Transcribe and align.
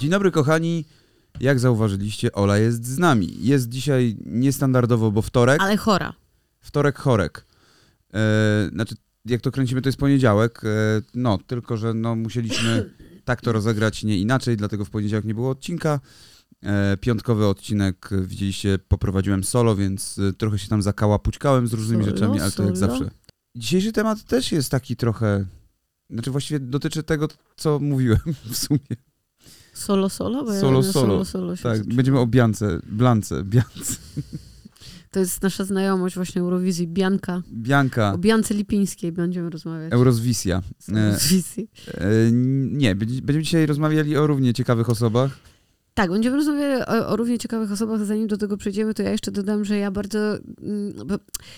Dzień 0.00 0.10
dobry, 0.10 0.30
kochani. 0.30 0.84
Jak 1.40 1.60
zauważyliście, 1.60 2.32
Ola 2.32 2.58
jest 2.58 2.86
z 2.86 2.98
nami. 2.98 3.36
Jest 3.40 3.68
dzisiaj 3.68 4.16
niestandardowo, 4.26 5.10
bo 5.10 5.22
wtorek. 5.22 5.60
Ale 5.62 5.76
chora. 5.76 6.14
Wtorek, 6.60 6.98
chorek. 6.98 7.46
E, 8.14 8.68
znaczy, 8.72 8.94
jak 9.24 9.40
to 9.40 9.50
kręcimy, 9.50 9.82
to 9.82 9.88
jest 9.88 9.98
poniedziałek. 9.98 10.64
E, 10.64 10.68
no, 11.14 11.38
tylko 11.46 11.76
że 11.76 11.94
no, 11.94 12.16
musieliśmy 12.16 12.90
tak 13.24 13.40
to 13.40 13.52
rozegrać, 13.52 14.04
nie 14.04 14.18
inaczej, 14.18 14.56
dlatego 14.56 14.84
w 14.84 14.90
poniedziałek 14.90 15.24
nie 15.24 15.34
było 15.34 15.50
odcinka. 15.50 16.00
E, 16.62 16.96
piątkowy 16.96 17.46
odcinek, 17.46 18.10
widzieliście, 18.22 18.78
poprowadziłem 18.78 19.44
solo, 19.44 19.76
więc 19.76 20.18
e, 20.18 20.32
trochę 20.32 20.58
się 20.58 20.68
tam 20.68 20.82
zakałapućkałem 20.82 21.66
z 21.66 21.72
różnymi 21.72 22.04
Solo, 22.04 22.16
rzeczami, 22.16 22.40
ale 22.40 22.50
to 22.50 22.62
jak 22.64 22.78
solo. 22.78 22.92
zawsze. 22.92 23.10
Dzisiejszy 23.56 23.92
temat 23.92 24.24
też 24.24 24.52
jest 24.52 24.70
taki 24.70 24.96
trochę. 24.96 25.46
Znaczy, 26.10 26.30
właściwie 26.30 26.60
dotyczy 26.60 27.02
tego, 27.02 27.28
co 27.56 27.78
mówiłem 27.78 28.20
w 28.52 28.56
sumie. 28.56 29.09
Solo, 29.80 30.08
solo? 30.08 30.44
Bo 30.44 30.52
ja 30.52 30.60
Solo, 30.60 30.80
na 30.82 30.92
solo. 30.92 31.06
solo, 31.06 31.24
solo 31.24 31.56
się 31.56 31.62
Tak, 31.62 31.76
zaczęłam. 31.76 31.96
będziemy 31.96 32.18
o 32.18 32.26
Biance, 32.26 32.80
Blance, 32.86 33.44
Biance. 33.44 33.96
To 35.10 35.20
jest 35.20 35.42
nasza 35.42 35.64
znajomość 35.64 36.14
właśnie 36.14 36.40
Eurowizji. 36.40 36.88
Bianka. 36.88 37.42
Bianka, 37.52 38.12
O 38.14 38.18
Biance 38.18 38.54
Lipińskiej 38.54 39.12
będziemy 39.12 39.50
rozmawiać. 39.50 39.92
Eurozwisja. 39.92 40.62
Z 40.78 40.88
Eurowizji. 40.88 41.70
E, 41.94 42.08
nie, 42.72 42.94
będzie- 42.94 43.22
będziemy 43.22 43.42
dzisiaj 43.42 43.66
rozmawiali 43.66 44.16
o 44.16 44.26
równie 44.26 44.54
ciekawych 44.54 44.90
osobach. 44.90 45.30
Tak, 46.00 46.10
będziemy 46.10 46.36
rozmawiali 46.36 46.82
o, 46.82 47.08
o 47.08 47.16
równie 47.16 47.38
ciekawych 47.38 47.72
osobach. 47.72 48.04
Zanim 48.04 48.26
do 48.26 48.36
tego 48.36 48.56
przejdziemy, 48.56 48.94
to 48.94 49.02
ja 49.02 49.10
jeszcze 49.10 49.30
dodam, 49.30 49.64
że 49.64 49.78
ja 49.78 49.90
bardzo... 49.90 50.18
mm, 50.18 50.92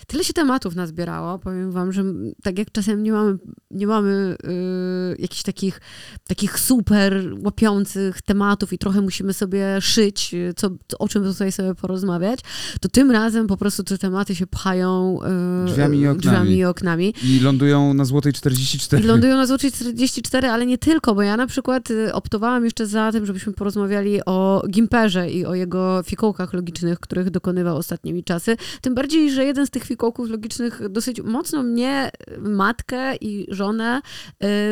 tyle 0.06 0.24
się 0.24 0.32
tematów 0.32 0.76
nazbierało. 0.76 1.38
Powiem 1.38 1.72
wam, 1.72 1.92
że 1.92 2.04
tak 2.42 2.58
jak 2.58 2.72
czasem 2.72 3.02
nie 3.02 3.12
mamy, 3.12 3.38
nie 3.70 3.86
mamy 3.86 4.36
y, 4.44 5.16
jakichś 5.18 5.42
takich, 5.42 5.80
takich 6.26 6.58
super 6.60 7.34
łapiących 7.44 8.22
tematów 8.22 8.72
i 8.72 8.78
trochę 8.78 9.00
musimy 9.00 9.32
sobie 9.32 9.80
szyć, 9.80 10.34
co, 10.56 10.70
o 10.98 11.08
czym 11.08 11.24
tutaj 11.24 11.52
sobie 11.52 11.74
porozmawiać, 11.74 12.40
to 12.80 12.88
tym 12.88 13.10
razem 13.10 13.46
po 13.46 13.56
prostu 13.56 13.84
te 13.84 13.98
tematy 13.98 14.34
się 14.34 14.46
pchają 14.46 15.18
y, 15.62 15.66
Drzwiami 15.66 15.98
i 15.98 16.06
oknami. 16.06 16.20
drzwiami 16.20 16.56
i 16.56 16.64
oknami. 16.64 17.14
I 17.24 17.40
lądują 17.40 17.94
na 17.94 18.04
Złotej 18.04 18.32
44. 18.32 19.02
I 19.02 19.06
lądują 19.06 19.36
na 19.36 19.46
Złotej 19.46 19.72
44, 19.72 20.48
ale 20.48 20.66
nie 20.66 20.78
tylko, 20.78 21.14
bo 21.14 21.22
ja 21.22 21.36
na 21.36 21.46
przykład 21.46 21.90
y, 21.90 22.14
optowałam 22.14 22.64
jeszcze 22.64 22.86
za 22.86 23.12
tym, 23.12 23.26
żebyśmy 23.26 23.52
porozmawiali 23.52 24.24
o 24.24 24.31
Gimperze 24.70 25.30
i 25.30 25.46
o 25.46 25.54
jego 25.54 26.02
fikołkach 26.02 26.52
logicznych, 26.52 27.00
których 27.00 27.30
dokonywał 27.30 27.76
ostatnimi 27.76 28.24
czasy. 28.24 28.56
Tym 28.80 28.94
bardziej, 28.94 29.30
że 29.30 29.44
jeden 29.44 29.66
z 29.66 29.70
tych 29.70 29.84
fikołków 29.84 30.30
logicznych 30.30 30.88
dosyć 30.88 31.20
mocno 31.20 31.62
mnie, 31.62 32.10
matkę 32.38 33.16
i 33.16 33.46
żonę 33.50 34.00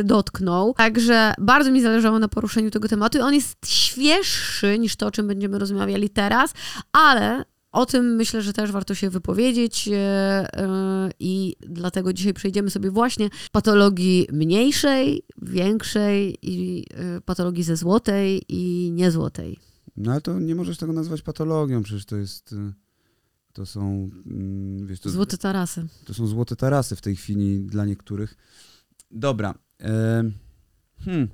y, 0.01 0.05
dotknął. 0.05 0.75
Także 0.75 1.35
bardzo 1.39 1.71
mi 1.71 1.83
zależało 1.83 2.19
na 2.19 2.29
poruszeniu 2.29 2.71
tego 2.71 2.89
tematu 2.89 3.19
i 3.19 3.21
on 3.21 3.35
jest 3.35 3.67
świeższy 3.67 4.79
niż 4.79 4.97
to, 4.97 5.07
o 5.07 5.11
czym 5.11 5.27
będziemy 5.27 5.59
rozmawiali 5.59 6.11
teraz, 6.11 6.55
ale 6.93 7.45
o 7.73 7.87
tym 7.87 8.17
myślę, 8.17 8.43
że 8.43 8.53
też 8.53 8.73
warto 8.73 8.95
się 8.95 9.11
wypowiedzieć 9.11 9.89
e, 9.89 9.95
e, 9.95 11.11
i 11.19 11.57
dlatego 11.61 12.13
dzisiaj 12.13 12.35
przejdziemy 12.35 12.71
sobie 12.71 12.91
właśnie 12.91 13.31
patologii 13.53 14.29
mniejszej, 14.33 15.23
większej 15.43 16.39
i 16.43 16.87
e, 16.95 17.21
patologii 17.21 17.63
ze 17.63 17.77
złotej 17.77 18.43
i 18.49 18.91
niezłotej. 18.93 19.59
No 19.97 20.13
ale 20.13 20.21
to 20.21 20.41
nie 20.41 20.55
możesz 20.55 20.79
tego 20.79 20.93
nazwać 20.93 21.23
patologią, 21.23 21.83
przecież 21.83 22.05
to 22.05 22.17
jest... 22.17 22.55
To 23.53 23.67
są, 23.67 24.11
mm, 24.27 24.87
wiesz, 24.87 25.01
to, 25.01 25.11
Złote 25.11 25.39
tarasy. 25.39 25.87
to 26.05 26.15
są 26.15 26.27
złote 26.27 26.57
tarasy 26.57 26.97
w 26.97 27.01
tej 27.01 27.17
chwili 27.17 27.61
dla 27.61 27.85
niektórych. 27.85 28.37
Dobra. 29.11 29.55
hmm. 31.05 31.29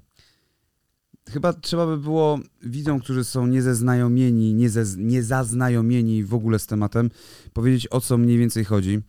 Chyba 1.30 1.52
trzeba 1.52 1.86
by 1.86 1.98
było 1.98 2.38
widzom, 2.62 3.00
którzy 3.00 3.24
są 3.24 3.46
niezeznajomieni, 3.46 4.54
nieze, 4.54 4.84
niezaznajomieni 4.96 6.24
w 6.24 6.34
ogóle 6.34 6.58
z 6.58 6.66
tematem, 6.66 7.10
powiedzieć 7.52 7.88
o 7.90 8.00
co 8.00 8.18
mniej 8.18 8.38
więcej 8.38 8.64
chodzi. 8.64 9.00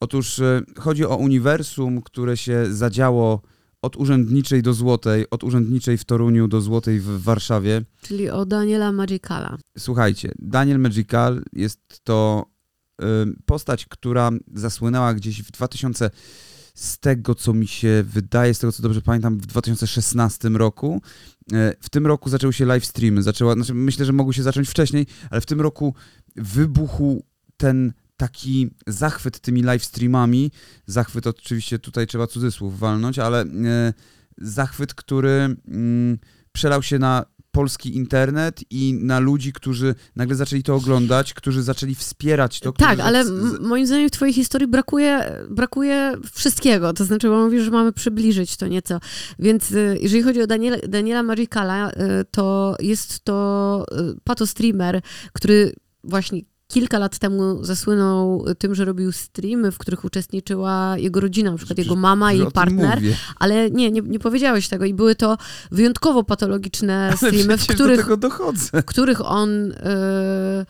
Otóż 0.00 0.40
e, 0.40 0.62
chodzi 0.78 1.04
o 1.04 1.16
uniwersum, 1.16 2.02
które 2.02 2.36
się 2.36 2.66
zadziało 2.70 3.42
od 3.82 3.96
urzędniczej 3.96 4.62
do 4.62 4.74
złotej, 4.74 5.30
od 5.30 5.44
urzędniczej 5.44 5.98
w 5.98 6.04
Toruniu 6.04 6.48
do 6.48 6.60
złotej 6.60 7.00
w 7.00 7.22
Warszawie. 7.22 7.82
Czyli 8.02 8.30
o 8.30 8.46
Daniela 8.46 8.92
Magicala. 8.92 9.58
Słuchajcie, 9.78 10.32
Daniel 10.38 10.78
Magical 10.78 11.42
jest 11.52 11.80
to 12.04 12.46
y, 13.02 13.04
postać, 13.46 13.86
która 13.86 14.30
zasłynęła 14.54 15.14
gdzieś 15.14 15.42
w 15.42 15.50
2000, 15.50 16.10
z 16.74 16.98
tego 16.98 17.34
co 17.34 17.54
mi 17.54 17.66
się 17.66 18.04
wydaje, 18.06 18.54
z 18.54 18.58
tego 18.58 18.72
co 18.72 18.82
dobrze 18.82 19.02
pamiętam, 19.02 19.38
w 19.38 19.46
2016 19.46 20.48
roku. 20.48 21.02
Y, 21.52 21.56
w 21.80 21.90
tym 21.90 22.06
roku 22.06 22.30
zaczęły 22.30 22.52
się 22.52 22.64
live 22.64 22.86
streamy. 22.86 23.22
Zaczęła, 23.22 23.54
znaczy 23.54 23.74
myślę, 23.74 24.04
że 24.04 24.12
mogły 24.12 24.34
się 24.34 24.42
zacząć 24.42 24.68
wcześniej, 24.68 25.06
ale 25.30 25.40
w 25.40 25.46
tym 25.46 25.60
roku 25.60 25.94
wybuchł 26.36 27.24
ten 27.56 27.92
taki 28.16 28.70
zachwyt 28.86 29.40
tymi 29.40 29.62
live 29.62 29.84
streamami. 29.84 30.50
Zachwyt 30.86 31.26
oczywiście 31.26 31.78
tutaj 31.78 32.06
trzeba 32.06 32.26
cudzysłów 32.26 32.78
walnąć, 32.78 33.18
ale 33.18 33.44
y, 33.44 33.48
zachwyt, 34.38 34.94
który 34.94 35.56
mm, 35.68 36.18
przelał 36.52 36.82
się 36.82 36.98
na 36.98 37.24
polski 37.54 37.96
internet 37.96 38.60
i 38.70 38.94
na 38.94 39.18
ludzi, 39.18 39.52
którzy 39.52 39.94
nagle 40.16 40.34
zaczęli 40.34 40.62
to 40.62 40.74
oglądać, 40.74 41.34
którzy 41.34 41.62
zaczęli 41.62 41.94
wspierać 41.94 42.60
to. 42.60 42.72
Tak, 42.72 42.88
którzy 42.92 43.02
ale 43.02 43.24
moim 43.60 43.86
zdaniem 43.86 44.08
w 44.08 44.12
twojej 44.12 44.34
historii 44.34 44.68
brakuje, 44.68 45.32
brakuje 45.50 46.14
wszystkiego. 46.32 46.92
To 46.92 47.04
znaczy, 47.04 47.28
bo 47.28 47.44
mówisz, 47.44 47.64
że 47.64 47.70
mamy 47.70 47.92
przybliżyć 47.92 48.56
to 48.56 48.66
nieco. 48.66 49.00
Więc 49.38 49.72
y, 49.72 49.98
jeżeli 50.00 50.22
chodzi 50.22 50.42
o 50.42 50.46
Daniela, 50.46 50.76
Daniela 50.88 51.22
Magicala, 51.22 51.90
y, 51.90 51.94
to 52.30 52.76
jest 52.80 53.24
to 53.24 53.86
y, 54.14 54.20
patostreamer, 54.24 55.00
który 55.32 55.74
właśnie 56.04 56.40
kilka 56.74 56.98
lat 56.98 57.18
temu 57.18 57.64
zasłynął 57.64 58.44
tym, 58.58 58.74
że 58.74 58.84
robił 58.84 59.12
streamy, 59.12 59.72
w 59.72 59.78
których 59.78 60.04
uczestniczyła 60.04 60.94
jego 60.98 61.20
rodzina, 61.20 61.50
na 61.50 61.56
przykład 61.56 61.78
jego 61.78 61.96
mama 61.96 62.32
i 62.32 62.50
partner. 62.52 63.00
Ale 63.36 63.70
nie, 63.70 63.90
nie, 63.90 64.00
nie 64.00 64.18
powiedziałeś 64.18 64.68
tego 64.68 64.84
i 64.84 64.94
były 64.94 65.14
to 65.14 65.38
wyjątkowo 65.70 66.24
patologiczne 66.24 67.08
Ale 67.08 67.16
streamy, 67.16 67.58
w 67.58 67.66
których 67.66 68.16
do 68.16 68.30
w 68.82 68.84
których 68.84 69.20
on 69.26 69.72
e, 69.72 70.66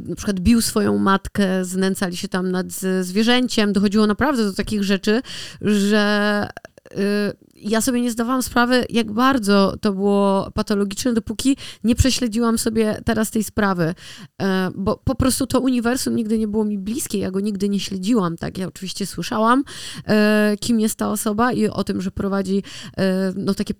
na 0.00 0.14
przykład 0.16 0.40
bił 0.40 0.62
swoją 0.62 0.98
matkę, 0.98 1.64
znęcali 1.64 2.16
się 2.16 2.28
tam 2.28 2.50
nad 2.50 2.66
zwierzęciem. 3.02 3.72
Dochodziło 3.72 4.06
naprawdę 4.06 4.44
do 4.44 4.52
takich 4.52 4.84
rzeczy, 4.84 5.22
że 5.60 6.48
e, 6.90 7.47
ja 7.62 7.80
sobie 7.80 8.00
nie 8.00 8.10
zdawałam 8.10 8.42
sprawy, 8.42 8.86
jak 8.90 9.12
bardzo 9.12 9.74
to 9.80 9.92
było 9.92 10.50
patologiczne, 10.54 11.12
dopóki 11.12 11.56
nie 11.84 11.94
prześledziłam 11.94 12.58
sobie 12.58 13.00
teraz 13.04 13.30
tej 13.30 13.44
sprawy. 13.44 13.94
E, 14.42 14.70
Bo 14.74 15.00
po 15.04 15.14
prostu 15.14 15.46
to 15.46 15.60
uniwersum 15.60 16.16
nigdy 16.16 16.38
nie 16.38 16.48
było 16.48 16.64
mi 16.64 16.78
bliskie, 16.78 17.18
ja 17.18 17.30
go 17.30 17.40
nigdy 17.40 17.68
nie 17.68 17.80
śledziłam. 17.80 18.36
Tak, 18.36 18.58
ja 18.58 18.66
oczywiście 18.66 19.06
słyszałam, 19.06 19.64
e, 20.08 20.56
kim 20.60 20.80
jest 20.80 20.98
ta 20.98 21.10
osoba 21.10 21.52
i 21.52 21.66
o 21.66 21.84
tym, 21.84 22.00
że 22.00 22.10
prowadzi 22.10 22.62
e, 22.98 23.32
no, 23.36 23.54
takie 23.54 23.74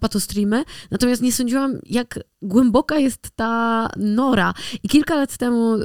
patostreamy, 0.00 0.64
natomiast 0.90 1.22
nie 1.22 1.32
sądziłam, 1.32 1.78
jak 1.86 2.20
głęboka 2.42 2.98
jest 2.98 3.30
ta 3.36 3.88
nora. 3.96 4.54
I 4.82 4.88
kilka 4.88 5.16
lat 5.16 5.36
temu, 5.36 5.76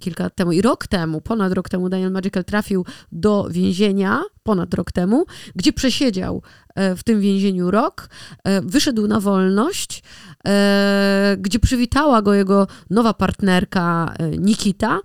kilka 0.00 0.24
lat 0.24 0.34
temu 0.34 0.52
i 0.52 0.62
rok 0.62 0.86
temu, 0.86 1.20
ponad 1.20 1.52
rok 1.52 1.68
temu 1.68 1.88
Daniel 1.88 2.12
Magical 2.12 2.44
trafił 2.44 2.84
do 3.12 3.48
więzienia, 3.50 4.22
ponad 4.50 4.74
rok 4.74 4.92
temu, 4.92 5.24
gdzie 5.56 5.72
przesiedział 5.72 6.42
e, 6.74 6.96
w 6.96 7.02
tym 7.02 7.20
więzieniu 7.20 7.70
rok, 7.70 8.08
e, 8.44 8.60
wyszedł 8.60 9.06
na 9.06 9.20
wolność, 9.20 10.02
e, 10.46 11.36
gdzie 11.38 11.58
przywitała 11.58 12.22
go 12.22 12.34
jego 12.34 12.66
nowa 12.90 13.14
partnerka 13.14 14.14
Nikita. 14.38 15.00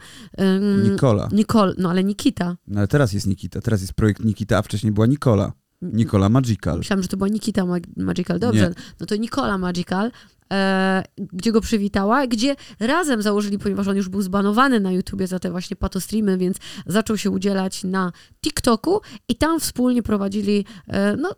Nikola. 0.84 1.30
Nicole, 1.32 1.74
no 1.78 1.90
ale 1.90 2.04
Nikita. 2.04 2.58
No 2.68 2.80
ale 2.80 2.88
teraz 2.88 3.14
jest 3.14 3.28
Nikita, 3.28 3.62
teraz 3.62 3.82
jest 3.82 3.94
projekt 3.94 4.24
Nikita, 4.24 4.58
a 4.58 4.62
wcześniej 4.62 4.92
była 4.92 5.08
Nikola. 5.08 5.52
Nikola 5.81 6.30
Magical. 6.30 6.78
Myślałam, 6.78 7.02
że 7.03 7.08
to 7.08 7.18
była 7.18 7.28
Nikita 7.30 7.66
Mag- 7.66 7.88
Magical. 7.97 8.40
Dobrze, 8.40 8.69
Nie. 8.69 8.75
no 9.00 9.06
to 9.06 9.16
Nikola 9.16 9.58
Magical, 9.58 10.11
e, 10.53 11.03
gdzie 11.17 11.52
go 11.52 11.61
przywitała, 11.61 12.28
gdzie 12.28 12.55
razem 12.79 13.22
założyli, 13.22 13.59
ponieważ 13.59 13.88
on 13.88 13.96
już 13.97 14.09
był 14.09 14.22
zbanowany 14.22 14.79
na 14.79 14.91
YouTubie 14.91 15.28
za 15.28 15.40
te 15.40 15.52
właśnie 15.52 15.76
patostreamy, 15.76 16.38
więc 16.38 16.58
zaczął 16.85 17.17
się 17.17 17.29
udzielać 17.29 17.84
na 17.84 18.11
TikToku 18.44 19.02
i 19.29 19.35
tam 19.35 19.59
wspólnie 19.59 20.03
prowadzili, 20.03 20.66
e, 20.88 21.16
no 21.16 21.35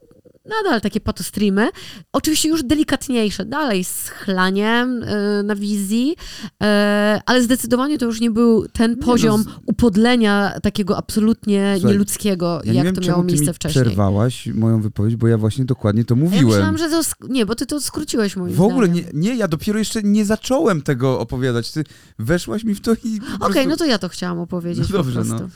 nadal 0.49 0.81
takie 0.81 0.99
patostreamy, 1.01 1.69
oczywiście 2.13 2.49
już 2.49 2.63
delikatniejsze, 2.63 3.45
dalej 3.45 3.83
z 3.83 4.07
chlaniem 4.09 5.03
e, 5.03 5.43
na 5.43 5.55
wizji, 5.55 6.15
e, 6.63 7.21
ale 7.25 7.43
zdecydowanie 7.43 7.97
to 7.97 8.05
już 8.05 8.21
nie 8.21 8.31
był 8.31 8.67
ten 8.67 8.95
no, 8.99 9.05
poziom 9.05 9.43
z- 9.43 9.47
upodlenia 9.65 10.53
takiego 10.63 10.97
absolutnie 10.97 11.73
Słuchaj, 11.77 11.91
nieludzkiego, 11.91 12.61
Ja 12.65 12.71
nie 12.71 12.77
jak 12.77 12.85
wiem, 12.85 12.95
to 12.95 13.01
miało 13.01 13.21
ty 13.23 13.27
miejsce 13.27 13.47
mi 13.47 13.53
wcześniej. 13.53 13.83
przerwałaś 13.85 14.47
moją 14.47 14.81
wypowiedź, 14.81 15.15
bo 15.15 15.27
ja 15.27 15.37
właśnie 15.37 15.65
dokładnie 15.65 16.05
to 16.05 16.15
A 16.15 16.17
Ja 16.17 16.23
mówiłem. 16.23 16.45
myślałam, 16.47 16.77
że 16.77 16.89
to. 16.89 17.01
sk- 17.01 17.29
Nie, 17.29 17.45
bo 17.45 17.55
ty 17.55 17.65
to 17.65 17.81
skróciłeś 17.81 18.35
moim 18.35 18.53
w 18.55 18.61
ogóle 18.61 18.89
nie, 18.89 19.03
nie, 19.13 19.35
ja 19.35 19.47
dopiero 19.47 19.79
jeszcze 19.79 20.03
nie 20.03 20.25
zacząłem 20.25 20.81
tego 20.81 21.19
opowiadać. 21.19 21.71
Ty 21.71 21.83
weszłaś 22.19 22.63
mi 22.63 22.75
w 22.75 22.81
to 22.81 22.93
i 22.93 23.19
Okej, 23.39 23.39
prostu... 23.53 23.69
no 23.69 23.77
to 23.77 23.85
ja 23.85 23.97
to 23.97 24.09
chciałam 24.09 24.39
opowiedzieć 24.39 24.89
No 24.91 24.97
dobrze, 24.97 25.19
po 25.19 25.25
prostu. 25.25 25.43
E, 25.43 25.49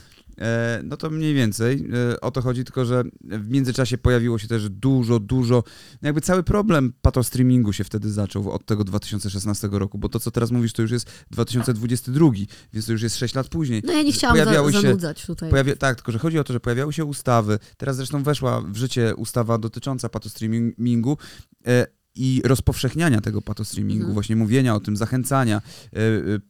no 0.84 0.96
to 0.96 1.10
mniej 1.10 1.34
więcej 1.34 1.88
e, 2.12 2.20
o 2.20 2.30
to 2.30 2.42
chodzi, 2.42 2.64
tylko 2.64 2.84
że 2.84 3.02
w 3.20 3.48
międzyczasie 3.48 3.98
pojawiło 3.98 4.38
się 4.38 4.48
też 4.48 4.68
dużo, 4.68 5.20
dużo, 5.20 5.64
no 6.02 6.08
jakby 6.08 6.20
cały 6.20 6.42
problem 6.42 6.92
patostreamingu 7.02 7.72
się 7.72 7.84
wtedy 7.84 8.10
zaczął 8.10 8.50
od 8.50 8.66
tego 8.66 8.84
2016 8.84 9.68
roku, 9.72 9.98
bo 9.98 10.08
to, 10.08 10.20
co 10.20 10.30
teraz 10.30 10.50
mówisz, 10.50 10.72
to 10.72 10.82
już 10.82 10.90
jest 10.90 11.10
2022, 11.30 12.30
więc 12.72 12.86
to 12.86 12.92
już 12.92 13.02
jest 13.02 13.16
6 13.16 13.34
lat 13.34 13.48
później. 13.48 13.82
No 13.86 13.92
ja 13.92 14.02
nie 14.02 14.12
chciałam 14.12 14.36
Pojawiały 14.36 14.72
za, 14.72 14.80
się- 14.80 14.86
zanudzać 14.86 15.26
tutaj. 15.26 15.50
Pojawia, 15.50 15.76
tak, 15.76 15.96
tylko 15.96 16.12
że 16.12 16.18
chodzi 16.18 16.38
o 16.38 16.44
to, 16.44 16.52
że 16.52 16.60
pojawiały 16.60 16.92
się 16.92 17.04
ustawy. 17.04 17.58
Teraz 17.76 17.96
zresztą 17.96 18.22
weszła 18.22 18.60
w 18.60 18.76
życie 18.76 19.14
ustawa 19.16 19.58
dotycząca 19.58 20.08
patostreamingu 20.08 21.18
e, 21.66 21.86
i 22.14 22.42
rozpowszechniania 22.44 23.20
tego 23.20 23.42
patostreamingu, 23.42 24.00
Mhm. 24.02 24.14
właśnie 24.14 24.36
mówienia 24.36 24.74
o 24.74 24.80
tym, 24.80 24.96
zachęcania, 24.96 25.56
e, 25.92 25.96
e, 25.98 26.00
e, 26.00 26.40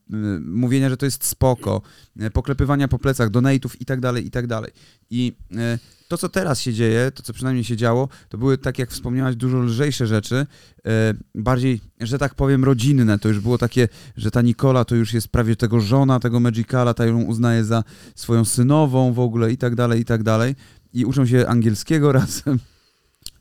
mówienia, 0.44 0.90
że 0.90 0.96
to 0.96 1.04
jest 1.06 1.24
spoko, 1.24 1.82
e, 2.20 2.30
poklepywania 2.30 2.88
po 2.88 2.98
plecach, 2.98 3.30
donate'ów 3.30 3.70
i 3.80 3.84
tak 3.84 4.00
dalej, 4.00 4.26
i 4.26 4.30
tak 4.30 4.46
dalej. 4.46 4.70
I 5.10 5.32
e, 5.56 5.78
to, 6.08 6.18
co 6.18 6.28
teraz 6.28 6.60
się 6.60 6.72
dzieje, 6.72 7.10
to, 7.14 7.22
co 7.22 7.32
przynajmniej 7.32 7.64
się 7.64 7.76
działo, 7.76 8.08
to 8.28 8.38
były, 8.38 8.58
tak 8.58 8.78
jak 8.78 8.90
wspomniałaś, 8.90 9.36
dużo 9.36 9.58
lżejsze 9.58 10.06
rzeczy, 10.06 10.46
e, 10.86 11.14
bardziej, 11.34 11.80
że 12.00 12.18
tak 12.18 12.34
powiem, 12.34 12.64
rodzinne. 12.64 13.18
To 13.18 13.28
już 13.28 13.40
było 13.40 13.58
takie, 13.58 13.88
że 14.16 14.30
ta 14.30 14.42
Nikola 14.42 14.84
to 14.84 14.94
już 14.94 15.14
jest 15.14 15.28
prawie 15.28 15.56
tego 15.56 15.80
żona, 15.80 16.20
tego 16.20 16.40
Magicala, 16.40 16.94
ta 16.94 17.06
ją 17.06 17.22
uznaje 17.22 17.64
za 17.64 17.84
swoją 18.14 18.44
synową 18.44 19.12
w 19.12 19.18
ogóle 19.18 19.52
i 19.52 19.56
tak 19.56 19.74
dalej, 19.74 20.00
i 20.00 20.04
tak 20.04 20.22
dalej. 20.22 20.54
I 20.92 21.04
uczą 21.04 21.26
się 21.26 21.46
angielskiego 21.46 22.12
razem. 22.22 22.58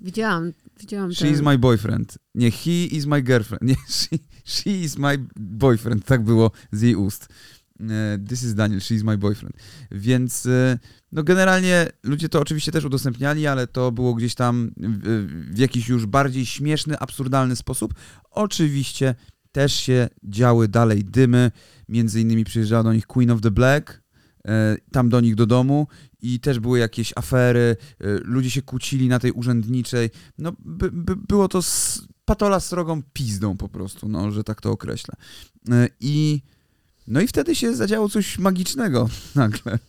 Widziałam, 0.01 0.51
widziałam 0.81 1.13
She 1.13 1.25
te- 1.25 1.31
is 1.31 1.41
my 1.41 1.57
boyfriend. 1.57 2.17
Nie, 2.35 2.51
he 2.51 2.71
is 2.71 3.05
my 3.05 3.21
girlfriend. 3.21 3.61
Nie, 3.69 3.75
she, 3.89 4.17
she 4.45 4.69
is 4.69 4.97
my 4.97 5.17
boyfriend. 5.39 6.05
Tak 6.05 6.23
było 6.23 6.51
z 6.71 6.81
jej 6.81 6.95
ust. 6.95 7.27
E, 7.89 8.17
This 8.29 8.43
is 8.43 8.53
Daniel, 8.53 8.79
she 8.81 8.95
is 8.95 9.03
my 9.03 9.17
boyfriend. 9.17 9.55
Więc 9.91 10.45
e, 10.45 10.79
no 11.11 11.23
generalnie 11.23 11.87
ludzie 12.03 12.29
to 12.29 12.39
oczywiście 12.39 12.71
też 12.71 12.85
udostępniali, 12.85 13.47
ale 13.47 13.67
to 13.67 13.91
było 13.91 14.13
gdzieś 14.13 14.35
tam 14.35 14.71
w, 14.77 15.27
w 15.53 15.57
jakiś 15.57 15.89
już 15.89 16.05
bardziej 16.05 16.45
śmieszny, 16.45 16.99
absurdalny 16.99 17.55
sposób. 17.55 17.93
Oczywiście 18.31 19.15
też 19.51 19.73
się 19.73 20.09
działy 20.23 20.67
dalej 20.67 21.03
dymy. 21.03 21.51
Między 21.89 22.21
innymi 22.21 22.43
przyjeżdżała 22.45 22.83
do 22.83 22.93
nich 22.93 23.07
Queen 23.07 23.31
of 23.31 23.41
the 23.41 23.51
Black, 23.51 23.91
e, 23.91 24.00
tam 24.91 25.09
do 25.09 25.21
nich 25.21 25.35
do 25.35 25.45
domu 25.45 25.87
i 26.21 26.39
też 26.39 26.59
były 26.59 26.79
jakieś 26.79 27.13
afery, 27.15 27.75
e, 27.99 28.05
ludzie 28.23 28.51
się 28.51 28.61
kłócili 28.61 29.07
na 29.07 29.19
tej 29.19 29.31
urzędniczej. 29.31 30.09
No 30.37 30.51
by, 30.59 30.91
by, 30.91 31.15
było 31.15 31.47
to 31.47 31.57
s- 31.59 32.01
patola 32.25 32.59
srogą 32.59 33.01
pizdą 33.13 33.57
po 33.57 33.69
prostu, 33.69 34.07
no, 34.09 34.31
że 34.31 34.43
tak 34.43 34.61
to 34.61 34.71
określę. 34.71 35.15
E, 35.69 35.87
I 35.99 36.41
no 37.07 37.21
i 37.21 37.27
wtedy 37.27 37.55
się 37.55 37.75
zadziało 37.75 38.09
coś 38.09 38.37
magicznego 38.39 39.09
nagle. 39.35 39.79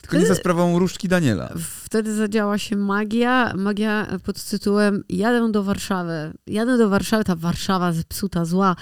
Tylko 0.00 0.16
nie 0.16 0.26
za 0.26 0.34
sprawą 0.34 0.78
różdżki 0.78 1.08
Daniela. 1.08 1.52
Wtedy 1.84 2.14
zadziała 2.14 2.58
się 2.58 2.76
magia, 2.76 3.52
magia 3.56 4.06
pod 4.24 4.44
tytułem 4.44 5.04
Jadę 5.08 5.52
do 5.52 5.62
Warszawy. 5.62 6.32
Jadę 6.46 6.78
do 6.78 6.88
Warszawy, 6.88 7.24
ta 7.24 7.36
Warszawa 7.36 7.92
zepsuta, 7.92 8.44
zła, 8.44 8.76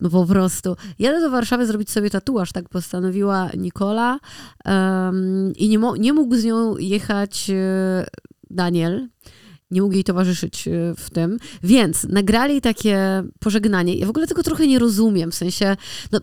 no 0.00 0.10
po 0.10 0.26
prostu. 0.26 0.76
Jadę 0.98 1.20
do 1.20 1.30
Warszawy 1.30 1.66
zrobić 1.66 1.90
sobie 1.90 2.10
tatuaż, 2.10 2.52
tak 2.52 2.68
postanowiła 2.68 3.50
Nikola 3.56 4.18
em, 4.64 5.52
i 5.56 5.68
nie, 5.68 5.78
mo- 5.78 5.96
nie 5.96 6.12
mógł 6.12 6.36
z 6.36 6.44
nią 6.44 6.76
jechać 6.76 7.50
e, 7.50 8.06
Daniel. 8.50 9.08
Nie 9.70 9.82
mógł 9.82 9.94
jej 9.94 10.04
towarzyszyć 10.04 10.68
e, 10.68 10.70
w 10.96 11.10
tym, 11.10 11.38
więc 11.62 12.04
nagrali 12.04 12.60
takie 12.60 13.22
pożegnanie. 13.40 13.94
Ja 13.94 14.06
w 14.06 14.10
ogóle 14.10 14.26
tego 14.26 14.42
trochę 14.42 14.66
nie 14.66 14.78
rozumiem, 14.78 15.30
w 15.30 15.34
sensie, 15.34 15.76
no, 16.12 16.20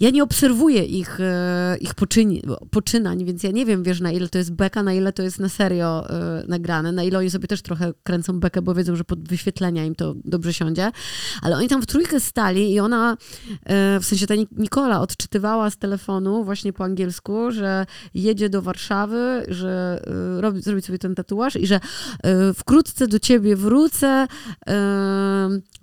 ja 0.00 0.10
nie 0.10 0.22
obserwuję 0.22 0.84
ich, 0.84 1.20
e, 1.20 1.76
ich 1.80 1.94
poczyni, 1.94 2.42
poczynań, 2.70 3.24
więc 3.24 3.42
ja 3.42 3.50
nie 3.50 3.66
wiem, 3.66 3.82
wiesz, 3.82 4.00
na 4.00 4.12
ile 4.12 4.28
to 4.28 4.38
jest 4.38 4.52
beka, 4.52 4.82
na 4.82 4.94
ile 4.94 5.12
to 5.12 5.22
jest 5.22 5.38
na 5.38 5.48
serio 5.48 6.10
e, 6.10 6.44
nagrane, 6.48 6.92
na 6.92 7.02
ile 7.02 7.18
oni 7.18 7.30
sobie 7.30 7.48
też 7.48 7.62
trochę 7.62 7.92
kręcą 8.02 8.40
bekę, 8.40 8.62
bo 8.62 8.74
wiedzą, 8.74 8.96
że 8.96 9.04
pod 9.04 9.28
wyświetlenia 9.28 9.84
im 9.84 9.94
to 9.94 10.14
dobrze 10.24 10.52
siądzie. 10.52 10.90
Ale 11.42 11.56
oni 11.56 11.68
tam 11.68 11.82
w 11.82 11.86
trójkę 11.86 12.20
stali 12.20 12.72
i 12.72 12.80
ona, 12.80 13.16
w 14.00 14.04
sensie 14.04 14.26
ta 14.26 14.34
Nik- 14.34 14.58
Nikola 14.58 15.00
odczytywała 15.00 15.70
z 15.70 15.76
telefonu 15.76 16.44
właśnie 16.44 16.72
po 16.72 16.84
angielsku, 16.84 17.50
że 17.52 17.86
jedzie 18.14 18.48
do 18.48 18.62
Warszawy, 18.62 19.46
że 19.48 20.02
robi, 20.38 20.62
zrobi 20.62 20.82
sobie 20.82 20.98
ten 20.98 21.14
tatuaż 21.14 21.56
i 21.56 21.66
że 21.66 21.80
e, 22.24 22.54
wkrótce 22.84 23.08
do 23.08 23.18
ciebie 23.18 23.56
wrócę, 23.56 24.26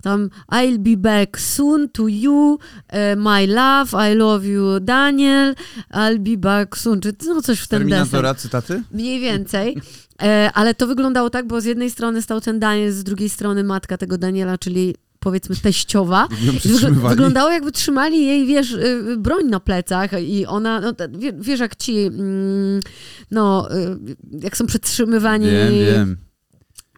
tam 0.01 0.29
I'll 0.51 0.77
be 0.77 0.97
back 0.97 1.39
soon 1.39 1.89
to 1.89 2.07
you, 2.07 2.59
e, 2.87 3.15
my 3.15 3.47
love, 3.47 4.11
I 4.11 4.15
love 4.15 4.45
you 4.45 4.79
Daniel, 4.79 5.55
I'll 5.93 6.19
be 6.19 6.37
back 6.37 6.77
soon, 6.77 7.01
czy 7.01 7.13
no 7.25 7.41
coś 7.41 7.59
w 7.59 7.67
ten 7.67 7.79
deseń. 7.79 7.89
Terminatora, 7.89 8.35
cytaty? 8.35 8.83
Mniej 8.91 9.19
więcej. 9.19 9.77
E, 10.21 10.51
ale 10.53 10.75
to 10.75 10.87
wyglądało 10.87 11.29
tak, 11.29 11.47
bo 11.47 11.61
z 11.61 11.65
jednej 11.65 11.89
strony 11.89 12.21
stał 12.21 12.41
ten 12.41 12.59
Daniel, 12.59 12.91
z 12.91 13.03
drugiej 13.03 13.29
strony 13.29 13.63
matka 13.63 13.97
tego 13.97 14.17
Daniela, 14.17 14.57
czyli 14.57 14.95
powiedzmy 15.19 15.55
teściowa. 15.55 16.27
Wyglądało 17.09 17.51
jakby 17.51 17.71
trzymali 17.71 18.25
jej, 18.25 18.45
wiesz, 18.45 18.71
y, 18.71 19.15
broń 19.17 19.45
na 19.45 19.59
plecach 19.59 20.11
i 20.23 20.45
ona, 20.45 20.81
no, 20.81 20.93
wiesz 21.39 21.59
jak 21.59 21.75
ci, 21.75 21.97
mm, 21.97 22.79
no, 23.31 23.75
y, 23.75 23.97
jak 24.43 24.57
są 24.57 24.65
przetrzymywani. 24.65 25.45
Wiem, 25.45 25.73
wiem. 25.73 26.30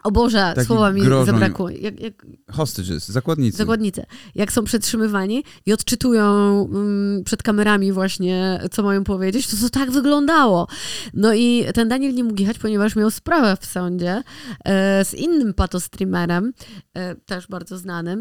O 0.04 0.12
Boże, 0.12 0.54
słowa 0.66 0.92
mi 0.92 1.02
grożą 1.02 1.32
zabrakło. 1.32 1.70
Jak, 1.70 2.00
jak, 2.00 2.26
Hostages, 2.52 3.08
zakładnicy. 3.08 3.58
zakładnicy, 3.58 4.06
jak 4.36 4.52
są 4.52 4.64
przetrzymywani 4.64 5.44
i 5.66 5.74
odczytują 5.74 6.26
mm, 6.74 7.24
przed 7.24 7.44
kamerami 7.44 7.92
właśnie, 7.92 8.60
co 8.72 8.84
mają 8.84 9.04
powiedzieć, 9.04 9.48
to 9.48 9.58
to 9.58 9.70
tak 9.70 9.92
wyglądało. 9.92 10.68
No 11.14 11.34
i 11.34 11.66
ten 11.74 11.90
Daniel 11.90 12.14
nie 12.14 12.24
mógł 12.24 12.42
jechać, 12.42 12.60
ponieważ 12.60 12.96
miał 12.96 13.12
sprawę 13.12 13.58
w 13.62 13.66
sądzie 13.66 14.24
e, 14.66 15.06
z 15.06 15.14
innym 15.14 15.54
patostreamerem, 15.54 16.54
e, 16.94 17.16
też 17.16 17.48
bardzo 17.48 17.78
znanym, 17.78 18.20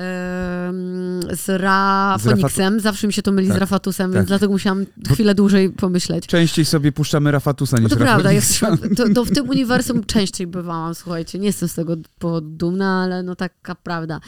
e, 0.00 0.04
z 1.32 1.48
Rafoniksem. 1.48 2.80
Zawsze 2.80 3.06
mi 3.06 3.12
się 3.12 3.22
to 3.22 3.32
myli 3.32 3.48
z 3.48 3.50
Tak, 3.50 3.60
Rafatusem, 3.60 4.10
tak. 4.10 4.16
więc 4.16 4.28
dlatego 4.28 4.52
musiałam 4.52 4.86
chwilę 5.12 5.34
dłużej 5.34 5.70
pomyśleć. 5.70 6.26
Częściej 6.26 6.64
sobie 6.64 6.92
puszczamy 6.92 7.30
Rafatusa 7.30 7.76
No 7.76 7.82
niż 7.82 7.90
to 7.90 7.96
prawda, 7.96 8.32
jesteśmy, 8.32 8.78
to, 8.96 9.08
to 9.14 9.24
w 9.24 9.30
tym 9.30 9.48
uniwersum 9.50 10.04
częściej 10.04 10.46
bywałam, 10.46 10.94
słuchajcie, 11.24 11.38
nie 11.38 11.46
jestem 11.46 11.68
z 11.68 11.74
tego 11.74 11.96
powodu 12.18 12.48
dumna, 12.48 13.02
ale 13.02 13.22
no 13.22 13.36
taka 13.36 13.74
prawda. 13.74 14.20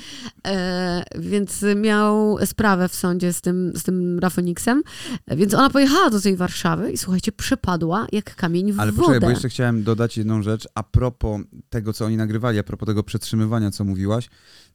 E, 0.46 1.04
więc 1.18 1.64
miał 1.76 2.38
sprawę 2.46 2.88
w 2.88 2.94
sądzie 2.94 3.32
z 3.32 3.40
tym, 3.40 3.72
z 3.74 3.82
tym 3.82 4.18
Rafoniksem, 4.18 4.82
więc 5.28 5.54
ona 5.54 5.70
pojechała 5.70 6.10
do 6.10 6.20
tej 6.20 6.36
Warszawy 6.36 6.92
i 6.92 6.98
słuchajcie, 6.98 7.32
przepadła 7.32 8.06
jak 8.12 8.36
kamień 8.36 8.72
w 8.72 8.80
Ale 8.80 8.92
wodę. 8.92 9.06
poczekaj, 9.06 9.20
bo 9.20 9.30
jeszcze 9.30 9.48
chciałem 9.48 9.82
dodać 9.82 10.18
jedną 10.18 10.42
rzecz 10.42 10.68
a 10.74 10.82
propos 10.82 11.40
tego, 11.70 11.92
co 11.92 12.04
oni 12.04 12.16
nagrywali, 12.16 12.58
a 12.58 12.62
propos 12.62 12.86
tego 12.86 13.02
przetrzymywania, 13.02 13.70
co 13.70 13.84
mówiłaś, 13.84 14.28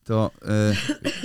to 0.03 0.31
e, 0.41 0.73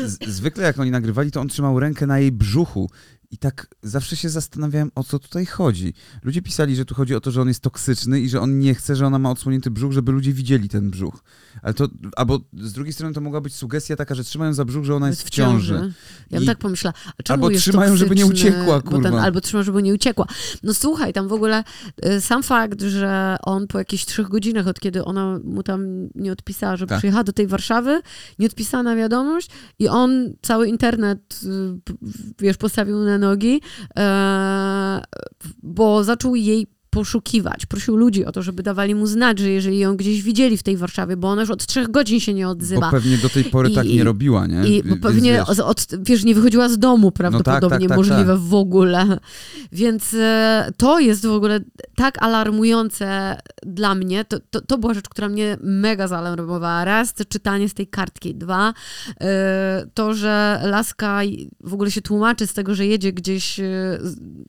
z, 0.09 0.19
zwykle 0.29 0.65
jak 0.65 0.79
oni 0.79 0.91
nagrywali, 0.91 1.31
to 1.31 1.41
on 1.41 1.49
trzymał 1.49 1.81
rękę 1.81 2.07
na 2.07 2.19
jej 2.19 2.33
brzuchu 2.33 2.91
i 3.31 3.39
tak 3.39 3.67
zawsze 3.83 4.17
się 4.17 4.29
zastanawiałem, 4.29 4.91
o 4.95 5.05
co 5.05 5.19
tutaj 5.19 5.47
chodzi. 5.47 5.95
Ludzie 6.23 6.43
pisali, 6.43 6.77
że 6.77 6.85
tu 6.85 6.95
chodzi 6.95 7.15
o 7.15 7.21
to, 7.21 7.31
że 7.31 7.41
on 7.43 7.49
jest 7.49 7.61
toksyczny 7.61 8.21
i 8.21 8.29
że 8.29 8.41
on 8.41 8.59
nie 8.59 8.75
chce, 8.75 8.97
że 8.97 9.07
ona 9.07 9.19
ma 9.19 9.31
odsłonięty 9.31 9.71
brzuch, 9.71 9.93
żeby 9.93 10.13
ludzie 10.13 10.33
widzieli 10.33 10.69
ten 10.69 10.91
brzuch. 10.91 11.23
Ale 11.63 11.75
to, 11.75 11.89
albo 12.17 12.41
z 12.53 12.73
drugiej 12.73 12.93
strony 12.93 13.15
to 13.15 13.21
mogła 13.21 13.41
być 13.41 13.55
sugestia 13.55 13.97
taka, 13.97 14.15
że 14.15 14.25
trzymają 14.25 14.55
za 14.55 14.65
brzuch, 14.65 14.85
że 14.85 14.95
ona 14.95 15.09
jest 15.09 15.23
w 15.23 15.31
ciąży. 15.31 15.93
Ja 16.31 16.39
bym 16.39 16.43
I- 16.43 16.47
tak 16.47 16.59
pomyślała. 16.59 16.95
Albo 17.29 17.51
trzymają, 17.51 17.97
żeby 17.97 18.15
nie 18.15 18.27
uciekła, 18.27 18.81
bo 18.81 18.91
ten, 18.91 19.03
kurwa. 19.03 19.21
albo 19.23 19.41
trzymają, 19.41 19.65
żeby 19.65 19.83
nie 19.83 19.95
uciekła. 19.95 20.27
No 20.63 20.75
słuchaj, 20.75 21.13
tam 21.13 21.29
w 21.29 21.33
ogóle 21.33 21.65
y, 22.07 22.21
sam 22.21 22.43
fakt, 22.43 22.83
że 22.83 23.37
on 23.43 23.67
po 23.67 23.79
jakichś 23.79 24.05
trzech 24.05 24.29
godzinach, 24.29 24.67
od 24.67 24.81
kiedy 24.81 25.05
ona 25.05 25.39
mu 25.45 25.63
tam 25.63 26.09
nie 26.15 26.33
odpisała, 26.33 26.77
że 26.77 26.87
Tak. 26.87 26.99
przyjechała 26.99 27.25
do 27.25 27.33
tej 27.33 27.47
Warszawy, 27.47 28.01
nie 28.39 28.47
odpisała 28.47 28.83
na 28.83 28.97
wiadomość 28.97 29.51
i 29.79 29.89
on 29.89 30.33
cały 30.43 30.69
internet, 30.69 31.41
y, 31.45 31.93
wiesz, 32.39 32.57
postawił 32.57 32.99
na 32.99 33.19
nogi, 33.19 33.61
e, 33.99 35.03
bo 35.63 36.05
zaczął 36.05 36.37
jej 36.37 36.76
poszukiwać. 36.97 37.67
Prosił 37.67 37.97
ludzi 37.97 38.25
o 38.25 38.33
to, 38.33 38.43
żeby 38.43 38.63
dawali 38.63 38.95
mu 38.95 39.07
znać, 39.07 39.39
że 39.39 39.51
jeżeli 39.51 39.79
ją 39.79 39.97
gdzieś 39.97 40.23
widzieli 40.23 40.57
w 40.57 40.63
tej 40.63 40.77
Warszawie, 40.77 41.17
bo 41.17 41.29
ona 41.29 41.43
już 41.43 41.51
od 41.51 41.67
trzech 41.67 41.91
godzin 41.91 42.21
się 42.21 42.35
nie 42.35 42.49
odzywa. 42.49 42.81
Bo 42.81 42.91
pewnie 42.91 43.19
do 43.19 43.29
tej 43.29 43.45
pory 43.45 43.71
I- 43.71 43.75
tak 43.75 43.87
nie 43.87 44.05
robiła, 44.05 44.47
nie? 44.47 44.69
I 44.69 44.83
bo 44.83 44.97
pewnie, 44.97 45.33
wiesz, 45.33 45.49
od, 45.49 45.59
od, 45.59 45.87
wiesz, 46.03 46.25
nie 46.25 46.35
wychodziła 46.35 46.69
z 46.69 46.79
domu 46.79 47.11
prawdopodobnie, 47.11 47.79
tak, 47.79 47.89
tak, 47.89 47.97
możliwe 47.97 48.33
tak. 48.33 48.39
w 48.39 48.55
ogóle. 48.55 49.19
Więc 49.73 50.15
e, 50.15 50.71
to 50.77 51.01
jest 51.01 51.27
w 51.27 51.33
ogóle 51.33 51.61
tak 51.97 52.23
alarmujące 52.23 53.37
dla 53.67 53.95
mnie. 53.95 54.25
To, 54.25 54.41
to, 54.51 54.61
to 54.61 54.79
była 54.79 54.95
rzecz, 54.95 55.09
która 55.09 55.29
mnie 55.29 55.57
mega 55.63 56.09
zaalarmowała. 56.09 56.85
Raz, 56.85 57.15
to 57.15 57.25
czytanie 57.25 57.69
z 57.69 57.75
tej 57.75 57.87
kartki. 57.87 58.35
Dwa, 58.35 58.75
e, 59.21 59.87
to, 59.95 60.15
że 60.15 60.61
Laska 60.65 61.21
w 61.61 61.75
ogóle 61.75 61.91
się 61.91 62.03
tłumaczy 62.03 62.47
z 62.47 62.53
tego, 62.53 62.75
że 62.75 62.87
jedzie 62.87 63.13
gdzieś 63.13 63.61
e, 63.61 63.99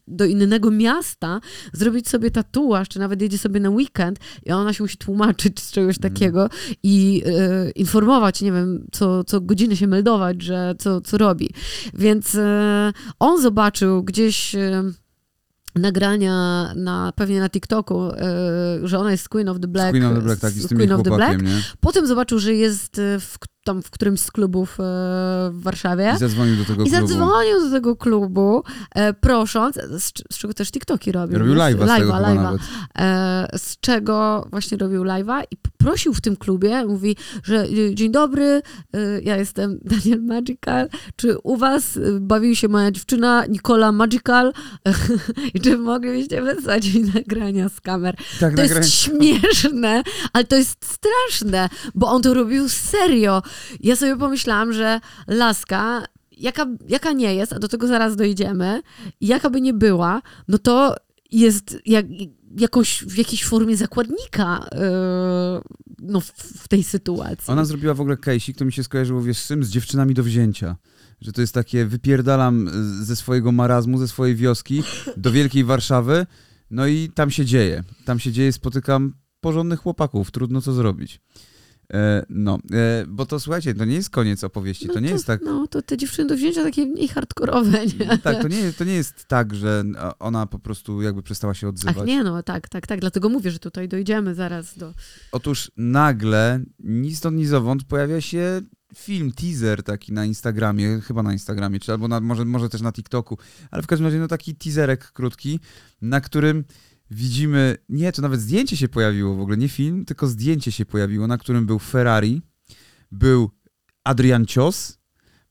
do 0.07 0.25
innego 0.25 0.71
miasta, 0.71 1.41
zrobić 1.73 2.09
sobie 2.09 2.31
tatuaż, 2.43 2.89
czy 2.89 2.99
nawet 2.99 3.21
jedzie 3.21 3.37
sobie 3.37 3.59
na 3.59 3.69
weekend 3.69 4.19
i 4.45 4.51
ona 4.51 4.73
się 4.73 4.83
musi 4.83 4.97
tłumaczyć 4.97 5.59
z 5.59 5.71
czegoś 5.71 5.97
takiego 5.97 6.49
i 6.83 7.23
e, 7.25 7.71
informować, 7.71 8.41
nie 8.41 8.51
wiem, 8.51 8.87
co, 8.91 9.23
co 9.23 9.41
godzinę 9.41 9.75
się 9.75 9.87
meldować, 9.87 10.41
że 10.41 10.75
co, 10.79 11.01
co 11.01 11.17
robi. 11.17 11.49
Więc 11.93 12.35
e, 12.35 12.93
on 13.19 13.41
zobaczył 13.41 14.03
gdzieś 14.03 14.55
e, 14.55 14.83
nagrania 15.75 16.33
na, 16.75 17.13
pewnie 17.15 17.39
na 17.39 17.49
TikToku, 17.49 18.03
e, 18.03 18.17
że 18.83 18.99
ona 18.99 19.11
jest 19.11 19.29
Queen 19.29 19.49
of 19.49 19.59
the 19.59 19.67
Black. 19.67 19.91
Queen 19.91 20.05
of 20.05 20.15
the 20.15 20.21
Black, 20.21 20.41
tak, 20.41 20.51
z 20.51 20.67
tym 20.67 20.77
Queen 20.77 20.91
of 20.91 21.03
the 21.03 21.15
Black. 21.15 21.41
nie? 21.41 21.61
Potem 21.79 22.07
zobaczył, 22.07 22.39
że 22.39 22.53
jest 22.53 22.99
e, 22.99 23.19
w, 23.19 23.37
tam 23.67 23.83
w 23.83 23.89
którymś 23.89 24.19
z 24.19 24.31
klubów 24.31 24.79
e, 24.79 24.83
w 25.51 25.61
Warszawie. 25.61 26.13
I 26.15 26.19
zadzwonił 26.19 26.55
do 26.55 26.65
tego 26.65 26.83
I 26.83 26.89
klubu. 26.89 27.07
zadzwonił 27.07 27.61
do 27.61 27.71
tego 27.71 27.95
klubu, 27.95 28.63
e, 28.95 29.13
prosząc, 29.13 29.75
z, 29.75 30.03
z, 30.31 30.37
czego 30.37 30.53
też 30.53 30.71
TikToki 30.71 31.11
robił. 31.11 31.39
Robił 31.39 31.53
live'a 31.53 31.85
z 31.85 31.97
tego 31.97 32.13
live'a, 32.13 32.35
nawet. 32.35 32.61
E, 32.99 33.47
z 33.57 33.79
czego 33.79 34.47
właśnie 34.51 34.77
robił 34.77 35.03
live'a 35.03 35.43
i 35.51 35.57
prosił 35.77 36.13
w 36.13 36.21
tym 36.21 36.35
klubie, 36.35 36.85
mówi, 36.85 37.15
że 37.43 37.65
dzień 37.93 38.11
dobry, 38.11 38.61
ja 39.23 39.37
jestem 39.37 39.79
Daniel 39.91 40.23
Magical, 40.23 40.89
czy 41.15 41.37
u 41.43 41.57
was 41.57 41.99
bawi 42.19 42.55
się 42.55 42.67
moja 42.67 42.91
dziewczyna 42.91 43.45
Nicola 43.45 43.91
Magical 43.91 44.53
i 45.53 45.61
czy 45.61 45.77
moglibyście 45.77 46.41
wysłać 46.41 46.93
mi 46.93 47.01
nagrania 47.01 47.69
z 47.69 47.81
kamer. 47.81 48.15
Tak, 48.39 48.55
to 48.55 48.61
nagrania. 48.61 48.75
jest 48.75 48.93
śmieszne, 48.93 50.03
ale 50.33 50.43
to 50.43 50.55
jest 50.55 50.77
straszne, 50.85 51.69
bo 51.95 52.07
on 52.07 52.21
to 52.21 52.33
robił 52.33 52.69
serio. 52.69 53.41
Ja 53.79 53.95
sobie 53.95 54.17
pomyślałam, 54.17 54.73
że 54.73 54.99
laska 55.27 56.03
jaka, 56.37 56.65
jaka 56.87 57.11
nie 57.11 57.35
jest, 57.35 57.53
a 57.53 57.59
do 57.59 57.67
tego 57.67 57.87
zaraz 57.87 58.15
dojdziemy, 58.15 58.81
jaka 59.21 59.49
by 59.49 59.61
nie 59.61 59.73
była, 59.73 60.21
no 60.47 60.57
to 60.57 60.95
jest 61.31 61.77
jak, 61.85 62.05
jakoś, 62.57 63.03
w 63.03 63.17
jakiejś 63.17 63.45
formie 63.45 63.77
zakładnika 63.77 64.65
yy, 64.71 64.79
no, 65.99 66.21
w, 66.21 66.31
w, 66.35 66.67
tej 66.67 66.83
sytuacji. 66.83 67.51
Ona 67.51 67.65
zrobiła 67.65 67.93
w 67.93 68.01
ogóle 68.01 68.15
case'ik, 68.15 68.55
to 68.55 68.65
mi 68.65 68.73
się 68.73 68.83
skojarzyło, 68.83 69.21
wiesz, 69.21 69.37
z? 69.37 69.65
Z 69.65 69.69
dziewczynami 69.69 70.13
do 70.13 70.23
wzięcia. 70.23 70.75
Że 71.21 71.31
to 71.31 71.41
jest 71.41 71.53
takie, 71.53 71.85
wypierdalam 71.85 72.69
ze 73.03 73.15
swojego 73.15 73.51
marazmu, 73.51 73.97
ze 73.97 74.07
swojej 74.07 74.35
wioski 74.35 74.83
do 75.17 75.31
wielkiej 75.31 75.63
Warszawy, 75.63 76.25
no 76.71 76.87
i 76.87 77.09
tam 77.15 77.31
się 77.31 77.45
dzieje. 77.45 77.83
Tam 78.05 78.19
się 78.19 78.31
dzieje, 78.31 78.51
spotykam 78.51 79.13
porządnych 79.39 79.79
chłopaków, 79.79 80.31
trudno 80.31 80.61
co 80.61 80.73
zrobić. 80.73 81.21
E, 81.93 82.25
no, 82.29 82.59
e, 82.73 83.05
bo 83.07 83.25
to 83.25 83.39
słuchajcie, 83.39 83.73
to 83.73 83.85
nie 83.85 83.95
jest 83.95 84.09
koniec 84.09 84.43
opowieści, 84.43 84.87
no 84.87 84.93
to 84.93 84.99
nie 84.99 85.07
to, 85.07 85.13
jest 85.13 85.25
tak... 85.25 85.41
No, 85.41 85.67
to 85.67 85.81
te 85.81 85.97
dziewczyny 85.97 86.29
do 86.29 86.35
wzięcia 86.35 86.63
takie 86.63 86.85
mniej 86.85 87.07
hardkorowe, 87.07 87.85
nie? 87.85 88.17
Tak, 88.17 88.41
to 88.41 88.47
nie, 88.47 88.73
to 88.73 88.83
nie 88.83 88.93
jest 88.93 89.25
tak, 89.27 89.55
że 89.55 89.83
ona 90.19 90.45
po 90.45 90.59
prostu 90.59 91.01
jakby 91.01 91.23
przestała 91.23 91.53
się 91.53 91.67
odzywać. 91.67 91.97
Ach 91.99 92.05
nie, 92.05 92.23
no 92.23 92.43
tak, 92.43 92.69
tak, 92.69 92.87
tak, 92.87 92.99
dlatego 92.99 93.29
mówię, 93.29 93.51
że 93.51 93.59
tutaj 93.59 93.87
dojdziemy 93.87 94.35
zaraz 94.35 94.77
do... 94.77 94.93
Otóż 95.31 95.71
nagle, 95.77 96.59
ni 96.79 97.15
stąd, 97.15 97.37
ni 97.37 97.45
zowąd 97.45 97.83
pojawia 97.83 98.21
się 98.21 98.61
film, 98.95 99.31
teaser 99.31 99.83
taki 99.83 100.13
na 100.13 100.25
Instagramie, 100.25 101.01
chyba 101.01 101.23
na 101.23 101.33
Instagramie, 101.33 101.79
czy 101.79 101.91
albo 101.91 102.07
na, 102.07 102.19
może, 102.19 102.45
może 102.45 102.69
też 102.69 102.81
na 102.81 102.91
TikToku, 102.91 103.37
ale 103.71 103.83
w 103.83 103.87
każdym 103.87 104.05
razie 104.05 104.19
no 104.19 104.27
taki 104.27 104.55
teaserek 104.55 105.11
krótki, 105.11 105.59
na 106.01 106.21
którym 106.21 106.63
widzimy, 107.11 107.77
nie, 107.89 108.11
to 108.11 108.21
nawet 108.21 108.41
zdjęcie 108.41 108.77
się 108.77 108.87
pojawiło 108.87 109.35
w 109.35 109.41
ogóle, 109.41 109.57
nie 109.57 109.69
film, 109.69 110.05
tylko 110.05 110.27
zdjęcie 110.27 110.71
się 110.71 110.85
pojawiło, 110.85 111.27
na 111.27 111.37
którym 111.37 111.65
był 111.65 111.79
Ferrari, 111.79 112.41
był 113.11 113.49
Adrian 114.03 114.45
Cios, 114.45 114.97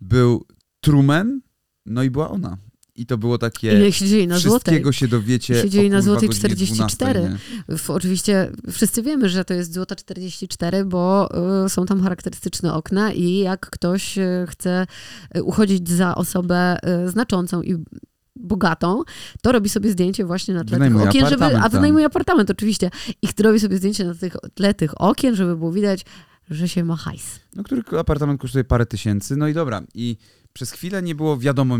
był 0.00 0.46
Truman, 0.80 1.40
no 1.86 2.02
i 2.02 2.10
była 2.10 2.30
ona. 2.30 2.58
I 2.96 3.06
to 3.06 3.18
było 3.18 3.38
takie. 3.38 3.92
Się 3.92 4.06
dzieje 4.06 4.26
na 4.26 4.38
wszystkiego 4.38 4.82
złotej. 4.82 4.92
się 4.92 5.08
dowiecie. 5.08 5.62
się 5.62 5.70
dzieje 5.70 5.90
na 5.90 6.02
złotej 6.02 6.28
godzinie 6.28 6.48
44. 6.48 7.20
12, 7.20 7.38
W, 7.78 7.90
oczywiście 7.90 8.52
wszyscy 8.72 9.02
wiemy, 9.02 9.28
że 9.28 9.44
to 9.44 9.54
jest 9.54 9.74
złota 9.74 9.96
44, 9.96 10.84
bo 10.84 11.28
y, 11.64 11.68
są 11.68 11.86
tam 11.86 12.02
charakterystyczne 12.02 12.74
okna 12.74 13.12
i 13.12 13.38
jak 13.38 13.70
ktoś 13.70 14.18
y, 14.18 14.46
chce 14.48 14.86
uchodzić 15.42 15.88
za 15.88 16.14
osobę 16.14 16.76
y, 17.06 17.10
znaczącą 17.10 17.62
i 17.62 17.84
bogatą, 18.36 19.02
to 19.42 19.52
robi 19.52 19.68
sobie 19.68 19.90
zdjęcie 19.90 20.24
właśnie 20.24 20.54
na 20.54 20.64
tle 20.64 20.78
Wynajmuje 20.78 21.06
tych 21.06 21.10
okien, 21.10 21.28
żeby, 21.28 21.58
a 21.58 21.68
wynajmuje 21.68 22.06
apartament 22.06 22.50
oczywiście. 22.50 22.90
I 23.22 23.28
robi 23.42 23.60
sobie 23.60 23.76
zdjęcie 23.76 24.04
na 24.04 24.14
tych, 24.14 24.36
tle 24.54 24.74
tych 24.74 25.00
okien, 25.00 25.36
żeby 25.36 25.56
było 25.56 25.72
widać, 25.72 26.04
że 26.50 26.68
się 26.68 26.84
ma 26.84 26.96
hajs. 26.96 27.40
No, 27.56 27.62
który 27.62 27.82
apartament 27.98 28.40
kosztuje 28.40 28.64
parę 28.64 28.86
tysięcy. 28.86 29.36
No 29.36 29.48
i 29.48 29.54
dobra. 29.54 29.82
I 29.94 30.16
przez 30.52 30.72
chwilę 30.72 31.02
nie 31.02 31.14
było 31.14 31.38
wiadomo 31.38 31.78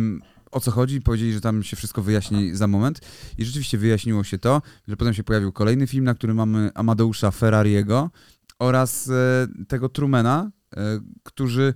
o 0.50 0.60
co 0.60 0.70
chodzi. 0.70 1.00
Powiedzieli, 1.00 1.32
że 1.32 1.40
tam 1.40 1.62
się 1.62 1.76
wszystko 1.76 2.02
wyjaśni 2.02 2.56
za 2.56 2.66
moment. 2.66 3.00
I 3.38 3.44
rzeczywiście 3.44 3.78
wyjaśniło 3.78 4.25
się 4.25 4.38
to, 4.38 4.62
że 4.88 4.96
potem 4.96 5.14
się 5.14 5.25
pojawił 5.25 5.52
kolejny 5.52 5.86
film, 5.86 6.04
na 6.04 6.14
którym 6.14 6.36
mamy 6.36 6.70
Amadeusza 6.75 7.30
Ferrariego 7.30 8.10
oraz 8.58 9.08
e, 9.08 9.46
tego 9.68 9.88
Trumena, 9.88 10.50
e, 10.76 11.00
którzy 11.22 11.75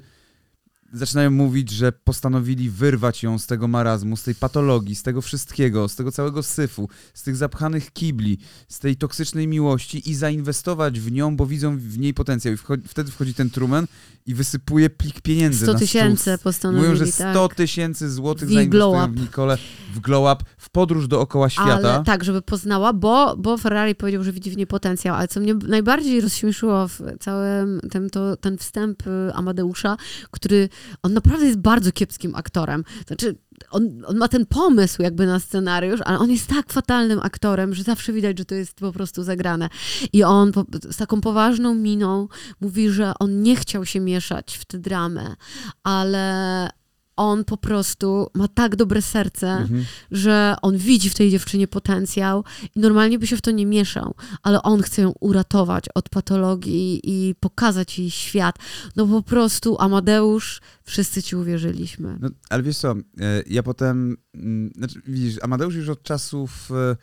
zaczynają 0.93 1.31
mówić, 1.31 1.71
że 1.71 1.93
postanowili 1.93 2.71
wyrwać 2.71 3.23
ją 3.23 3.39
z 3.39 3.47
tego 3.47 3.69
marazmu, 3.69 4.17
z 4.17 4.23
tej 4.23 4.35
patologii, 4.35 4.95
z 4.95 5.03
tego 5.03 5.23
wszystkiego, 5.23 5.89
z 5.89 5.97
tego 5.97 6.13
całego 6.13 6.43
syfu, 6.43 6.89
z 7.15 7.23
tych 7.23 7.37
zapchanych 7.37 7.93
kibli, 7.93 8.39
z 8.69 8.79
tej 8.79 8.97
toksycznej 8.97 9.49
miłości 9.49 10.11
i 10.11 10.15
zainwestować 10.15 11.01
w 11.01 11.13
nią, 11.13 11.37
bo 11.37 11.47
widzą 11.47 11.79
w 11.79 11.99
niej 11.99 12.15
potencjał. 12.15 12.55
I 12.55 12.57
wchodzi, 12.57 12.89
wtedy 12.89 13.11
wchodzi 13.11 13.35
ten 13.35 13.51
Truman 13.51 13.87
i 14.27 14.35
wysypuje 14.35 14.91
plik 14.91 15.21
pieniędzy 15.21 15.65
100 15.65 15.73
na 15.73 15.79
tysięcy 15.79 16.39
postanowili, 16.43 16.89
Mówią, 16.89 17.05
że 17.05 17.13
100 17.13 17.49
tak. 17.49 17.55
tysięcy 17.55 18.11
złotych 18.11 18.49
W 18.49 18.53
zainwestują 18.53 19.13
w 19.13 19.21
Nicole, 19.21 19.59
w 19.95 20.01
glow 20.01 20.37
up, 20.37 20.51
w 20.59 20.71
podróż 20.71 21.09
dookoła 21.09 21.51
świata. 21.51 21.95
Ale 21.95 22.05
tak, 22.05 22.25
żeby 22.25 22.43
poznała, 22.43 22.93
bo, 22.93 23.37
bo 23.37 23.57
Ferrari 23.57 23.95
powiedział, 23.95 24.25
że 24.25 24.33
widzi 24.33 24.51
w 24.51 24.57
niej 24.57 24.67
potencjał, 24.67 25.17
ale 25.17 25.29
co 25.29 25.41
mnie 25.41 25.55
najbardziej 25.55 26.21
rozśmieszyło 26.21 26.89
w 26.89 27.01
całym 27.21 27.81
tym, 27.91 28.11
to 28.11 28.37
ten 28.37 28.59
wstęp 28.59 29.07
y, 29.07 29.35
Amadeusza, 29.35 29.97
który, 30.31 30.69
on 31.03 31.13
naprawdę 31.13 31.47
jest 31.47 31.59
bardzo 31.59 31.93
kiepskim 31.93 32.35
aktorem. 32.35 32.85
Znaczy, 33.07 33.39
on, 33.71 34.05
on 34.07 34.17
ma 34.17 34.29
ten 34.29 34.47
pomysł 34.47 35.03
jakby 35.03 35.27
na 35.27 35.41
scenariusz, 35.41 36.01
ale 36.05 36.19
on 36.19 36.31
jest 36.31 36.47
tak 36.47 36.73
fatalnym 36.73 37.21
aktorem, 37.23 37.75
że 37.75 37.83
zawsze 37.83 38.13
widać, 38.13 38.39
że 38.39 38.45
to 38.45 38.55
jest 38.55 38.75
po 38.75 38.93
prostu 38.93 39.23
zagrane. 39.23 39.69
I 40.13 40.25
on 40.25 40.53
po, 40.53 40.65
z 40.91 40.97
taką 40.97 41.21
poważną 41.21 41.75
miną 41.75 42.29
mówi, 42.61 42.91
że 42.91 43.13
on 43.19 43.43
nie 43.43 43.57
chciał 43.57 43.87
się 43.87 44.01
mieszać 44.01 44.59
w 44.59 44.65
tę 44.65 44.79
dramę, 44.79 45.37
ale 45.83 46.80
on 47.21 47.45
po 47.45 47.57
prostu 47.57 48.27
ma 48.35 48.49
tak 48.49 48.77
dobre 48.77 49.03
serce, 49.03 49.49
Mhm. 49.51 49.85
że 50.11 50.57
on 50.63 50.77
widzi 50.77 51.11
w 51.11 51.15
tej 51.15 51.31
dziewczynie 51.31 51.69
potencjał 51.69 52.45
i 52.77 52.81
normalnie 52.81 53.19
by 53.19 53.27
się 53.27 53.37
w 53.37 53.41
to 53.43 53.51
nie 53.51 53.67
mieszał, 53.67 54.15
ale 54.43 54.63
on 54.63 54.83
chce 54.83 55.03
ją 55.03 55.13
uratować 55.21 55.85
od 55.95 56.09
patologii 56.09 57.01
i 57.05 57.35
pokazać 57.41 57.99
jej 57.99 58.11
świat. 58.11 58.57
No 58.97 59.07
po 59.07 59.23
prostu 59.23 59.77
Amadeusz, 59.81 60.61
wszyscy 60.85 61.23
ci 61.23 61.37
uwierzyliśmy. 61.37 62.19
No, 62.21 62.29
ale 62.51 62.63
wiesz 62.63 62.79
co, 62.79 62.91
e, 62.93 63.43
ja 63.47 63.63
potem, 63.63 64.17
mm, 64.35 64.71
znaczy, 64.77 65.01
widzisz, 65.07 65.37
Amadeusz 65.43 65.75
już 65.75 65.89
od 65.89 66.03
czasów 66.03 66.71
e, 66.71 66.97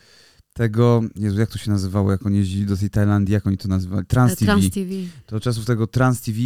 tego, 0.57 1.01
Jezu, 1.15 1.39
jak 1.39 1.49
to 1.49 1.57
się 1.57 1.71
nazywało, 1.71 2.11
jak 2.11 2.25
oni 2.25 2.37
jeździli 2.37 2.65
do 2.65 2.77
tej 2.77 2.89
Tajlandii, 2.89 3.33
jak 3.33 3.47
oni 3.47 3.57
to 3.57 3.67
nazywali? 3.67 4.05
Trans 4.05 4.35
TV. 4.35 4.45
Trans 4.45 4.69
TV. 4.69 4.91
To 5.25 5.39
czasów 5.39 5.65
tego 5.65 5.87
Trans 5.87 6.21
TV, 6.21 6.37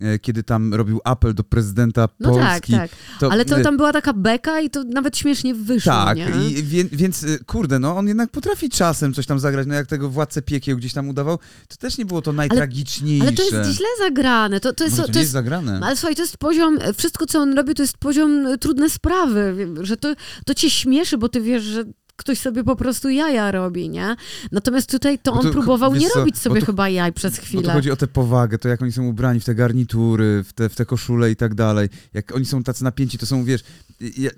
e, 0.00 0.18
kiedy 0.18 0.42
tam 0.42 0.74
robił 0.74 1.00
apel 1.04 1.34
do 1.34 1.44
prezydenta 1.44 2.08
No 2.20 2.28
Polski. 2.30 2.72
tak, 2.72 2.90
tak. 3.20 3.32
Ale 3.32 3.44
to 3.44 3.60
tam 3.60 3.76
była 3.76 3.92
taka 3.92 4.12
beka 4.12 4.60
i 4.60 4.70
to 4.70 4.84
nawet 4.84 5.16
śmiesznie 5.18 5.54
wyszło, 5.54 5.92
Tak, 5.92 6.18
nie? 6.18 6.50
i 6.50 6.62
wie, 6.62 6.84
więc 6.84 7.22
y, 7.22 7.44
kurde, 7.46 7.78
no 7.78 7.96
on 7.96 8.08
jednak 8.08 8.30
potrafi 8.30 8.70
czasem 8.70 9.14
coś 9.14 9.26
tam 9.26 9.38
zagrać, 9.40 9.66
no 9.66 9.74
jak 9.74 9.86
tego 9.86 10.08
Władcę 10.10 10.42
Piekieł 10.42 10.76
gdzieś 10.76 10.92
tam 10.92 11.08
udawał, 11.08 11.38
to 11.68 11.76
też 11.76 11.98
nie 11.98 12.06
było 12.06 12.22
to 12.22 12.32
najtragiczniejsze. 12.32 13.26
Ale 13.26 13.36
to 13.36 13.42
jest 13.42 13.76
źle 13.76 13.86
zagrane. 13.98 14.60
To, 14.60 14.72
to 14.72 14.84
jest, 14.84 14.96
Może 14.96 15.06
to, 15.06 15.12
to 15.12 15.18
jest 15.18 15.24
jest 15.24 15.32
zagrane. 15.32 15.80
Ale 15.82 15.96
słuchaj, 15.96 16.16
to 16.16 16.22
jest 16.22 16.36
poziom, 16.36 16.78
wszystko 16.96 17.26
co 17.26 17.38
on 17.40 17.54
robi, 17.54 17.74
to 17.74 17.82
jest 17.82 17.98
poziom 17.98 18.46
y, 18.46 18.58
trudne 18.58 18.90
sprawy, 18.90 19.68
że 19.80 19.96
to, 19.96 20.14
to 20.46 20.54
cię 20.54 20.70
śmieszy, 20.70 21.18
bo 21.18 21.28
ty 21.28 21.40
wiesz, 21.40 21.62
że 21.62 21.84
ktoś 22.18 22.38
sobie 22.38 22.64
po 22.64 22.76
prostu 22.76 23.08
jaja 23.08 23.50
robi, 23.50 23.88
nie? 23.90 24.16
Natomiast 24.52 24.90
tutaj 24.90 25.18
to 25.18 25.32
Bo 25.32 25.38
on 25.38 25.46
to, 25.46 25.52
próbował 25.52 25.94
nie 25.94 26.08
co, 26.10 26.18
robić 26.18 26.34
bo 26.34 26.40
sobie 26.40 26.60
to- 26.60 26.66
chyba 26.66 26.88
jaj 26.88 27.12
przez 27.12 27.36
Bo 27.36 27.42
chwilę. 27.42 27.62
to 27.62 27.72
chodzi 27.72 27.90
o 27.90 27.96
tę 27.96 28.06
powagę, 28.06 28.58
to 28.58 28.68
jak 28.68 28.82
oni 28.82 28.92
są 28.92 29.04
ubrani 29.06 29.40
w 29.40 29.44
te 29.44 29.54
garnitury, 29.54 30.44
w 30.48 30.52
te, 30.52 30.68
w 30.68 30.74
te 30.74 30.84
koszule 30.86 31.30
i 31.30 31.36
tak 31.36 31.54
dalej. 31.54 31.88
Jak 32.14 32.34
oni 32.36 32.44
są 32.44 32.62
tacy 32.62 32.84
napięci, 32.84 33.18
to 33.18 33.26
są, 33.26 33.44
wiesz, 33.44 33.60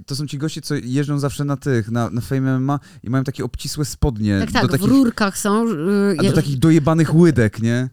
to 0.06 0.16
są 0.16 0.26
ci 0.26 0.38
goście, 0.38 0.60
co 0.60 0.74
jeżdżą 0.74 1.18
zawsze 1.18 1.44
na 1.44 1.56
tych, 1.56 1.90
na, 1.90 2.10
na 2.10 2.20
Fame 2.20 2.58
MMA 2.60 2.80
i 3.04 3.10
mają 3.10 3.24
takie 3.24 3.44
obcisłe 3.44 3.84
spodnie. 3.84 4.40
tak, 4.40 4.52
tak, 4.52 4.62
do 4.62 4.68
w 4.68 4.70
takich, 4.70 4.88
rurkach 4.88 5.38
są. 5.38 5.68
y, 5.68 6.16
a 6.18 6.22
ja- 6.22 6.30
do 6.30 6.36
takich 6.36 6.58
dojebanych 6.58 7.14
łydek, 7.14 7.62
nie? 7.62 7.88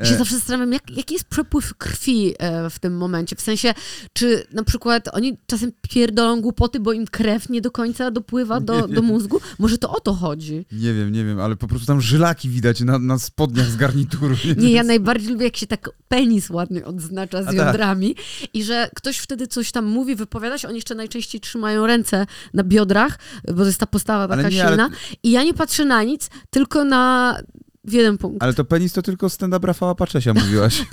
Ja 0.00 0.06
się 0.06 0.14
E, 0.14 0.18
zawsze 0.18 0.34
zastanawiam, 0.34 0.72
jak, 0.72 0.96
jaki 0.96 1.14
jest 1.14 1.26
przepływ 1.26 1.74
krwi 1.74 2.34
e, 2.38 2.70
w 2.70 2.78
tym 2.78 2.96
momencie. 2.96 3.36
W 3.36 3.40
sensie, 3.40 3.74
czy 4.12 4.46
na 4.52 4.64
przykład 4.64 5.08
oni 5.12 5.38
czasem 5.46 5.72
pierdolą 5.90 6.40
głupoty, 6.40 6.80
bo 6.80 6.92
im 6.92 7.06
krew 7.06 7.48
nie 7.48 7.60
do 7.60 7.70
końca 7.70 8.10
dopływa 8.10 8.60
do, 8.60 8.88
do 8.88 9.02
mózgu? 9.02 9.40
Może 9.58 9.78
to 9.78 9.90
o 9.90 10.00
to 10.00 10.14
chodzi. 10.14 10.66
Nie 10.72 10.94
wiem, 10.94 11.12
nie 11.12 11.24
wiem, 11.24 11.40
ale 11.40 11.56
po 11.56 11.68
prostu 11.68 11.86
tam 11.86 12.00
żylaki 12.00 12.48
widać 12.48 12.80
na, 12.80 12.98
na 12.98 13.18
spodniach 13.18 13.66
z 13.66 13.76
garnituru. 13.76 14.34
Nie, 14.56 14.72
ja 14.72 14.82
najbardziej 14.82 15.32
lubię, 15.32 15.44
jak 15.44 15.56
się 15.56 15.66
tak 15.66 15.90
penis 16.08 16.50
ładnie 16.50 16.84
odznacza 16.84 17.42
z 17.42 17.46
tak. 17.46 17.54
jądrami 17.54 18.14
i 18.54 18.64
że 18.64 18.90
ktoś 18.94 19.18
wtedy 19.18 19.46
coś 19.46 19.72
tam 19.72 19.84
mówi, 19.84 20.14
wypowiada 20.14 20.58
się, 20.58 20.68
oni 20.68 20.76
jeszcze 20.76 20.94
najczęściej 20.94 21.40
trzymają 21.40 21.86
ręce 21.86 22.26
na 22.54 22.64
biodrach, 22.64 23.18
bo 23.48 23.54
to 23.54 23.66
jest 23.66 23.80
ta 23.80 23.86
postawa 23.86 24.28
taka 24.28 24.40
Ale 24.42 24.50
nie, 24.50 24.64
ale- 24.66 24.70
silna. 24.70 24.90
I 25.22 25.30
ja 25.30 25.44
nie 25.44 25.54
patrzę 25.54 25.84
na 25.84 26.02
nic, 26.02 26.30
tylko 26.50 26.84
na 26.84 27.36
w 27.84 27.92
jeden 27.92 28.18
punkt. 28.18 28.42
Ale 28.42 28.54
to 28.54 28.64
penis 28.64 28.92
to 28.92 29.02
tylko 29.02 29.28
stand-up 29.28 29.66
Rafała 29.66 29.94
Paczesia 29.94 30.34
mówiłaś. 30.34 30.82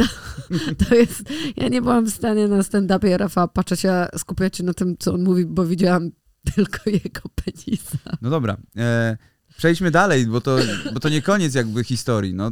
To 0.90 0.96
jest, 0.96 1.24
ja 1.58 1.68
nie 1.68 1.82
byłam 1.82 2.06
w 2.06 2.10
stanie 2.10 2.48
na 2.48 2.64
stand-upie 2.64 3.18
Rafała 3.18 3.48
Paczesia 3.48 4.08
skupiać 4.18 4.58
się 4.58 4.64
na 4.64 4.74
tym, 4.74 4.96
co 5.00 5.14
on 5.14 5.24
mówi, 5.24 5.46
bo 5.46 5.66
widziałam 5.66 6.12
tylko 6.56 6.90
jego 6.90 7.22
penisa. 7.36 8.18
No 8.22 8.30
dobra, 8.30 8.58
e, 8.78 9.18
przejdźmy 9.58 9.92
dalej, 9.92 10.28
bo 10.28 10.42
to, 10.42 10.58
bo 10.94 11.00
to 11.00 11.10
nie 11.10 11.22
koniec 11.22 11.56
jakby 11.56 11.84
historii. 11.84 12.34
No, 12.34 12.48
e, 12.48 12.52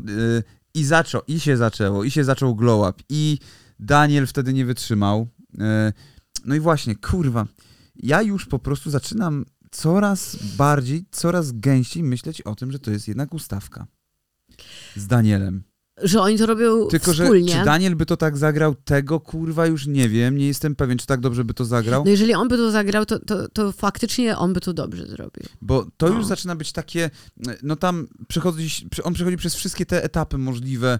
I 0.74 0.84
zaczął, 0.84 1.22
i 1.28 1.40
się 1.40 1.58
zaczęło, 1.58 2.04
i 2.04 2.12
się 2.12 2.24
zaczął 2.24 2.56
glow 2.56 2.90
up, 2.90 3.04
i 3.10 3.40
Daniel 3.80 4.28
wtedy 4.28 4.54
nie 4.54 4.66
wytrzymał. 4.66 5.28
E, 5.60 5.94
no 6.46 6.56
i 6.56 6.60
właśnie, 6.60 6.96
kurwa, 6.96 7.46
ja 7.96 8.22
już 8.22 8.46
po 8.46 8.60
prostu 8.60 8.90
zaczynam 8.90 9.46
coraz 9.72 10.38
bardziej, 10.58 11.06
coraz 11.12 11.52
gęściej 11.52 12.04
myśleć 12.04 12.42
o 12.42 12.56
tym, 12.56 12.72
że 12.72 12.80
to 12.80 12.92
jest 12.92 13.08
jednak 13.08 13.34
ustawka 13.34 13.88
z 14.96 15.08
Danielem. 15.08 15.64
Że 16.04 16.22
oni 16.22 16.38
to 16.38 16.46
robią 16.46 16.88
Tylko, 16.88 17.14
że 17.14 17.24
wspólnie. 17.24 17.54
czy 17.60 17.66
Daniel 17.66 17.96
by 17.96 18.06
to 18.06 18.18
tak 18.18 18.38
zagrał, 18.38 18.76
tego 18.76 19.20
kurwa 19.20 19.66
już 19.66 19.88
nie 19.88 20.10
wiem, 20.10 20.38
nie 20.38 20.48
jestem 20.48 20.76
pewien, 20.76 20.98
czy 20.98 21.06
tak 21.06 21.20
dobrze 21.20 21.46
by 21.46 21.54
to 21.54 21.66
zagrał, 21.66 22.04
No 22.06 22.12
jeżeli 22.12 22.34
on 22.34 22.48
by 22.48 22.58
to 22.58 22.72
zagrał, 22.72 23.06
to, 23.06 23.20
to, 23.20 23.48
to 23.50 23.72
faktycznie 23.72 24.38
on 24.38 24.54
by 24.54 24.62
to 24.62 24.74
dobrze 24.74 25.06
zrobił. 25.08 25.44
bo 25.62 25.86
to 25.98 26.10
No. 26.10 26.16
już 26.16 26.26
zaczyna 26.26 26.56
być 26.56 26.72
takie, 26.72 27.10
no 27.64 27.76
tam 27.76 28.08
przechodzi, 28.28 28.88
on 29.04 29.14
przechodzi 29.14 29.38
przez 29.38 29.56
wszystkie 29.56 29.86
te 29.86 30.04
etapy 30.04 30.38
możliwe, 30.38 31.00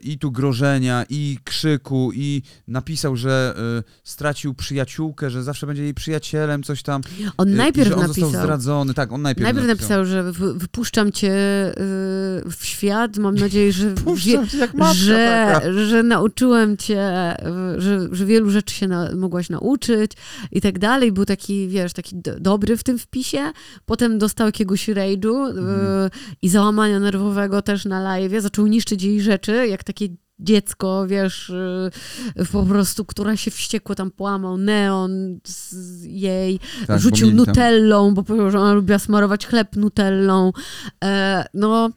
i 0.00 0.18
tu 0.18 0.32
grożenia, 0.32 1.04
i 1.10 1.38
krzyku, 1.44 2.10
i 2.14 2.42
napisał, 2.68 3.16
że 3.16 3.54
e, 3.78 3.82
stracił 4.04 4.54
przyjaciółkę, 4.54 5.30
że 5.30 5.42
zawsze 5.42 5.66
będzie 5.66 5.82
jej 5.82 5.94
przyjacielem, 5.94 6.62
coś 6.62 6.82
tam, 6.82 7.02
On 7.36 7.48
e, 7.48 7.56
najpierw 7.56 7.88
że 7.88 7.94
on 7.96 8.00
napisał. 8.02 8.24
został 8.24 8.42
zdradzony, 8.42 8.94
tak, 8.94 9.12
on 9.12 9.22
najpierw, 9.22 9.44
Najpierw 9.44 9.66
napisał, 9.66 10.04
że 10.04 10.32
wy- 10.32 10.54
wypuszczam 10.54 11.12
cię 11.12 11.32
y, 11.32 11.74
w 12.50 12.58
świat. 12.62 13.16
Mam 13.18 13.34
nadzieję, 13.34 13.72
że, 13.72 13.94
wie, 14.26 14.38
że, 14.94 15.60
że 15.88 16.02
nauczyłem 16.02 16.76
cię, 16.76 17.10
że, 17.78 18.08
że 18.12 18.26
wielu 18.26 18.50
rzeczy 18.50 18.74
się 18.74 18.88
na, 18.88 19.14
mogłaś 19.16 19.50
nauczyć 19.50 20.12
i 20.52 20.60
tak 20.60 20.78
dalej. 20.78 21.12
Był 21.12 21.24
taki, 21.24 21.68
wiesz, 21.68 21.92
taki 21.92 22.16
do, 22.16 22.40
dobry 22.40 22.76
w 22.76 22.84
tym 22.84 22.98
wpisie. 22.98 23.52
Potem 23.86 24.18
dostał 24.18 24.46
jakiegoś 24.46 24.88
rage'u 24.88 25.48
Mhm. 25.48 26.10
i 26.42 26.48
załamania 26.48 27.00
nerwowego 27.00 27.62
też 27.62 27.84
na 27.84 28.00
live. 28.00 28.32
Zaczął 28.42 28.66
niszczyć 28.66 29.02
jej 29.02 29.20
rzeczy, 29.20 29.43
jak 29.52 29.84
takie 29.84 30.08
dziecko, 30.38 31.06
wiesz, 31.06 31.50
y, 31.50 31.90
po 32.52 32.62
prostu, 32.62 33.04
która 33.04 33.36
się 33.36 33.50
wściekło, 33.50 33.94
tam 33.94 34.10
połamał 34.10 34.56
neon 34.56 35.38
z 35.44 36.02
jej, 36.04 36.60
Tak, 36.86 37.00
rzucił 37.00 37.30
nutellą, 37.30 38.14
bo 38.14 38.22
powiedział, 38.22 38.50
że 38.50 38.60
ona 38.60 38.72
lubiła 38.72 38.98
smarować 38.98 39.46
chleb 39.46 39.76
nutellą. 39.76 40.52
E, 41.04 41.44
no, 41.54 41.90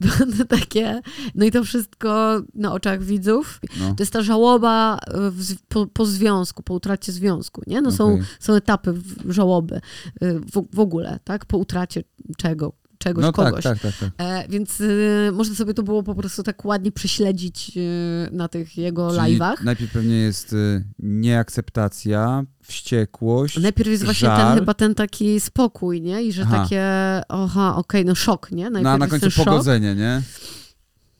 takie, 0.48 1.00
no 1.34 1.44
i 1.44 1.50
to 1.50 1.64
wszystko 1.64 2.40
na 2.54 2.72
oczach 2.72 3.02
widzów. 3.02 3.60
No, 3.80 3.94
To 3.94 4.02
jest 4.02 4.12
ta 4.12 4.22
żałoba 4.22 4.98
w, 5.30 5.54
po, 5.68 5.86
po 5.86 6.06
związku, 6.06 6.62
po 6.62 6.74
utracie 6.74 7.12
związku, 7.12 7.62
nie? 7.66 7.80
No 7.80 7.92
są, 7.92 8.14
okej. 8.14 8.26
są 8.40 8.54
etapy 8.54 8.94
żałoby 9.28 9.74
e, 9.74 9.80
w, 10.20 10.66
w 10.72 10.80
ogóle, 10.80 11.18
tak? 11.24 11.44
Po 11.44 11.58
utracie 11.58 12.02
czego, 12.36 12.72
czegoś, 13.02 13.22
no 13.22 13.32
tak, 13.32 13.46
kogoś. 13.46 13.64
tak, 13.64 13.78
tak, 13.80 13.92
tak. 14.00 14.10
E, 14.18 14.48
więc 14.48 14.80
y, 14.80 15.30
można 15.32 15.54
sobie 15.54 15.74
to 15.74 15.82
było 15.82 16.02
po 16.02 16.14
prostu 16.14 16.42
tak 16.42 16.64
ładnie 16.64 16.92
prześledzić 16.92 17.72
y, 17.76 18.28
na 18.32 18.48
tych 18.48 18.76
jego 18.78 19.10
Czyli 19.10 19.38
live'ach. 19.38 19.64
najpierw 19.64 19.92
pewnie 19.92 20.16
jest 20.16 20.52
y, 20.52 20.84
nieakceptacja, 20.98 22.44
wściekłość, 22.62 23.58
Najpierw 23.58 23.90
jest 23.90 24.04
właśnie 24.04 24.28
żal. 24.28 24.48
ten 24.48 24.58
chyba 24.58 24.74
ten 24.74 24.94
taki 24.94 25.40
spokój, 25.40 26.02
nie? 26.02 26.22
I 26.22 26.32
że 26.32 26.42
Aha. 26.42 26.62
takie, 26.62 26.84
oha, 27.28 27.76
okej, 27.76 28.04
no 28.04 28.14
szok, 28.14 28.50
nie? 28.52 28.64
Najpierw 28.64 28.84
no 28.84 28.90
a 28.90 28.98
na 28.98 29.06
końcu 29.06 29.20
ten 29.20 29.30
szok. 29.30 29.44
pogodzenie, 29.44 29.94
nie? 29.94 30.22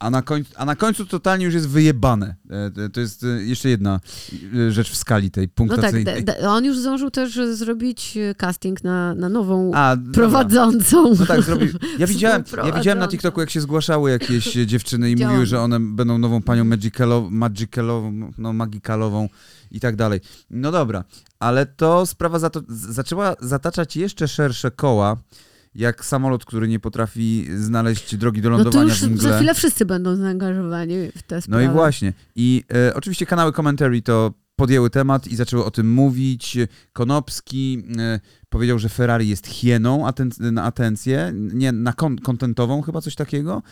A 0.03 0.11
na, 0.11 0.23
końcu, 0.23 0.53
a 0.57 0.65
na 0.65 0.77
końcu 0.77 1.07
totalnie 1.07 1.45
już 1.45 1.55
jest 1.55 1.69
wyjebane. 1.69 2.35
E, 2.85 2.89
To 2.89 3.01
jest 3.01 3.25
e, 3.25 3.27
jeszcze 3.27 3.69
jedna 3.69 4.01
e, 4.69 4.71
rzecz 4.73 4.91
w 4.91 4.97
skali 4.97 5.31
tej 5.31 5.45
No 5.45 5.49
tak, 5.49 5.55
punktacyjnej. 5.55 6.25
d- 6.25 6.33
d- 6.41 6.49
on 6.49 6.65
już 6.65 6.79
zdążył 6.79 7.11
też 7.11 7.37
e, 7.37 7.57
zrobić 7.57 8.17
e, 8.17 8.35
casting 8.35 8.85
na, 8.85 9.15
na 9.15 9.29
nową 9.29 9.71
A, 9.75 9.97
dobra. 9.97 10.13
prowadzącą. 10.13 11.15
No 11.19 11.27
tak, 11.27 11.43
zrobił. 11.43 11.69
Ja 11.99 12.07
widziałem, 12.07 12.45
ja 12.67 12.73
widziałem 12.73 12.99
na. 12.99 13.09
TikToku, 13.09 13.41
jak 13.41 13.51
się 13.51 13.61
zgłaszały 13.61 14.11
jakieś 14.11 14.53
dziewczyny 14.53 15.11
i 15.11 15.17
mówiły, 15.17 15.47
że 15.47 15.61
one 15.61 15.81
będą 15.81 16.19
nową 16.19 16.43
panią 16.43 16.65
Magicalo, 16.65 17.29
Magicalową, 17.31 18.31
no 18.39 18.53
Magicalową 18.53 19.29
i 19.71 19.81
tak 19.81 19.97
dalej. 19.97 20.21
No 20.51 20.73
dobra, 20.73 21.05
ale 21.39 21.67
to 21.67 22.07
sprawa 22.07 22.39
za 22.39 22.51
to, 22.51 22.61
z- 22.69 22.95
zaczęła 22.95 23.35
zataczać 23.41 23.97
jeszcze 23.97 24.29
szersze 24.29 24.71
koła, 24.71 25.17
jak 25.75 26.05
samolot, 26.05 26.45
który 26.45 26.69
nie 26.69 26.81
potrafi 26.81 27.47
znaleźć 27.57 28.17
drogi 28.17 28.43
do 28.43 28.51
No 28.51 28.57
to 28.59 28.65
lądowania 28.65 28.89
już 28.89 29.01
w 29.01 29.11
mgle. 29.11 29.31
za 29.31 29.37
chwilę 29.37 29.55
wszyscy 29.55 29.87
będą 29.87 30.17
zaangażowani 30.17 30.95
w 31.17 31.23
tę 31.23 31.35
No 31.37 31.41
sprawę. 31.43 31.65
i 31.65 31.69
właśnie. 31.69 32.13
I 32.37 32.65
e, 32.89 32.95
oczywiście 32.95 33.27
kanały 33.27 33.53
commentary 33.53 34.03
to 34.03 34.33
podjęły 34.57 34.91
temat 34.91 35.27
i 35.29 35.37
zaczęły 35.37 35.65
o 35.65 35.71
tym 35.71 35.93
mówić. 35.93 36.59
Konopski 36.93 37.85
e, 37.99 38.21
powiedział, 38.49 38.79
że 38.79 38.89
Ferrari 38.89 39.29
jest 39.29 39.47
hieną 39.47 40.07
aten- 40.07 40.53
na 40.53 40.63
atencję, 40.65 41.33
nie 41.35 41.73
na 41.73 41.93
kon- 41.93 42.19
kontentową 42.19 42.83
chyba 42.83 43.01
coś 43.01 43.15
takiego, 43.15 43.63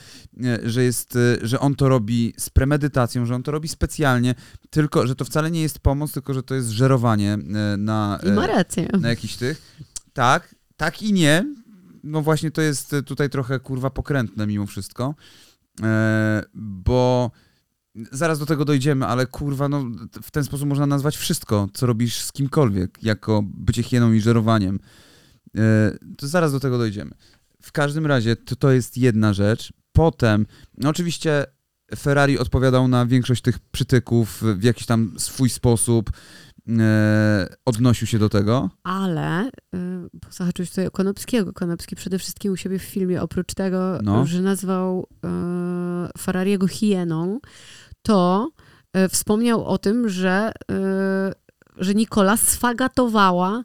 e, 0.44 0.58
że, 0.70 0.84
jest, 0.84 1.16
e, 1.16 1.36
że 1.46 1.60
on 1.60 1.74
to 1.74 1.88
robi 1.88 2.34
z 2.38 2.50
premedytacją, 2.50 3.26
że 3.26 3.34
on 3.34 3.42
to 3.42 3.50
robi 3.52 3.68
specjalnie, 3.68 4.34
tylko 4.70 5.06
że 5.06 5.14
to 5.14 5.24
wcale 5.24 5.50
nie 5.50 5.62
jest 5.62 5.78
pomoc, 5.78 6.12
tylko 6.12 6.34
że 6.34 6.42
to 6.42 6.54
jest 6.54 6.68
żerowanie 6.68 7.32
e, 7.32 7.76
na, 7.76 8.18
I 8.26 8.30
ma 8.30 8.44
e, 8.44 8.46
rację. 8.46 8.88
na 9.00 9.08
jakiś 9.08 9.36
tych. 9.36 9.62
Tak, 10.12 10.54
tak 10.76 11.02
i 11.02 11.12
nie. 11.12 11.44
No 12.04 12.22
właśnie 12.22 12.50
to 12.50 12.62
jest 12.62 12.94
tutaj 13.06 13.30
trochę 13.30 13.60
kurwa 13.60 13.90
pokrętne 13.90 14.46
mimo 14.46 14.66
wszystko, 14.66 15.14
e, 15.82 16.42
bo 16.54 17.30
zaraz 18.12 18.38
do 18.38 18.46
tego 18.46 18.64
dojdziemy, 18.64 19.06
ale 19.06 19.26
kurwa, 19.26 19.68
no 19.68 19.84
w 20.22 20.30
ten 20.30 20.44
sposób 20.44 20.68
można 20.68 20.86
nazwać 20.86 21.16
wszystko, 21.16 21.68
co 21.74 21.86
robisz 21.86 22.20
z 22.20 22.32
kimkolwiek, 22.32 22.98
jako 23.02 23.42
bycie 23.44 23.82
hieną 23.82 24.12
i 24.12 24.20
żerowaniem. 24.20 24.78
E, 25.56 25.92
to 26.16 26.28
zaraz 26.28 26.52
do 26.52 26.60
tego 26.60 26.78
dojdziemy. 26.78 27.10
W 27.62 27.72
każdym 27.72 28.06
razie 28.06 28.36
to, 28.36 28.56
to 28.56 28.70
jest 28.70 28.96
jedna 28.96 29.32
rzecz. 29.34 29.72
Potem, 29.92 30.46
no 30.78 30.90
oczywiście 30.90 31.46
Ferrari 31.98 32.38
odpowiadał 32.38 32.88
na 32.88 33.06
większość 33.06 33.42
tych 33.42 33.58
przytyków 33.58 34.42
w 34.56 34.62
jakiś 34.62 34.86
tam 34.86 35.14
swój 35.18 35.50
sposób, 35.50 36.10
odnosił 37.64 38.06
się 38.06 38.18
do 38.18 38.28
tego. 38.28 38.70
Ale, 38.83 39.46
y, 39.46 39.50
zahaczyłeś 40.30 40.70
tutaj 40.70 40.87
o 40.87 40.90
Konopskiego. 40.90 41.52
Konopski 41.52 41.96
przede 41.96 42.18
wszystkim 42.18 42.52
u 42.52 42.56
siebie 42.56 42.78
w 42.78 42.83
filmie, 42.83 43.22
oprócz 43.22 43.54
tego, 43.54 43.98
No. 44.02 44.26
że 44.26 44.42
nazwał 44.42 45.06
y, 46.14 46.18
Ferrariego 46.18 46.66
hieną, 46.68 47.40
to 48.02 48.50
y, 48.96 49.09
wspomniał 49.09 49.64
o 49.64 49.78
tym, 49.78 50.09
że, 50.09 50.52
y, 50.70 50.74
że 51.76 51.94
Nikola 51.94 52.37
sfagatowała 52.37 53.62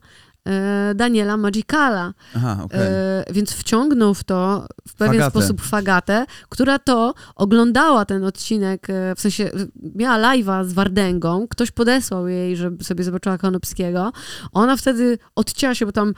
Daniela 0.95 1.38
Magicala. 1.38 2.13
Aha, 2.36 2.60
okej. 2.63 2.79
E, 2.81 3.23
więc 3.31 3.53
wciągnął 3.53 4.13
w 4.13 4.23
to 4.23 4.67
w 4.88 4.93
pewien 4.93 5.13
Fagatę. 5.13 5.31
sposób 5.31 5.62
Fagatę, 5.62 6.25
która 6.49 6.79
to 6.79 7.13
oglądała 7.36 8.05
ten 8.05 8.23
odcinek, 8.23 8.89
e, 8.89 9.15
w 9.15 9.19
sensie 9.19 9.43
e, 9.43 9.49
miała 9.95 10.17
live'a 10.17 10.65
z 10.65 10.73
Wardęgą, 10.73 11.47
ktoś 11.47 11.71
podesłał 11.71 12.27
jej, 12.27 12.58
żeby 12.58 12.84
sobie 12.84 13.03
zobaczyła 13.03 13.38
Konopskiego. 13.38 14.12
Ona 14.51 14.77
wtedy 14.77 15.17
odcięła 15.36 15.75
się, 15.75 15.86
bo 15.86 15.91
tam 15.91 16.13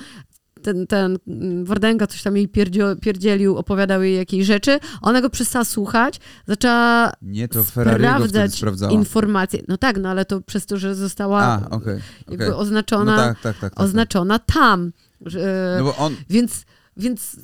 ten, 0.67 0.88
ten 0.88 1.17
mm, 1.27 1.65
Wardęga 1.65 2.08
coś 2.08 2.23
tam 2.23 2.38
jej 2.38 2.47
pierdzio, 2.47 2.95
pierdzielił, 2.95 3.58
opowiadał 3.58 4.03
jej 4.03 4.15
jakieś 4.15 4.45
rzeczy. 4.45 4.80
Ona 5.01 5.21
go 5.21 5.30
przestała 5.30 5.65
słuchać, 5.65 6.19
zaczęła 6.47 7.12
Nie, 7.21 7.47
to 7.47 7.63
sprawdzać 7.63 8.93
informacje. 8.93 9.62
No 9.67 9.77
tak, 9.77 9.97
no 9.97 10.10
ale 10.10 10.25
to 10.25 10.41
przez 10.41 10.65
to, 10.65 10.77
że 10.77 10.95
została 10.95 11.43
A, 11.43 11.69
okej, 11.69 11.99
jakby 12.30 12.45
okej. 12.45 12.60
oznaczona, 12.60 13.15
No 13.15 13.17
tak, 13.17 13.27
tak, 13.27 13.43
tak. 13.43 13.62
tak, 13.62 13.75
tak. 13.75 13.86
oznaczona 13.86 14.39
tam. 14.39 14.91
Że, 15.25 15.77
No 15.84 15.95
on, 15.97 16.15
więc, 16.30 16.65
więc 16.97 17.36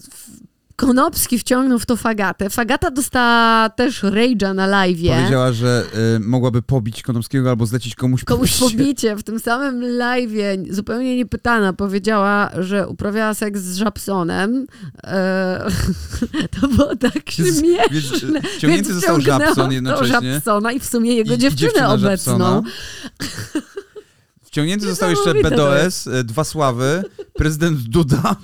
Konopski 0.75 1.39
wciągnął 1.39 1.79
w 1.79 1.85
to 1.85 1.95
Fagatę. 1.97 2.49
Fagata 2.49 2.91
dostała 2.91 3.69
też 3.69 4.03
rage'a 4.03 4.55
na 4.55 4.67
live'ie. 4.67 5.15
Powiedziała, 5.19 5.51
że 5.51 5.85
y, 6.15 6.19
mogłaby 6.19 6.61
pobić 6.61 7.01
Konopskiego 7.01 7.49
albo 7.49 7.65
zlecić 7.65 7.95
komuś 7.95 8.23
Komuś 8.23 8.57
pobicie. 8.59 8.77
pobicie 8.77 9.15
w 9.15 9.23
tym 9.23 9.39
samym 9.39 9.81
live'ie, 9.81 10.73
zupełnie 10.73 11.15
niepytana, 11.17 11.73
powiedziała, 11.73 12.49
że 12.59 12.87
uprawiała 12.87 13.33
seks 13.33 13.61
z 13.61 13.77
Żabsonem. 13.77 14.65
E, 15.03 15.65
to 16.61 16.67
było 16.67 16.95
tak 16.95 17.13
Więc- 17.37 17.59
śmieszne. 17.59 18.41
Więc 18.41 18.45
y, 18.45 18.57
wciągnięty 18.57 18.93
został 18.93 19.21
Żabson 19.21 19.71
jednocześnie. 19.71 20.33
Żabsona 20.33 20.71
i 20.71 20.79
w 20.79 20.85
sumie 20.85 21.15
jego 21.15 21.33
I- 21.33 21.37
dziewczynę 21.37 21.89
obecną. 21.89 22.61
Wciągnięty 24.43 24.85
został 24.87 25.09
jeszcze 25.09 25.33
BDOS, 25.33 26.07
y, 26.07 26.23
dwa 26.23 26.43
Sławy, 26.43 27.03
prezydent 27.33 27.79
Duda 27.79 28.35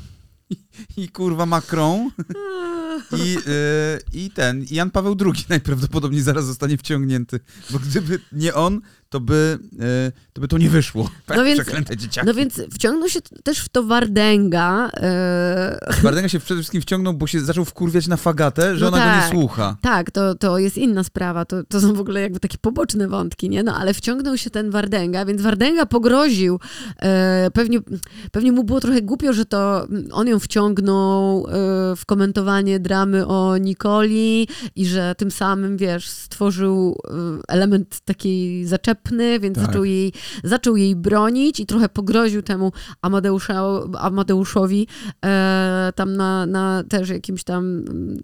i, 0.98 1.10
kurwa 1.10 1.46
Macron. 1.46 2.12
I, 3.18 3.38
y, 3.38 4.00
i 4.14 4.32
ten, 4.32 4.66
Jan 4.72 4.92
Paweł 4.92 5.16
II 5.26 5.46
najprawdopodobniej 5.50 6.22
zaraz 6.22 6.46
zostanie 6.46 6.78
wciągnięty, 6.78 7.40
bo 7.72 7.80
gdyby 7.80 8.20
nie 8.32 8.54
on, 8.54 8.82
to 9.10 9.20
by, 9.20 9.60
e, 9.80 10.12
to 10.34 10.42
by 10.42 10.48
to 10.48 10.58
nie 10.58 10.70
wyszło. 10.70 11.10
No 11.36 11.44
więc- 11.44 11.62
Przeklęte 11.62 11.98
dzieciaki. 11.98 12.28
No 12.28 12.34
więc 12.34 12.62
wciągnął 12.74 13.10
się 13.10 13.20
też 13.44 13.60
w 13.60 13.70
to 13.70 13.84
Wardęga. 13.84 14.90
e, 14.98 15.80
Wardęga 16.04 16.30
się 16.30 16.40
przede 16.40 16.58
wszystkim 16.60 16.82
wciągnął, 16.82 17.14
bo 17.14 17.28
się 17.28 17.40
zaczął 17.42 17.66
wkurwiać 17.66 18.08
na 18.08 18.18
fagatę, 18.18 18.78
że 18.78 18.82
No 18.86 18.88
ona 18.88 18.98
go 18.98 19.04
tak. 19.04 19.24
nie 19.34 19.40
słucha. 19.40 19.78
Tak, 19.82 20.12
to, 20.12 20.36
to 20.36 20.58
jest 20.60 20.78
inna 20.78 21.04
sprawa. 21.04 21.46
To, 21.46 21.64
to 21.64 21.82
są 21.82 21.94
w 21.94 22.00
ogóle 22.00 22.22
jakby 22.22 22.40
takie 22.40 22.58
poboczne 22.58 23.08
wątki, 23.08 23.50
nie? 23.50 23.64
No 23.64 23.76
ale 23.76 23.94
wciągnął 23.94 24.38
się 24.38 24.50
ten 24.50 24.72
Wardęga, 24.72 25.26
więc 25.26 25.42
Wardęga 25.42 25.86
pogroził. 25.86 26.60
E, 27.02 27.52
pewnie, 27.54 27.80
pewnie 28.32 28.52
mu 28.52 28.64
było 28.64 28.80
trochę 28.80 29.02
głupio, 29.02 29.34
że 29.34 29.46
to 29.46 29.88
on 30.12 30.28
ją 30.28 30.40
wciągnął 30.40 31.48
w 31.98 32.02
komentowanie 32.06 32.80
dramy 32.80 33.28
o 33.28 33.58
Nikoli 33.58 34.48
i 34.76 34.86
że 34.86 35.16
tym 35.18 35.32
samym, 35.32 35.78
wiesz, 35.78 36.08
stworzył 36.10 36.98
element 37.48 38.00
takiej 38.06 38.66
więc 39.40 39.56
Tak. 39.58 39.66
zaczął, 39.66 39.84
jej, 39.84 40.14
zaczął 40.44 40.78
jej 40.78 40.96
bronić 40.96 41.60
i 41.60 41.66
trochę 41.66 41.90
pogroził 41.90 42.42
temu 42.42 42.72
Amadeusza, 43.02 43.64
Amadeuszowi 44.00 44.88
e, 45.26 45.94
tam 45.96 46.16
na, 46.16 46.46
na 46.46 46.84
też 46.90 47.10
jakimś 47.10 47.44
tam 47.44 47.66
mm, 47.66 48.18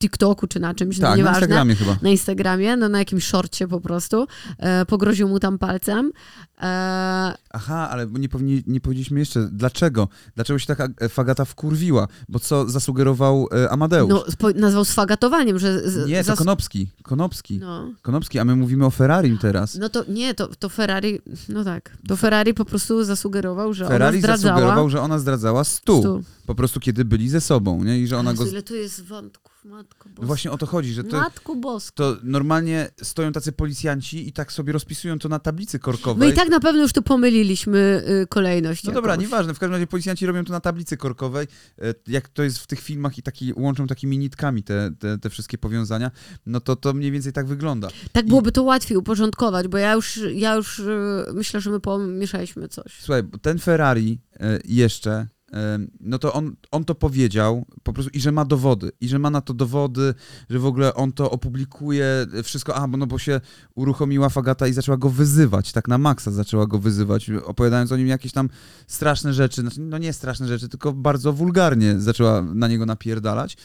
TikToku 0.00 0.46
czy 0.46 0.60
na 0.60 0.74
czymś, 0.74 0.98
no 0.98 1.02
Tak, 1.02 1.10
na 1.10 1.16
nieważne. 1.16 1.40
Instagramie 1.40 1.74
chyba. 1.74 1.96
Na 2.02 2.10
Instagramie, 2.10 2.76
no 2.76 2.88
na 2.88 2.98
jakimś 2.98 3.24
szorcie 3.24 3.68
po 3.68 3.80
prostu. 3.80 4.26
E, 4.58 4.86
pogroził 4.86 5.28
mu 5.28 5.40
tam 5.40 5.58
palcem. 5.58 6.12
Aha, 6.60 7.88
ale 7.90 8.06
nie, 8.06 8.28
powinni, 8.28 8.62
nie 8.66 8.80
powiedzieliśmy 8.80 9.18
jeszcze, 9.20 9.48
dlaczego? 9.52 10.08
Dlaczego 10.34 10.58
się 10.58 10.66
taka 10.66 10.88
e, 11.00 11.08
fagata 11.08 11.44
wkurwiła? 11.44 12.08
Bo 12.28 12.38
co 12.38 12.68
zasugerował 12.68 13.48
e, 13.52 13.70
Amadeusz? 13.70 14.10
no, 14.40 14.50
nazwał 14.54 14.84
swagatowaniem, 14.84 15.58
że... 15.58 15.90
z- 15.90 16.08
nie, 16.08 16.24
to 16.24 16.36
Konopski. 16.36 16.90
Konopski. 17.02 17.58
no. 17.58 17.92
Konopski, 18.02 18.38
a 18.38 18.44
my 18.44 18.56
mówimy 18.56 18.86
o 18.86 18.90
Ferrari 18.90 19.38
teraz. 19.38 19.74
no 19.74 19.88
to 19.88 20.04
nie, 20.08 20.34
to, 20.34 20.48
to 20.48 20.68
Ferrari, 20.68 21.20
no 21.48 21.64
tak, 21.64 21.96
to 22.08 22.16
Ferrari 22.16 22.54
po 22.54 22.64
prostu 22.64 23.04
zasugerował, 23.04 23.74
że 23.74 23.88
Ferrari 23.88 24.16
ona 24.16 24.22
zdradzała... 24.22 24.54
zasugerował, 24.54 24.90
że 24.90 25.00
ona 25.00 25.18
zdradzała 25.18 25.64
stu. 25.64 25.98
Stu. 26.00 26.22
Po 26.46 26.54
prostu 26.54 26.80
kiedy 26.80 27.04
byli 27.04 27.28
ze 27.28 27.40
sobą, 27.40 27.84
nie? 27.84 27.98
I 27.98 28.06
że 28.06 28.18
ona 28.18 28.30
Jezu, 28.30 28.44
go... 28.44 28.50
ile 28.50 28.62
tu 28.62 28.74
jest 28.74 29.04
wątków, 29.04 29.64
matko 29.64 30.08
boska. 30.08 30.20
No 30.22 30.26
właśnie 30.26 30.50
o 30.50 30.58
to 30.58 30.66
chodzi, 30.66 30.92
że 30.92 31.04
to, 31.04 31.16
Matko 31.16 31.56
boska. 31.56 31.92
to 31.96 32.16
normalnie 32.22 32.90
stoją 33.02 33.32
tacy 33.32 33.52
policjanci 33.52 34.28
i 34.28 34.32
tak 34.32 34.52
sobie 34.52 34.72
rozpisują 34.72 35.18
to 35.18 35.28
na 35.28 35.38
tablicy 35.38 35.78
korkowej. 35.78 36.30
i 36.30 36.34
tak 36.34 36.47
na 36.48 36.60
pewno 36.60 36.82
już 36.82 36.92
tu 36.92 37.02
pomyliliśmy 37.02 38.04
y, 38.22 38.26
kolejność 38.26 38.84
No 38.84 38.92
dobra, 38.92 39.12
jakąś. 39.12 39.24
nieważne. 39.26 39.54
W 39.54 39.58
każdym 39.58 39.72
razie 39.74 39.86
policjanci 39.86 40.26
robią 40.26 40.44
to 40.44 40.52
na 40.52 40.60
tablicy 40.60 40.96
korkowej, 40.96 41.46
e, 41.78 41.94
jak 42.06 42.28
to 42.28 42.42
jest 42.42 42.58
w 42.58 42.66
tych 42.66 42.80
filmach 42.80 43.18
i 43.18 43.22
taki, 43.22 43.52
łączą 43.56 43.86
takimi 43.86 44.18
nitkami 44.18 44.62
te, 44.62 44.90
te, 44.98 45.18
te 45.18 45.30
wszystkie 45.30 45.58
powiązania, 45.58 46.10
no 46.46 46.60
to 46.60 46.76
to 46.76 46.92
mniej 46.92 47.10
więcej 47.12 47.32
tak 47.32 47.46
wygląda. 47.46 47.88
Tak 48.12 48.26
byłoby 48.26 48.52
to 48.52 48.62
łatwiej 48.62 48.96
uporządkować, 48.96 49.68
bo 49.68 49.78
ja 49.78 49.92
już, 49.92 50.20
ja 50.34 50.54
już 50.54 50.78
y, 50.78 50.86
myślę, 51.34 51.60
że 51.60 51.70
my 51.70 51.80
pomieszaliśmy 51.80 52.68
coś. 52.68 52.92
Słuchaj, 53.00 53.22
ten 53.42 53.58
Ferrari 53.58 54.20
jeszcze, 54.64 55.26
no 56.00 56.18
to 56.18 56.32
on, 56.32 56.56
on 56.70 56.84
to 56.84 56.94
powiedział 56.94 57.66
po 57.82 57.92
prostu 57.92 58.10
i 58.14 58.20
że 58.20 58.32
ma 58.32 58.44
dowody, 58.44 58.90
i 59.00 59.08
że 59.08 59.18
ma 59.18 59.30
na 59.30 59.40
to 59.40 59.54
dowody, 59.54 60.14
że 60.50 60.58
w 60.58 60.66
ogóle 60.66 60.94
on 60.94 61.12
to 61.12 61.30
opublikuje, 61.30 62.26
e, 62.34 62.42
wszystko, 62.42 62.74
a, 62.74 62.88
bo 62.88 62.96
no 62.96 63.06
bo 63.06 63.18
się 63.18 63.40
uruchomiła 63.74 64.28
Fagata 64.28 64.66
i 64.66 64.72
zaczęła 64.72 64.96
go 64.96 65.10
wyzywać, 65.10 65.72
tak 65.72 65.88
na 65.88 65.98
maksa 65.98 66.30
zaczęła 66.30 66.66
go 66.66 66.78
wyzywać, 66.78 67.30
opowiadając 67.30 67.92
o 67.92 67.96
nim 67.96 68.06
jakieś 68.06 68.32
tam 68.32 68.48
straszne 68.86 69.34
rzeczy, 69.34 69.60
znaczy, 69.60 69.80
no 69.80 69.98
nie 69.98 70.12
straszne 70.12 70.48
rzeczy, 70.48 70.68
tylko 70.68 70.92
bardzo 70.92 71.32
wulgarnie 71.32 72.00
zaczęła 72.00 72.42
na 72.42 72.68
niego 72.68 72.86
napierdalać. 72.86 73.56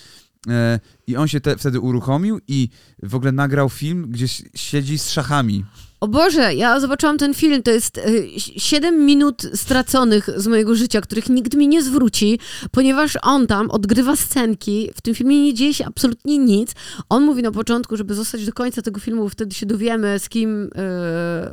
E, 0.50 0.80
I 1.08 1.16
on 1.18 1.28
się 1.28 1.42
te, 1.42 1.58
wtedy 1.58 1.80
uruchomił 1.80 2.40
i 2.48 2.70
w 3.04 3.16
ogóle 3.16 3.32
nagrał 3.32 3.70
film, 3.70 4.06
gdzie 4.10 4.26
siedzi 4.56 5.00
z 5.00 5.10
szachami. 5.10 5.66
O 6.00 6.08
Boże, 6.08 6.54
ja 6.56 6.80
zobaczyłam 6.80 7.18
ten 7.18 7.34
film, 7.34 7.64
to 7.64 7.72
jest 7.72 7.98
y, 7.98 8.28
7 8.58 9.06
minut 9.06 9.42
straconych 9.54 10.30
z 10.36 10.48
mojego 10.48 10.76
życia, 10.76 11.02
których 11.02 11.30
nikt 11.30 11.54
mi 11.56 11.68
nie 11.68 11.84
zwróci, 11.84 12.40
ponieważ 12.72 13.18
on 13.22 13.48
tam 13.48 13.72
odgrywa 13.72 14.16
scenki, 14.16 14.90
w 14.96 15.02
tym 15.02 15.16
filmie 15.16 15.42
nie 15.44 15.54
dzieje 15.54 15.74
się 15.74 15.86
absolutnie 15.86 16.38
nic. 16.38 16.72
On 17.10 17.24
mówi 17.24 17.42
na 17.44 17.52
początku, 17.52 17.98
żeby 17.98 18.14
zostać 18.14 18.46
do 18.46 18.54
końca 18.54 18.82
tego 18.82 19.00
filmu, 19.00 19.30
wtedy 19.30 19.56
się 19.56 19.66
dowiemy, 19.66 20.20
z 20.20 20.30
kim 20.30 20.70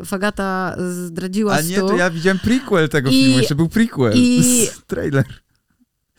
y, 0.02 0.04
Fagata 0.06 0.76
zdradziła 1.06 1.54
A 1.54 1.60
nie, 1.60 1.76
stu. 1.76 1.88
to 1.88 1.96
ja 1.96 2.10
widziałem 2.10 2.38
prequel 2.38 2.88
tego 2.88 3.10
I- 3.10 3.12
filmu, 3.12 3.38
jeszcze 3.38 3.54
był 3.54 3.68
prequel. 3.68 4.12
i- 4.16 4.68
Trailer. 4.86 5.24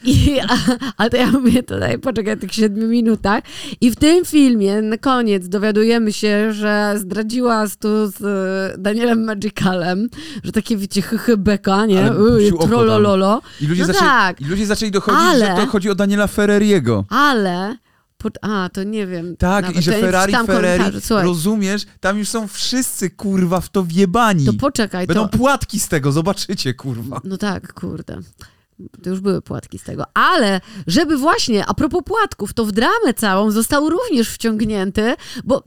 I, 0.04 0.40
a, 0.40 0.58
ale 0.98 1.10
to 1.10 1.18
ja 1.18 1.32
mówię 1.32 1.64
tutaj, 1.64 2.00
poczekaj, 2.00 2.38
tych 2.38 2.54
siedmiu 2.54 2.88
minutach. 2.88 3.44
I 3.82 3.92
w 3.92 3.96
tym 3.96 4.26
filmie 4.26 4.82
na 4.82 4.98
koniec 4.98 5.48
dowiadujemy 5.48 6.14
się, 6.14 6.54
że 6.54 6.94
zdradziła 6.98 7.66
tu 7.80 8.08
z 8.08 8.22
e, 8.22 8.82
Danielem 8.82 9.24
Magicalem, 9.26 10.08
że 10.44 10.52
takie 10.52 10.78
wiecie, 10.78 11.02
hychy 11.02 11.38
beka, 11.38 11.86
nie? 11.86 12.12
Uj, 12.12 12.52
Trolololo. 12.68 13.42
I 13.62 13.68
ludzie, 13.68 13.82
No 13.82 13.88
zaczęli, 13.88 14.06
tak. 14.06 14.42
I 14.42 14.46
ludzie 14.46 14.66
zaczęli 14.66 14.92
dochodzić, 14.92 15.22
Ale- 15.22 15.46
że 15.48 15.54
to 15.56 15.66
chodzi 15.68 15.90
o 15.90 15.96
Daniela 15.96 16.28
Ferreriego. 16.28 17.06
Ale... 17.10 17.78
A, 18.42 18.70
to 18.74 18.84
nie 18.84 19.08
wiem. 19.08 19.38
Tak, 19.38 19.66
nawet, 19.66 19.78
i 19.78 19.82
że 19.82 19.92
Ferrari, 19.92 20.34
Ferrari, 20.46 20.84
rozumiesz? 21.10 21.86
Tam 22.00 22.18
już 22.18 22.28
są 22.28 22.48
wszyscy, 22.48 23.10
kurwa, 23.10 23.62
w 23.62 23.70
to 23.70 23.84
wjebani. 23.84 24.46
to 24.46 24.54
poczekaj, 24.54 25.08
Będą 25.08 25.28
to... 25.28 25.38
płatki 25.38 25.80
z 25.80 25.88
tego, 25.88 26.12
zobaczycie, 26.12 26.74
kurwa. 26.74 27.22
No 27.24 27.38
tak, 27.38 27.74
kurde. 27.74 28.20
To 29.04 29.10
już 29.10 29.20
były 29.20 29.42
płatki 29.42 29.80
z 29.80 29.84
tego. 29.84 30.04
Ale 30.14 30.62
żeby 30.88 31.18
właśnie, 31.18 31.66
a 31.66 31.74
propos 31.74 32.02
płatków, 32.06 32.54
to 32.54 32.66
w 32.66 32.72
dramę 32.72 33.14
całą 33.16 33.52
został 33.52 33.90
również 33.90 34.30
wciągnięty, 34.30 35.16
bo 35.44 35.64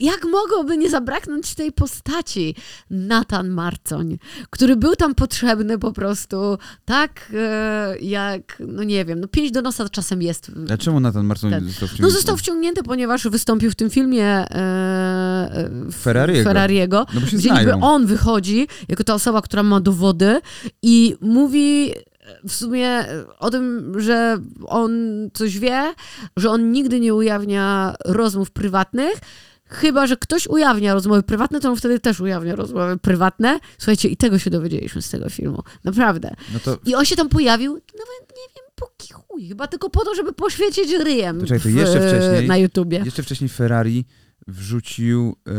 jak 0.00 0.24
mogłoby 0.24 0.76
nie 0.76 0.90
zabraknąć 0.90 1.54
tej 1.54 1.72
postaci 1.72 2.54
Natan 2.90 3.48
Marcoń, 3.48 4.18
który 4.50 4.76
był 4.76 4.96
tam 4.96 5.14
potrzebny 5.14 5.78
po 5.78 5.92
prostu 5.92 6.58
tak 6.84 7.32
e, 7.34 7.96
jak, 8.00 8.62
no 8.68 8.82
nie 8.82 9.04
wiem, 9.04 9.20
no 9.20 9.28
pięć 9.28 9.50
do 9.50 9.62
nosa 9.62 9.88
czasem 9.88 10.22
jest. 10.22 10.50
A 10.74 10.76
czemu 10.76 11.00
Nathan 11.00 11.26
Marson 11.26 11.50
Tak. 11.50 11.64
został 11.64 11.82
No 11.82 11.88
wciągnięty? 11.88 12.14
został 12.16 12.36
wciągnięty, 12.36 12.82
ponieważ 12.82 13.28
wystąpił 13.28 13.70
w 13.70 13.74
tym 13.74 13.90
filmie 13.90 14.24
e, 14.26 14.50
e, 14.50 15.70
Ferrariego. 15.92 16.44
Ferrariego 16.44 17.06
No 17.14 17.20
gdzie 17.20 17.36
niby 17.36 17.62
znają. 17.62 17.82
on 17.82 18.06
wychodzi 18.06 18.68
jako 18.88 19.04
ta 19.04 19.14
osoba, 19.14 19.42
która 19.42 19.62
ma 19.62 19.80
dowody 19.80 20.40
i 20.82 21.16
mówi 21.20 21.92
w 22.48 22.52
sumie 22.52 23.04
o 23.38 23.50
tym, 23.50 23.92
że 24.00 24.38
on 24.66 24.92
coś 25.34 25.58
wie, 25.58 25.94
że 26.36 26.50
on 26.50 26.72
nigdy 26.72 27.00
nie 27.00 27.14
ujawnia 27.14 27.94
rozmów 28.04 28.50
prywatnych, 28.50 29.14
chyba, 29.68 30.06
że 30.06 30.16
ktoś 30.16 30.46
ujawnia 30.46 30.94
rozmowy 30.94 31.22
prywatne, 31.22 31.60
to 31.60 31.70
on 31.70 31.76
wtedy 31.76 32.00
też 32.00 32.20
ujawnia 32.20 32.56
rozmowy 32.56 32.96
prywatne. 32.98 33.60
Słuchajcie, 33.78 34.08
i 34.08 34.16
tego 34.16 34.38
się 34.38 34.50
dowiedzieliśmy 34.50 35.02
z 35.02 35.10
tego 35.10 35.28
filmu. 35.30 35.62
Naprawdę. 35.84 36.34
No 36.52 36.58
to, 36.60 36.78
I 36.86 36.94
on 36.94 37.04
się 37.04 37.16
tam 37.16 37.28
pojawił, 37.28 37.72
nawet 37.74 38.36
nie 38.36 38.54
wiem, 38.56 38.64
po 38.74 38.90
chuj, 39.14 39.48
chyba 39.48 39.66
tylko 39.66 39.90
po 39.90 40.04
to, 40.04 40.14
żeby 40.14 40.32
poświecić 40.32 40.90
ryjem 41.04 41.40
To 41.40 41.46
czekaj, 41.46 41.60
to 41.60 41.68
w, 41.68 41.74
jeszcze 41.74 42.08
wcześniej- 42.08 42.48
na 42.48 42.56
YouTubie. 42.56 43.02
jeszcze 43.04 43.22
wcześniej 43.22 43.48
Ferrari 43.50 44.04
wrzucił 44.48 45.36
e, 45.48 45.52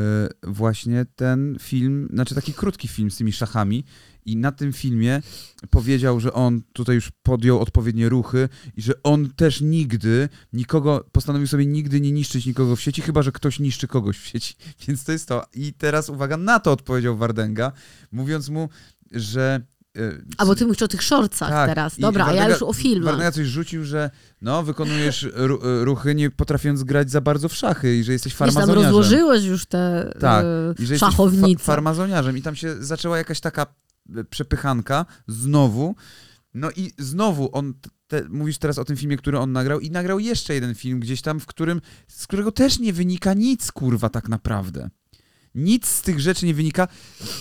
właśnie 0.44 1.06
ten 1.16 1.58
film, 1.62 2.08
znaczy 2.14 2.36
taki 2.36 2.54
krótki 2.54 2.88
film 2.88 3.12
z 3.12 3.18
tymi 3.18 3.32
szachami 3.32 3.84
i 4.28 4.38
na 4.38 4.52
tym 4.52 4.74
filmie 4.74 5.22
powiedział, 5.70 6.20
że 6.20 6.34
on 6.34 6.62
tutaj 6.74 6.96
już 6.96 7.12
podjął 7.24 7.60
odpowiednie 7.60 8.10
ruchy 8.10 8.50
i 8.78 8.82
że 8.82 8.94
on 9.04 9.30
też 9.30 9.62
nigdy 9.62 10.30
nikogo, 10.54 11.06
postanowił 11.12 11.48
sobie 11.48 11.66
nigdy 11.66 12.02
nie 12.02 12.12
niszczyć 12.12 12.46
nikogo 12.46 12.76
w 12.76 12.82
sieci, 12.82 13.02
chyba 13.02 13.22
że 13.22 13.32
ktoś 13.32 13.60
niszczy 13.60 13.88
kogoś 13.88 14.18
w 14.18 14.28
sieci. 14.28 14.56
Więc 14.88 15.04
to 15.04 15.12
jest 15.12 15.28
to. 15.28 15.46
I 15.54 15.74
teraz 15.74 16.10
uwaga, 16.10 16.38
na 16.38 16.60
to 16.60 16.72
odpowiedział 16.72 17.18
Wardęga, 17.18 17.72
mówiąc 18.12 18.50
mu, 18.50 18.70
że 19.12 19.62
e, 19.98 20.02
A 20.38 20.46
bo 20.46 20.56
ty 20.56 20.66
mówisz 20.66 20.82
o 20.82 20.88
tych 20.88 21.04
shortcach 21.04 21.50
Tak, 21.50 21.70
teraz. 21.70 22.00
Dobra, 22.00 22.26
a 22.26 22.34
ja 22.34 22.50
już 22.50 22.64
o 22.64 22.74
filmach. 22.74 23.06
Wardęga 23.06 23.32
coś 23.32 23.48
rzucił, 23.48 23.84
że 23.84 24.10
no, 24.42 24.64
wykonujesz 24.64 25.28
ru, 25.34 25.60
ruchy 25.84 26.16
nie 26.16 26.30
potrafiąc 26.32 26.84
grać 26.84 27.12
za 27.12 27.22
bardzo 27.22 27.50
w 27.50 27.54
szachy 27.56 27.98
i 27.98 28.04
że 28.04 28.12
jesteś 28.14 28.34
Gdzieś 28.34 28.40
tam 28.40 28.48
farmazoniarzem. 28.54 28.84
rozłożyłeś 28.86 29.44
już 29.44 29.66
te 29.66 30.12
Tak, 30.20 30.46
e, 30.46 30.48
że 30.78 30.84
jesteś 30.84 31.00
fa- 31.00 31.12
szachownice. 31.12 31.64
farmazoniarzem. 31.64 32.38
I 32.38 32.42
tam 32.42 32.56
się 32.56 32.84
zaczęła 32.84 33.18
jakaś 33.18 33.40
taka 33.40 33.62
e, 33.64 33.68
przepychanka 34.30 35.06
znowu. 35.28 35.96
No 36.54 36.72
i 36.72 36.92
znowu 36.98 37.50
on, 37.56 37.74
te, 38.08 38.24
mówisz 38.30 38.58
teraz 38.58 38.78
o 38.78 38.86
tym 38.86 38.98
filmie, 38.98 39.18
który 39.18 39.40
on 39.40 39.52
nagrał 39.52 39.80
i 39.80 39.92
nagrał 39.92 40.20
jeszcze 40.20 40.54
jeden 40.54 40.76
film 40.76 41.00
gdzieś 41.00 41.22
tam, 41.22 41.40
w 41.40 41.46
którym, 41.46 41.82
z 42.08 42.28
którego 42.28 42.52
też 42.52 42.80
nie 42.80 42.94
wynika 42.94 43.34
nic, 43.34 43.72
kurwa, 43.72 44.10
tak 44.10 44.30
naprawdę. 44.30 44.90
Nic 45.56 45.88
z 45.88 46.02
tych 46.02 46.20
rzeczy 46.20 46.46
nie 46.46 46.54
wynika. 46.54 46.88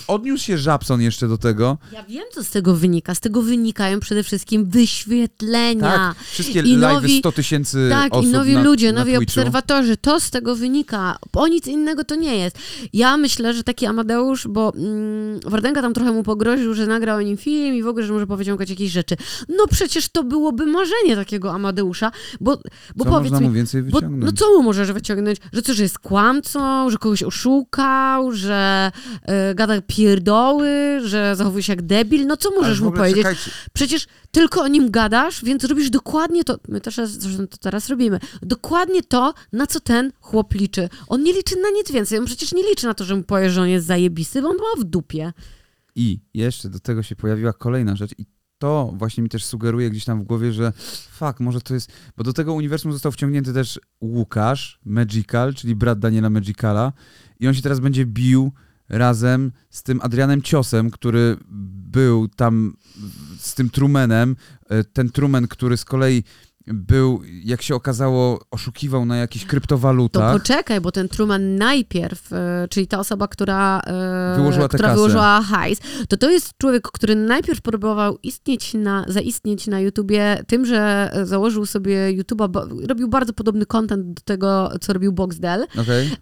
Odniósł 0.07 0.43
się 0.45 0.57
Żabson 0.57 1.01
jeszcze 1.01 1.27
do 1.27 1.37
tego. 1.37 1.77
Ja 1.93 2.03
wiem, 2.03 2.23
co 2.33 2.43
z 2.43 2.49
tego 2.49 2.73
wynika. 2.75 3.15
Z 3.15 3.19
tego 3.19 3.41
wynikają 3.41 3.99
przede 3.99 4.23
wszystkim 4.23 4.65
wyświetlenia. 4.65 5.81
Tak, 6.15 6.17
wszystkie 6.23 6.59
I 6.59 6.77
nowi- 6.77 7.19
100 7.19 7.31
tysięcy 7.31 7.87
Tak, 7.91 8.13
osób 8.13 8.25
i 8.25 8.31
nowi 8.33 8.53
na, 8.53 8.61
ludzie, 8.63 8.91
na 8.93 8.99
nowi 8.99 9.11
Twitchu. 9.15 9.23
obserwatorzy, 9.31 9.97
to 9.97 10.19
z 10.19 10.29
tego 10.29 10.55
wynika. 10.55 11.17
O 11.33 11.47
nic 11.47 11.67
innego 11.67 12.03
to 12.03 12.15
nie 12.15 12.37
jest. 12.37 12.57
Ja 12.93 13.17
myślę, 13.17 13.53
że 13.53 13.63
taki 13.63 13.85
Amadeusz, 13.85 14.47
bo 14.47 14.73
mm, 14.75 15.39
Wardęga 15.45 15.81
tam 15.81 15.93
trochę 15.93 16.11
mu 16.11 16.23
pogroził, 16.23 16.73
że 16.73 16.87
nagra 16.87 17.15
o 17.15 17.21
nim 17.21 17.37
film 17.37 17.75
i 17.75 17.83
w 17.83 17.87
ogóle, 17.87 18.05
że 18.05 18.13
może 18.13 18.27
powiedzieć 18.27 18.69
jakieś 18.69 18.91
rzeczy. 18.91 19.15
No 19.49 19.67
przecież 19.67 20.09
to 20.09 20.23
byłoby 20.23 20.65
marzenie 20.65 21.15
takiego 21.15 21.51
Amadeusza, 21.53 22.11
bo, 22.41 22.57
bo 22.95 23.05
Co 23.05 23.11
powiedz 23.11 23.33
mi, 23.33 23.47
mu 23.47 23.51
więcej 23.51 23.83
Bo, 23.83 23.95
wyciągnąć? 23.97 24.31
no 24.33 24.37
co 24.37 24.51
mu 24.57 24.63
możesz 24.63 24.91
wyciągnąć? 24.91 25.37
Że 25.53 25.61
co, 25.61 25.73
że 25.73 25.83
jest 25.83 25.99
kłamcą, 25.99 26.89
że 26.89 26.97
kogoś 26.97 27.23
oszuka, 27.23 28.06
że 28.31 28.91
y, 29.51 29.55
gada 29.55 29.81
pierdoły, 29.81 30.99
że 31.03 31.35
zachowuje 31.35 31.63
się 31.63 31.73
jak 31.73 31.81
debil. 31.81 32.27
No 32.27 32.37
co 32.37 32.51
możesz 32.51 32.81
mu 32.81 32.91
powiedzieć? 32.91 33.23
czekajcie, 33.23 33.51
Przecież 33.73 34.07
tylko 34.31 34.61
o 34.61 34.67
nim 34.67 34.91
gadasz, 34.91 35.43
więc 35.43 35.63
robisz 35.63 35.89
dokładnie 35.89 36.43
to. 36.43 36.59
My 36.67 36.81
też 36.81 36.95
zresztą 37.03 37.47
to 37.47 37.57
teraz 37.57 37.89
robimy. 37.89 38.19
Dokładnie 38.41 39.03
to, 39.03 39.33
na 39.53 39.67
co 39.67 39.79
ten 39.79 40.11
chłop 40.19 40.53
liczy. 40.53 40.89
On 41.07 41.23
nie 41.23 41.33
liczy 41.33 41.55
na 41.61 41.69
nic 41.69 41.91
więcej. 41.91 42.19
On 42.19 42.25
przecież 42.25 42.53
nie 42.53 42.63
liczy 42.69 42.87
na 42.87 42.93
to, 42.93 43.05
że 43.05 43.15
mu 43.15 43.23
powiesz, 43.23 43.53
że 43.53 43.61
on 43.61 43.69
jest 43.69 43.87
zajebisty, 43.87 44.41
bo 44.41 44.49
on 44.49 44.57
ma 44.57 44.81
w 44.81 44.83
dupie. 44.83 45.33
I 45.95 46.19
jeszcze 46.33 46.69
do 46.69 46.79
tego 46.79 47.03
się 47.03 47.15
pojawiła 47.15 47.53
kolejna 47.53 47.95
rzecz 47.95 48.11
i 48.17 48.25
to 48.57 48.93
właśnie 48.95 49.23
mi 49.23 49.29
też 49.29 49.45
sugeruje 49.45 49.89
gdzieś 49.89 50.05
tam 50.05 50.21
w 50.21 50.23
głowie, 50.23 50.53
że 50.53 50.73
fuck, 51.11 51.39
może 51.39 51.61
to 51.61 51.73
jest... 51.73 51.91
Bo 52.17 52.23
do 52.23 52.33
tego 52.33 52.53
uniwersum 52.53 52.93
został 52.93 53.11
wciągnięty 53.11 53.53
też 53.53 53.79
Łukasz 54.01 54.79
Magical, 54.85 55.53
czyli 55.53 55.75
brat 55.75 55.99
Daniela 55.99 56.29
Magicala 56.29 56.93
i 57.39 57.47
on 57.47 57.53
się 57.53 57.61
teraz 57.61 57.79
będzie 57.79 58.05
bił 58.05 58.51
razem 58.89 59.51
z 59.69 59.83
tym 59.83 60.01
Adrianem 60.01 60.41
Ciosem, 60.41 60.91
który 60.91 61.37
był 61.91 62.27
tam 62.27 62.73
z 63.37 63.55
tym 63.55 63.69
Trumanem. 63.69 64.35
E, 64.69 64.83
Ten 64.83 65.09
Truman, 65.09 65.47
który 65.47 65.77
z 65.77 65.85
kolei 65.85 66.23
był, 66.67 67.21
jak 67.43 67.61
się 67.61 67.75
okazało, 67.75 68.39
oszukiwał 68.51 69.05
na 69.05 69.17
jakichś 69.17 69.45
To 69.45 69.49
kryptowalutach. 69.49 70.33
poczekaj, 70.41 70.81
bo 70.81 70.91
ten 70.91 71.09
Truman 71.09 71.55
najpierw, 71.55 72.33
e, 72.33 72.67
czyli 72.69 72.87
ta 72.87 72.99
osoba, 72.99 73.27
która, 73.27 73.79
e, 73.79 74.33
Wyłożyła 74.37 74.67
która 74.67 74.93
wyłożyła 74.95 75.41
hajs, 75.41 75.79
to 76.09 76.17
to 76.17 76.29
jest 76.29 76.53
człowiek, 76.57 76.87
który 76.91 77.15
najpierw 77.15 77.61
próbował 77.61 78.17
istnieć 78.23 78.73
na, 78.73 79.05
zaistnieć 79.07 79.67
na 79.67 79.79
YouTubie 79.79 80.43
tym, 80.47 80.65
że 80.65 81.09
e, 81.13 81.25
założył 81.25 81.65
sobie 81.65 81.97
YouTube'a, 82.23 82.67
robił 82.87 83.07
bardzo 83.07 83.33
podobny 83.33 83.65
content 83.65 84.13
do 84.13 84.21
tego, 84.25 84.71
co 84.81 84.93
robił 84.93 85.11
Boxdel. 85.13 85.65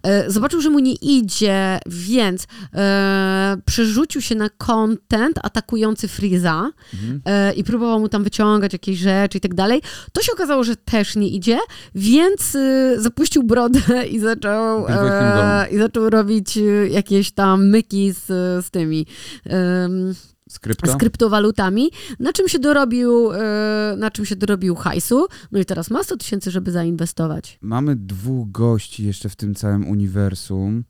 E, 0.02 0.30
Zobaczył, 0.30 0.60
że 0.60 0.70
mu 0.70 0.78
nie 0.78 0.94
idzie, 0.94 1.78
więc 1.86 2.46
e, 2.74 3.56
przerzucił 3.64 4.20
się 4.20 4.34
na 4.34 4.48
content 4.50 5.38
atakujący 5.42 6.08
Freeza 6.08 6.70
Mhm. 6.94 7.20
e, 7.24 7.52
i 7.52 7.64
próbował 7.64 8.00
mu 8.00 8.08
tam 8.08 8.24
wyciągać 8.24 8.72
jakieś 8.72 8.98
rzeczy 8.98 9.38
i 9.38 9.40
tak 9.40 9.54
dalej. 9.54 9.82
To 10.12 10.22
się 10.22 10.32
okazało, 10.36 10.64
że 10.64 10.76
też 10.76 11.16
nie 11.16 11.28
idzie, 11.28 11.58
więc 11.94 12.54
e, 12.54 13.00
zapuścił 13.00 13.42
brodę 13.42 13.80
i 14.14 14.18
zaczął, 14.18 14.86
e, 14.88 15.68
i 15.72 15.78
zaczął 15.78 16.10
robić 16.10 16.58
e, 16.58 16.60
jakieś 16.88 17.30
tam 17.32 17.68
myki 17.68 18.12
z, 18.12 18.26
z 18.66 18.70
tymi 18.70 19.06
em, 19.44 20.14
Z 20.48 20.58
krypto? 20.58 20.92
z 20.92 20.96
kryptowalutami, 20.96 21.90
na 22.20 22.32
czym 22.32 22.48
się 22.48 22.58
dorobił, 22.58 23.32
e, 23.32 23.94
na 23.98 24.10
czym 24.10 24.24
się 24.24 24.36
dorobił 24.36 24.74
hajsu. 24.74 25.26
No 25.52 25.58
i 25.58 25.64
teraz 25.64 25.90
ma 25.90 26.02
100 26.02 26.16
tysięcy, 26.16 26.50
żeby 26.50 26.72
zainwestować. 26.72 27.58
Mamy 27.60 27.96
dwóch 27.96 28.50
gości 28.50 29.06
jeszcze 29.06 29.28
w 29.28 29.36
tym 29.36 29.54
całym 29.54 29.88
uniwersum 29.88 30.84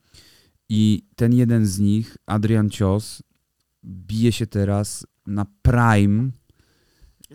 i 0.69 1.03
ten 1.17 1.33
jeden 1.33 1.67
z 1.67 1.79
nich, 1.79 2.17
Adrian 2.27 2.71
Cios, 2.71 3.23
bije 3.85 4.33
się 4.33 4.47
teraz 4.47 5.07
na 5.27 5.47
Prime. 5.63 6.31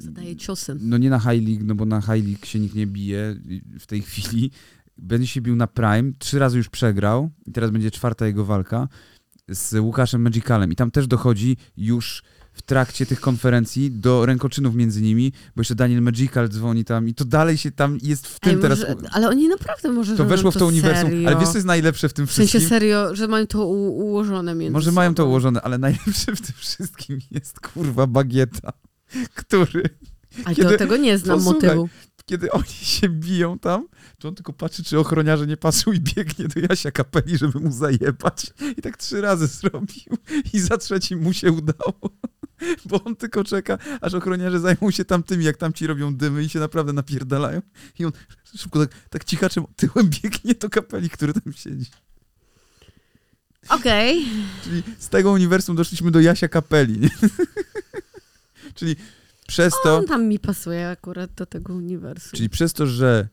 Zadaje 0.02 0.36
ciosy. 0.36 0.78
No 0.82 0.98
nie 0.98 1.10
na 1.10 1.20
High 1.20 1.48
League, 1.48 1.64
no 1.66 1.76
bo 1.76 1.86
na 1.86 2.02
High 2.02 2.26
League 2.26 2.46
się 2.46 2.60
nikt 2.60 2.76
nie 2.76 2.88
bije 2.88 3.36
w 3.80 3.86
tej 3.88 4.02
chwili. 4.08 4.52
Będzie 4.98 5.28
się 5.28 5.42
bił 5.42 5.56
na 5.56 5.68
Prime. 5.68 6.12
Trzy 6.20 6.40
razy 6.40 6.58
już 6.58 6.70
przegrał 6.70 7.30
i 7.46 7.52
teraz 7.52 7.72
będzie 7.72 7.92
czwarta 7.92 8.26
jego 8.28 8.46
walka 8.46 8.88
z 9.50 9.80
Łukaszem 9.80 10.22
Magicalem. 10.22 10.72
I 10.72 10.76
tam 10.76 10.92
też 10.92 11.08
dochodzi 11.08 11.58
już 11.78 12.24
w 12.54 12.62
trakcie 12.62 13.06
tych 13.06 13.20
konferencji 13.20 13.92
do 13.92 14.26
rękoczynów 14.26 14.76
między 14.76 15.02
nimi, 15.02 15.32
bo 15.56 15.62
jeszcze 15.62 15.76
Daniel 15.76 16.02
Magical 16.02 16.50
dzwoni 16.50 16.86
tam 16.86 17.08
i 17.08 17.14
to 17.14 17.26
dalej 17.26 17.58
się 17.58 17.72
tam 17.72 17.98
jest 18.02 18.28
w 18.28 18.40
tym 18.40 18.56
Ej, 18.56 18.62
teraz... 18.62 18.80
może, 18.80 18.96
ale 19.12 19.30
oni 19.30 19.48
naprawdę 19.48 19.90
może 19.92 20.18
To 20.18 20.26
weszło 20.26 20.52
w 20.52 20.58
to 20.58 20.66
uniwersum, 20.68 21.10
serio. 21.10 21.28
ale 21.30 21.40
wiesz 21.40 21.50
co 21.50 21.58
jest 21.58 21.68
najlepsze 21.68 22.10
w 22.10 22.14
tym 22.14 22.28
W 22.28 22.32
sensie 22.32 22.50
wszystkim? 22.50 22.70
serio, 22.70 23.16
że 23.16 23.28
mają 23.28 23.48
to 23.48 23.66
ułożone 23.68 24.56
między 24.56 24.74
Może 24.74 24.92
mają 24.92 25.14
to 25.14 25.24
sobą. 25.24 25.30
ułożone, 25.30 25.62
ale 25.62 25.78
najlepsze 25.88 26.36
w 26.36 26.42
tym 26.42 26.56
wszystkim 26.58 27.20
jest 27.32 27.60
kurwa 27.60 28.08
bagieta, 28.08 28.74
który, 29.36 29.84
Ale 30.46 30.56
kiedy- 30.56 30.78
tego 30.78 30.98
nie 30.98 31.18
znam 31.18 31.38
Posłuchaj. 31.38 31.70
motywu. 31.70 31.90
kiedy 32.26 32.52
oni 32.52 32.68
się 32.68 33.10
biją 33.10 33.60
tam, 33.60 33.88
to 34.20 34.28
on 34.28 34.36
tylko 34.36 34.54
patrzy, 34.54 34.84
czy 34.84 35.00
ochroniarze 35.00 35.48
nie 35.48 35.58
patrzą 35.58 35.92
i 35.92 36.00
biegnie 36.00 36.48
do 36.48 36.60
Jasia 36.70 36.92
Kapeli, 36.92 37.38
żeby 37.38 37.60
mu 37.60 37.72
zajebać. 37.72 38.54
I 38.78 38.82
tak 38.82 38.98
trzy 38.98 39.22
razy 39.22 39.48
zrobił 39.48 40.18
i 40.54 40.60
za 40.60 40.78
trzecim 40.78 41.22
mu 41.22 41.34
się 41.34 41.52
udało. 41.52 42.00
Bo 42.86 43.04
on 43.04 43.16
tylko 43.16 43.44
czeka, 43.44 43.78
aż 44.02 44.14
ochroniarze 44.14 44.60
zajmą 44.60 44.92
się 44.92 45.06
tamtymi, 45.06 45.46
jak 45.46 45.58
tamci 45.58 45.88
robią 45.88 46.16
dymy 46.16 46.44
i 46.44 46.50
się 46.50 46.60
naprawdę 46.60 46.94
napierdalają. 46.94 47.62
I 48.00 48.06
on 48.06 48.12
szybko 48.58 48.80
tak, 48.80 48.96
tak 49.10 49.24
cichaczem 49.24 49.66
tyłem 49.76 50.10
biegnie 50.24 50.56
do 50.56 50.70
kapeli, 50.70 51.10
który 51.10 51.34
tam 51.34 51.54
siedzi. 51.54 51.86
Okej. 53.70 54.26
Czyli 54.64 54.84
z 55.00 55.10
tego 55.10 55.32
uniwersum 55.32 55.76
doszliśmy 55.76 56.12
do 56.12 56.20
Jasia 56.20 56.48
Kapeli. 56.48 57.00
Nie? 57.00 57.10
Czyli 58.74 58.96
przez 59.48 59.74
to, 59.84 59.98
On 59.98 60.06
tam 60.06 60.28
mi 60.28 60.40
pasuje 60.40 60.90
akurat 60.90 61.34
do 61.34 61.46
tego 61.46 61.74
uniwersum. 61.74 62.32
czyli 62.36 62.50
przez 62.50 62.74
to, 62.74 62.88
że 62.88 63.28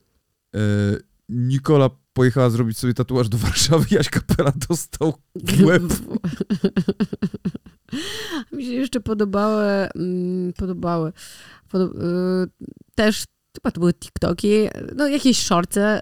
e, 0.55 0.59
Nikola 1.29 1.91
pojechała 2.13 2.51
zrobić 2.51 2.79
sobie 2.79 2.95
tatuaż 2.95 3.29
do 3.29 3.39
Warszawy, 3.39 3.87
Jaś 3.97 4.09
Kapela 4.11 4.53
dostał 4.69 5.15
łeb. 5.65 5.83
Mi 8.53 8.65
się 8.65 8.73
jeszcze 8.73 9.01
podobały, 9.01 9.65
mm, 9.95 10.53
podobały, 10.53 11.13
podo- 11.73 12.03
y, 12.45 12.49
też 12.95 13.25
chyba 13.57 13.71
to 13.71 13.81
były 13.81 13.95
TikToki, 13.95 14.69
no 14.97 15.09
jakieś 15.09 15.43
shorty, 15.47 15.81
y, 15.81 16.01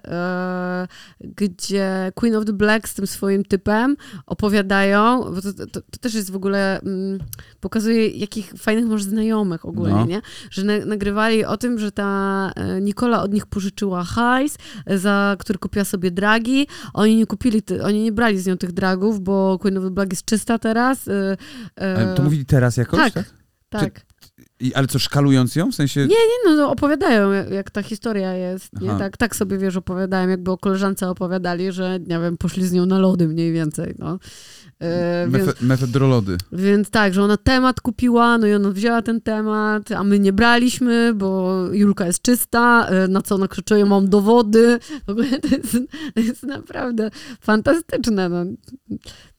gdzie 1.21 2.13
Queen 2.15 2.35
of 2.37 2.45
the 2.45 2.53
Black 2.53 2.89
z 2.89 2.95
tym 2.95 3.07
swoim 3.07 3.45
typem 3.45 3.97
opowiadają, 4.27 5.21
bo 5.35 5.43
to, 5.43 5.53
to, 5.53 5.67
to 5.67 5.99
też 6.01 6.15
jest 6.15 6.31
w 6.31 6.37
ogóle, 6.37 6.81
mm, 6.81 7.19
pokazuje 7.61 8.09
jakich 8.09 8.53
fajnych 8.59 8.87
masz 8.87 9.03
znajomych 9.03 9.65
ogólnie, 9.65 9.95
No. 9.95 10.07
nie? 10.07 10.21
Że 10.51 10.65
na, 10.65 10.79
nagrywali 10.87 11.45
o 11.45 11.57
tym, 11.57 11.79
że 11.79 11.93
ta 11.93 12.51
e, 12.57 12.81
Nikola 12.81 13.23
od 13.23 13.33
nich 13.33 13.47
pożyczyła 13.47 14.05
hajs, 14.05 14.57
za 14.97 15.37
który 15.39 15.59
kupiła 15.59 15.85
sobie 15.85 16.11
dragi, 16.11 16.67
oni 16.95 17.17
nie 17.17 17.27
kupili, 17.27 17.63
oni 17.85 18.03
nie 18.03 18.13
brali 18.13 18.39
z 18.41 18.47
nią 18.47 18.57
tych 18.57 18.73
dragów, 18.73 19.21
bo 19.21 19.59
Queen 19.59 19.79
of 19.79 19.85
the 19.85 19.91
Black 19.91 20.13
jest 20.13 20.25
czysta 20.25 20.59
teraz. 20.59 21.09
y, 21.09 21.37
E, 21.81 22.13
y, 22.13 22.17
To 22.17 22.23
mówili 22.23 22.47
teraz 22.47 22.77
jakoś? 22.77 23.13
tak. 23.13 23.13
tak? 23.15 23.25
Tak. 23.69 24.06
I, 24.61 24.75
ale 24.75 24.87
co, 24.87 24.99
szkalując 24.99 25.57
ją? 25.57 25.73
W 25.73 25.75
sensie... 25.75 26.01
Nie, 26.01 26.07
Nie, 26.07 26.17
no, 26.51 26.57
no 26.57 26.71
opowiadają, 26.71 27.33
jak, 27.33 27.51
jak 27.51 27.71
ta 27.71 27.83
historia 27.83 28.33
jest. 28.35 28.81
Nie? 28.81 28.91
Aha. 28.91 28.99
Tak, 28.99 29.17
tak 29.17 29.37
sobie, 29.37 29.59
wiesz, 29.59 29.77
opowiadają, 29.77 30.29
jakby 30.29 30.51
o 30.51 30.59
koleżance 30.59 31.09
opowiadali, 31.11 31.73
że, 31.73 31.99
nie 32.01 32.19
wiem, 32.19 32.37
poszli 32.37 32.67
z 32.67 32.73
nią 32.73 32.87
na 32.87 32.99
lody 32.99 33.29
mniej 33.29 33.53
więcej, 33.53 33.95
no. 33.99 34.19
E, 34.81 35.29
więc, 35.31 35.47
Mefe, 35.47 35.65
mefedrolody. 35.65 36.37
więc 36.53 36.91
tak, 36.91 37.15
że 37.15 37.23
ona 37.23 37.37
temat 37.37 37.81
kupiła, 37.81 38.39
no 38.39 38.47
i 38.47 38.55
ona 38.55 38.71
wzięła 38.71 39.03
ten 39.03 39.21
temat, 39.21 39.93
a 39.93 40.05
my 40.05 40.19
nie 40.19 40.33
braliśmy, 40.33 41.15
bo 41.15 41.53
Julka 41.73 42.07
jest 42.07 42.23
czysta, 42.23 42.89
e, 42.89 43.09
na 43.09 43.23
co 43.23 43.35
ona 43.35 43.49
krzyczy, 43.49 43.79
ja 43.79 43.87
mam 43.87 44.09
dowody. 44.09 44.79
W 45.07 45.11
ogóle 45.11 45.41
to 45.41 45.49
jest, 45.57 45.73
to 46.15 46.21
jest 46.21 46.43
naprawdę 46.43 47.11
fantastyczne. 47.41 48.29
No. 48.29 48.45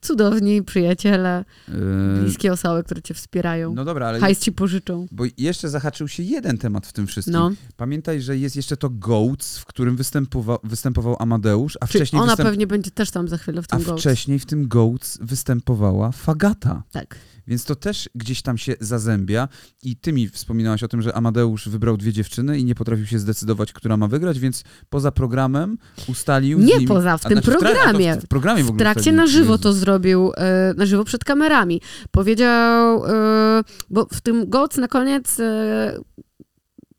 Cudowni 0.00 0.62
przyjaciele, 0.62 1.44
E, 1.68 2.20
bliskie 2.22 2.52
osoby, 2.52 2.84
które 2.84 3.02
cię 3.02 3.14
wspierają. 3.14 3.74
no 3.74 3.84
dobra, 3.84 4.08
ale... 4.08 4.20
Hajs 4.20 4.40
ci 4.40 4.52
pożyczą. 4.52 5.06
Bo 5.12 5.24
jeszcze 5.38 5.68
zahaczył 5.68 6.08
się 6.08 6.22
jeden 6.22 6.58
temat 6.58 6.86
w 6.86 6.92
tym 6.92 7.06
wszystkim. 7.06 7.32
No. 7.34 7.50
Pamiętaj, 7.76 8.22
że 8.22 8.36
jest 8.38 8.56
jeszcze 8.56 8.76
to 8.76 8.90
Goats, 8.90 9.58
w 9.58 9.64
którym 9.64 9.96
występował, 9.96 10.58
występował 10.64 11.16
Amadeusz, 11.18 11.78
a 11.80 11.86
Czyli 11.86 11.98
wcześniej, 12.00 12.22
ona 12.22 12.32
występ- 12.36 12.42
pewnie 12.42 12.66
będzie 12.66 12.90
też 12.90 13.10
tam 13.10 13.28
za 13.28 13.38
chwilę 13.38 13.62
w 13.62 13.66
a 13.70 13.76
tym 13.76 13.84
Ghost. 13.86 14.00
wcześniej 14.00 14.38
w 14.38 14.46
tym 14.46 14.68
Goats 14.68 15.18
występowała 15.20 16.12
Fagata. 16.12 16.82
Tak. 16.92 17.16
Więc 17.48 17.64
to 17.64 17.74
też 17.74 18.10
gdzieś 18.14 18.42
tam 18.42 18.58
się 18.58 18.74
zazębia. 18.80 19.48
I 19.82 19.96
ty 19.96 20.12
mi 20.12 20.28
wspominałaś 20.28 20.82
o 20.82 20.88
tym, 20.88 21.02
że 21.02 21.14
Amadeusz 21.16 21.68
wybrał 21.68 21.96
dwie 21.96 22.12
dziewczyny 22.12 22.58
i 22.58 22.64
nie 22.64 22.74
potrafił 22.74 23.06
się 23.06 23.18
zdecydować, 23.18 23.72
która 23.72 23.96
ma 23.96 24.08
wygrać, 24.08 24.38
więc 24.38 24.64
poza 24.90 25.12
programem 25.12 25.78
ustalił. 26.08 26.58
Nie 26.58 26.74
nimi... 26.74 26.86
poza, 26.86 27.18
w 27.18 27.22
tym 27.22 27.32
znaczy, 27.32 27.50
w 27.50 27.54
tra- 27.54 27.58
programie. 27.58 28.16
W, 28.16 28.26
programie 28.28 28.64
w 28.64 28.66
W 28.66 28.76
trakcie 28.78 29.02
wtedy- 29.02 29.16
na 29.16 29.26
żywo 29.26 29.58
to 29.58 29.72
zrobił, 29.72 30.32
e, 30.36 30.74
na 30.76 30.86
żywo 30.86 31.04
przed 31.04 31.24
kamerami. 31.24 31.80
Powiedział, 32.10 33.06
e, 33.06 33.62
bo 33.90 34.06
w 34.12 34.20
tym 34.20 34.50
GOC 34.50 34.76
na 34.76 34.88
koniec 34.88 35.40
e, 35.40 35.98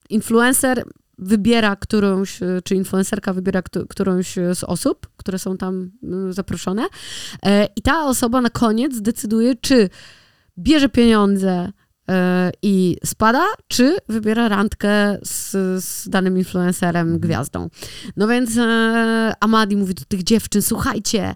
influencer 0.10 0.84
wybiera 1.18 1.76
którąś, 1.76 2.40
czy 2.64 2.76
influencerka 2.76 3.34
wybiera 3.34 3.62
któ- 3.62 3.88
którąś 3.88 4.36
z 4.54 4.64
osób, 4.64 5.08
które 5.18 5.40
są 5.40 5.58
tam 5.58 5.92
zaproszone 6.30 6.88
i 7.76 7.82
ta 7.82 8.06
osoba 8.06 8.42
na 8.42 8.50
koniec 8.50 9.02
decyduje, 9.02 9.56
czy 9.56 9.90
bierze 10.60 10.90
pieniądze 10.90 11.72
e, 12.10 12.52
i 12.62 12.98
spada, 13.06 13.46
czy 13.68 13.98
wybiera 14.10 14.50
randkę 14.50 15.18
z, 15.24 15.52
z 15.84 16.10
danym 16.10 16.38
influencerem, 16.38 17.20
gwiazdą. 17.20 17.70
No 18.18 18.28
więc 18.28 18.58
e, 18.58 19.34
Amadi 19.40 19.78
mówi 19.78 19.94
do 19.94 20.06
tych 20.08 20.24
dziewczyn, 20.24 20.62
słuchajcie, 20.62 21.24
e, 21.24 21.36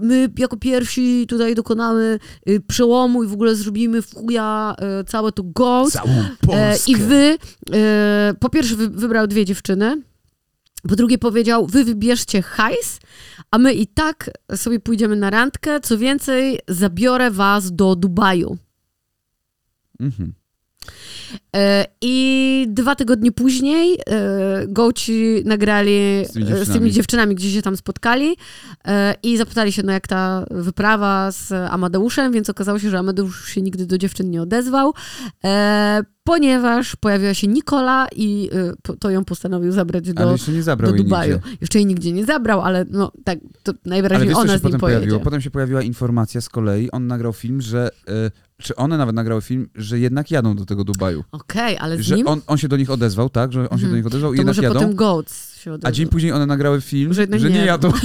my 0.00 0.28
jako 0.38 0.56
pierwsi 0.56 1.26
tutaj 1.28 1.54
dokonamy 1.54 2.18
przełomu 2.66 3.24
i 3.24 3.26
w 3.26 3.32
ogóle 3.32 3.54
zrobimy 3.54 4.02
w 4.02 4.14
chuja 4.14 4.74
całe 5.06 5.32
to 5.32 5.42
Polskę. 5.44 6.02
I 6.86 6.96
wy, 6.96 7.38
po 8.40 8.50
pierwsze 8.50 8.76
wy, 8.76 8.88
wybrał 8.88 9.26
dwie 9.26 9.44
dziewczyny, 9.44 10.02
Po 10.88 10.96
drugie 10.96 11.18
powiedział, 11.18 11.66
wy 11.66 11.84
wybierzcie 11.84 12.42
hajs, 12.42 13.00
a 13.50 13.58
my 13.58 13.74
i 13.74 13.86
tak 13.86 14.30
sobie 14.56 14.80
pójdziemy 14.80 15.16
na 15.16 15.30
randkę. 15.30 15.80
Co 15.80 15.98
więcej, 15.98 16.58
zabiorę 16.68 17.30
was 17.30 17.72
do 17.72 17.96
Dubaju. 17.96 18.58
Mhm. 20.00 20.32
E, 21.56 21.86
I 22.00 22.66
dwa 22.68 22.94
tygodnie 22.94 23.32
później 23.32 23.98
e, 24.06 24.66
gołci 24.66 25.42
nagrali 25.44 26.24
Z 26.26 26.32
tymi 26.32 26.44
e, 26.44 26.46
z 26.46 26.50
dziewczynami. 26.50 26.78
tymi 26.78 26.92
dziewczynami, 26.92 27.34
gdzie 27.34 27.50
się 27.50 27.62
tam 27.62 27.76
spotkali 27.76 28.36
e, 28.84 29.14
i 29.22 29.36
zapytali 29.36 29.72
się, 29.72 29.82
no 29.82 29.92
jak 29.92 30.06
ta 30.08 30.46
wyprawa 30.50 31.32
z 31.32 31.52
Amadeuszem, 31.52 32.32
więc 32.32 32.50
okazało 32.50 32.78
się, 32.78 32.90
że 32.90 32.98
Amadeusz 32.98 33.48
się 33.48 33.62
nigdy 33.62 33.86
do 33.86 33.98
dziewczyn 33.98 34.30
nie 34.30 34.42
odezwał, 34.42 34.94
ponieważ 36.24 36.96
pojawiła 36.96 37.34
się 37.34 37.46
Nikola 37.46 38.06
i 38.16 38.50
po- 38.82 38.96
to 38.96 39.10
ją 39.10 39.24
postanowił 39.24 39.72
zabrać 39.72 40.04
Ale 40.16 40.26
do, 40.26 40.32
jeszcze 40.32 40.52
nie 40.52 40.62
zabrał 40.62 40.90
do 40.90 40.96
jej 40.96 41.04
Dubaju. 41.04 41.34
nigdzie. 41.34 41.56
Jeszcze 41.60 41.78
jej 41.78 41.86
nigdzie 41.86 42.12
nie 42.12 42.24
zabrał, 42.24 42.60
ale 42.60 42.84
no 42.90 43.12
tak, 43.24 43.38
to 43.62 43.72
Ale 43.72 43.78
najwyraźniej 43.86 44.28
wiesz, 44.28 44.36
co 44.36 44.40
ona 44.42 44.50
z 44.50 44.52
nim 44.54 44.60
potem 44.62 44.80
pojedzie. 44.80 44.98
pojawiło? 45.00 45.20
Potem 45.20 45.40
się 45.40 45.50
pojawiła 45.50 45.82
informacja 45.82 46.40
z 46.40 46.48
kolei, 46.48 46.90
on 46.90 47.06
nagrał 47.06 47.32
film, 47.32 47.60
że, 47.60 47.90
y, 48.08 48.62
czy 48.62 48.76
one 48.76 48.98
nawet 48.98 49.14
nagrały 49.14 49.42
film, 49.42 49.68
że 49.74 49.98
jednak 49.98 50.30
jadą 50.30 50.56
do 50.56 50.64
tego 50.66 50.84
Dubaju. 50.84 51.24
Okej, 51.32 51.78
ale 51.78 51.96
z 51.96 52.00
Że 52.00 52.16
nim? 52.16 52.28
on, 52.28 52.40
on 52.46 52.58
się 52.58 52.68
do 52.68 52.76
nich 52.76 52.90
odezwał, 52.90 53.28
tak? 53.30 53.52
Że 53.52 53.60
on 53.60 53.66
się 53.68 53.72
Mhm. 53.74 53.90
do 53.90 53.96
nich 53.96 54.06
odezwał 54.06 54.32
i 54.32 54.36
to 54.36 54.40
jednak 54.40 54.56
może 54.56 54.62
jadą. 54.62 54.74
potem 54.80 54.94
Goats 54.96 55.56
się 55.56 55.70
A 55.70 55.74
odezwał. 55.74 55.92
dzień 55.92 56.06
później 56.08 56.32
one 56.32 56.46
nagrały 56.46 56.80
film, 56.80 57.12
Że 57.14 57.26
że, 57.38 57.50
nie, 57.50 57.54
nie 57.58 57.64
jadą. 57.64 57.92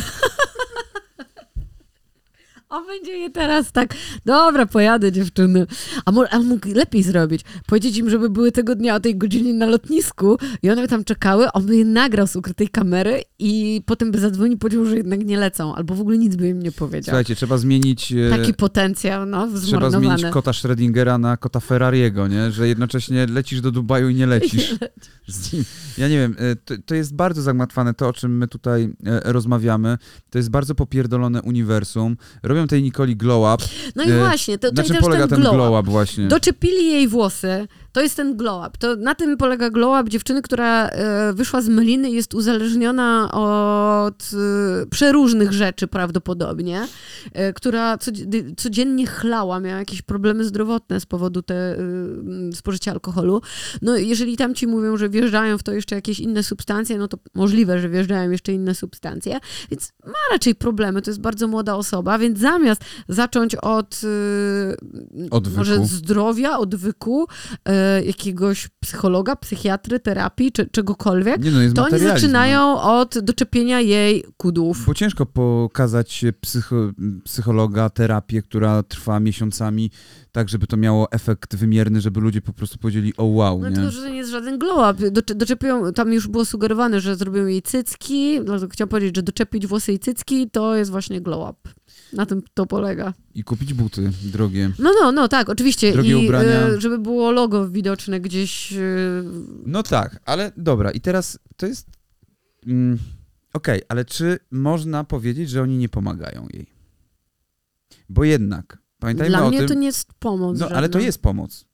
On 2.70 2.88
będzie 2.88 3.12
je 3.12 3.30
teraz 3.30 3.72
tak, 3.72 3.94
dobra, 4.26 4.66
pojadę 4.66 5.12
dziewczyny. 5.12 5.68
A, 6.06 6.12
mo- 6.12 6.30
a 6.32 6.40
mógł 6.40 6.68
lepiej 6.76 7.04
zrobić. 7.04 7.42
Powiedzieć 7.68 7.98
im, 7.98 8.10
żeby 8.10 8.30
były 8.30 8.52
tego 8.52 8.76
dnia 8.76 8.96
o 8.96 9.00
tej 9.00 9.18
godzinie 9.18 9.54
na 9.54 9.66
lotnisku 9.66 10.38
i 10.64 10.70
one 10.70 10.82
by 10.82 10.88
tam 10.88 11.04
czekały, 11.04 11.52
on 11.52 11.66
by 11.66 11.78
je 11.78 11.86
nagrał 11.86 12.28
z 12.28 12.36
ukrytej 12.36 12.70
kamery 12.70 13.22
i 13.40 13.82
potem 13.86 14.12
by 14.12 14.20
zadzwonił 14.20 14.58
powiedział, 14.58 14.86
że 14.86 14.98
jednak 14.98 15.26
nie 15.26 15.38
lecą. 15.38 15.76
Albo 15.76 15.96
w 15.96 16.02
ogóle 16.02 16.18
nic 16.18 16.36
by 16.36 16.48
im 16.50 16.64
nie 16.64 16.72
powiedział. 16.72 17.04
Słuchajcie, 17.12 17.36
trzeba 17.36 17.58
zmienić... 17.58 18.12
e, 18.14 18.30
Taki 18.30 18.54
potencjał, 18.54 19.26
no, 19.26 19.48
Trzeba 19.66 19.90
zmienić 19.90 20.26
kota 20.32 20.52
Schrödingera 20.52 21.20
na 21.20 21.38
kota 21.38 21.60
Ferrariego, 21.60 22.28
nie? 22.28 22.52
Że 22.52 22.68
jednocześnie 22.68 23.26
lecisz 23.28 23.62
do 23.62 23.72
Dubaju 23.72 24.10
i 24.12 24.16
nie 24.16 24.28
lecisz. 24.28 24.76
Z 25.28 25.54
nim. 25.54 25.64
Ja 25.98 26.08
nie 26.08 26.18
wiem, 26.18 26.36
e, 26.40 26.56
to, 26.56 26.74
to 26.86 26.96
jest 26.96 27.16
bardzo 27.16 27.42
zagmatwane 27.42 27.94
to, 27.94 28.08
o 28.08 28.14
czym 28.14 28.38
my 28.38 28.48
tutaj 28.48 28.84
e, 29.06 29.22
rozmawiamy. 29.32 29.98
To 30.30 30.38
jest 30.38 30.50
bardzo 30.50 30.76
popierdolone 30.76 31.42
uniwersum. 31.42 32.18
Robią 32.44 32.57
tej 32.67 32.84
Nikoli 32.84 33.15
glow 33.15 33.54
up. 33.56 33.63
No 33.96 34.04
i 34.04 34.12
E, 34.12 34.20
właśnie, 34.20 34.58
to, 34.58 34.67
to 34.72 34.82
Na 34.82 34.84
czym 34.88 34.98
polega 34.98 35.28
ten 35.28 35.39
glow 35.39 35.54
up. 35.54 35.58
glow 35.58 35.80
up 35.82 35.91
właśnie? 35.91 36.28
Doczepili 36.28 36.86
jej 36.91 37.08
włosy. 37.08 37.67
To 37.91 38.02
jest 38.02 38.15
ten 38.15 38.38
glow 38.38 38.67
up. 38.67 38.78
To 38.80 38.96
na 38.96 39.15
tym 39.15 39.38
polega 39.38 39.70
glow 39.70 40.02
up 40.02 40.10
dziewczyny, 40.10 40.41
która 40.41 40.88
e, 40.88 41.34
wyszła 41.34 41.62
z 41.62 41.70
meliny 41.70 42.10
i 42.10 42.13
jest 42.13 42.34
uzależniona 42.34 43.32
od 43.32 44.30
e, 44.34 44.86
przeróżnych 44.86 45.54
rzeczy 45.54 45.88
prawdopodobnie, 45.88 46.88
e, 47.34 47.54
która 47.54 47.98
codzie- 47.98 48.56
codziennie 48.58 49.08
chlała, 49.08 49.60
miała 49.60 49.80
jakieś 49.80 50.02
problemy 50.02 50.43
zdrowotne 50.46 51.00
z 51.00 51.06
powodu 51.06 51.41
te, 51.41 51.56
e, 51.56 51.78
spożycia 52.56 52.91
alkoholu. 52.91 53.41
No 53.82 53.98
jeżeli 53.98 54.38
tam 54.38 54.56
ci 54.56 54.67
mówią, 54.67 54.98
że 54.98 55.10
wjeżdżają 55.10 55.58
w 55.58 55.63
to 55.63 55.74
jeszcze 55.74 55.96
jakieś 55.96 56.20
inne 56.20 56.43
substancje, 56.43 56.98
no 56.98 57.08
to 57.08 57.17
możliwe, 57.34 57.80
że 57.80 57.89
wjeżdżają 57.89 58.32
jeszcze 58.32 58.54
inne 58.54 58.76
substancje, 58.76 59.39
więc 59.72 59.93
ma 60.06 60.13
raczej 60.32 60.56
problemy. 60.56 61.02
To 61.02 61.10
jest 61.12 61.22
bardzo 61.22 61.48
młoda 61.48 61.76
osoba, 61.76 62.17
więc 62.20 62.39
zamiast 62.52 62.82
zacząć 63.08 63.56
od 63.56 64.02
e, 64.04 65.28
Odwyku. 65.32 65.58
może 65.58 65.86
zdrowia, 65.86 66.58
odwyku, 66.58 67.28
e, 67.66 68.04
jakiegoś 68.04 68.68
psychologa, 68.80 69.36
psychiatry, 69.36 70.00
terapii, 70.00 70.52
czy 70.52 70.68
czegokolwiek, 70.70 71.44
Nie 71.44 71.52
no, 71.52 71.60
to 71.76 71.84
oni 71.86 72.00
zaczynają 72.00 72.82
od 72.82 73.20
doczepienia 73.20 73.82
jej 73.82 74.24
no. 74.28 74.32
kudłów. 74.38 74.84
Bo 74.88 74.94
ciężko 74.94 75.26
pokazać 75.26 76.26
psycho, 76.42 76.76
psychologa, 77.24 77.90
terapię, 77.90 78.42
która 78.42 78.84
trwa 78.84 79.20
miesiącami, 79.20 79.92
tak 80.32 80.50
żeby 80.50 80.68
to 80.68 80.78
miało 80.78 81.12
efekt 81.12 81.56
wymierny, 81.56 82.02
żeby 82.02 82.20
ludzie 82.20 82.42
po 82.42 82.54
prostu 82.54 82.78
powiedzieli 82.78 83.14
o 83.18 83.24
wow, 83.26 83.60
No 83.62 83.70
nie? 83.70 83.76
tylko, 83.76 83.92
że 83.92 84.02
to 84.02 84.10
nie 84.10 84.18
jest 84.18 84.32
żaden 84.32 84.60
glow 84.60 84.96
up. 84.96 85.12
Docze- 85.12 85.36
doczepią, 85.36 85.94
tam 85.94 86.14
już 86.14 86.28
było 86.28 86.46
sugerowane, 86.46 87.02
że 87.02 87.16
zrobią 87.16 87.46
jej 87.46 87.62
cycki. 87.62 88.40
No, 88.46 88.60
to 88.60 88.68
chciałam 88.68 88.90
powiedzieć, 88.90 89.16
że 89.16 89.24
doczepić 89.24 89.68
włosy 89.68 89.94
i 89.94 90.00
cycki 90.00 90.50
to 90.50 90.76
jest 90.76 90.92
właśnie 90.92 91.22
glow 91.22 91.50
up. 91.52 91.70
Na 92.13 92.26
tym 92.26 92.41
to 92.54 92.65
polega. 92.65 93.13
I 93.34 93.43
kupić 93.43 93.74
buty 93.74 94.12
drogie. 94.24 94.72
No, 94.80 94.91
no, 95.02 95.12
no, 95.12 95.28
tak, 95.28 95.50
oczywiście. 95.50 95.93
Drogie 95.93 96.22
I 96.22 96.26
ubrania. 96.26 96.67
e, 96.67 96.82
żeby 96.82 97.00
było 97.00 97.32
logo 97.32 97.70
widoczne 97.70 98.20
gdzieś. 98.20 98.74
e, 98.74 98.78
No 99.65 99.84
tak, 99.84 100.20
ale 100.26 100.52
dobra, 100.58 100.91
i 100.91 101.02
teraz 101.02 101.39
to 101.58 101.65
jest. 101.65 101.88
Mm, 102.67 102.98
Okej, 103.54 103.82
ale 103.89 104.06
czy 104.06 104.39
można 104.52 105.04
powiedzieć, 105.04 105.50
że 105.50 105.62
oni 105.62 105.78
nie 105.78 105.89
pomagają 105.89 106.48
jej? 106.54 106.67
Bo 108.10 108.24
jednak, 108.24 108.78
pamiętajmy 109.00 109.30
Dla 109.38 109.46
o 109.46 109.50
mnie 109.50 109.58
tym. 109.60 109.67
to 109.67 109.74
nie 109.74 109.86
jest 109.88 110.13
pomoc. 110.20 110.60
no, 110.60 110.65
ale 110.65 110.76
żadna. 110.76 110.89
to 110.89 111.00
jest 111.00 111.22
pomoc, 111.22 111.65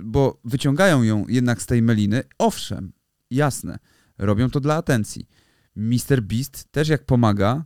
bo 0.00 0.40
wyciągają 0.44 1.02
ją 1.02 1.24
jednak 1.28 1.62
z 1.62 1.66
tej 1.66 1.82
meliny. 1.82 2.22
Owszem, 2.38 2.92
jasne, 3.30 3.78
robią 4.18 4.50
to 4.50 4.60
dla 4.60 4.74
atencji. 4.74 5.28
Mr. 5.76 6.22
Beast 6.22 6.64
też 6.72 6.88
jak 6.88 7.04
pomaga, 7.06 7.64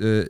y, 0.00 0.28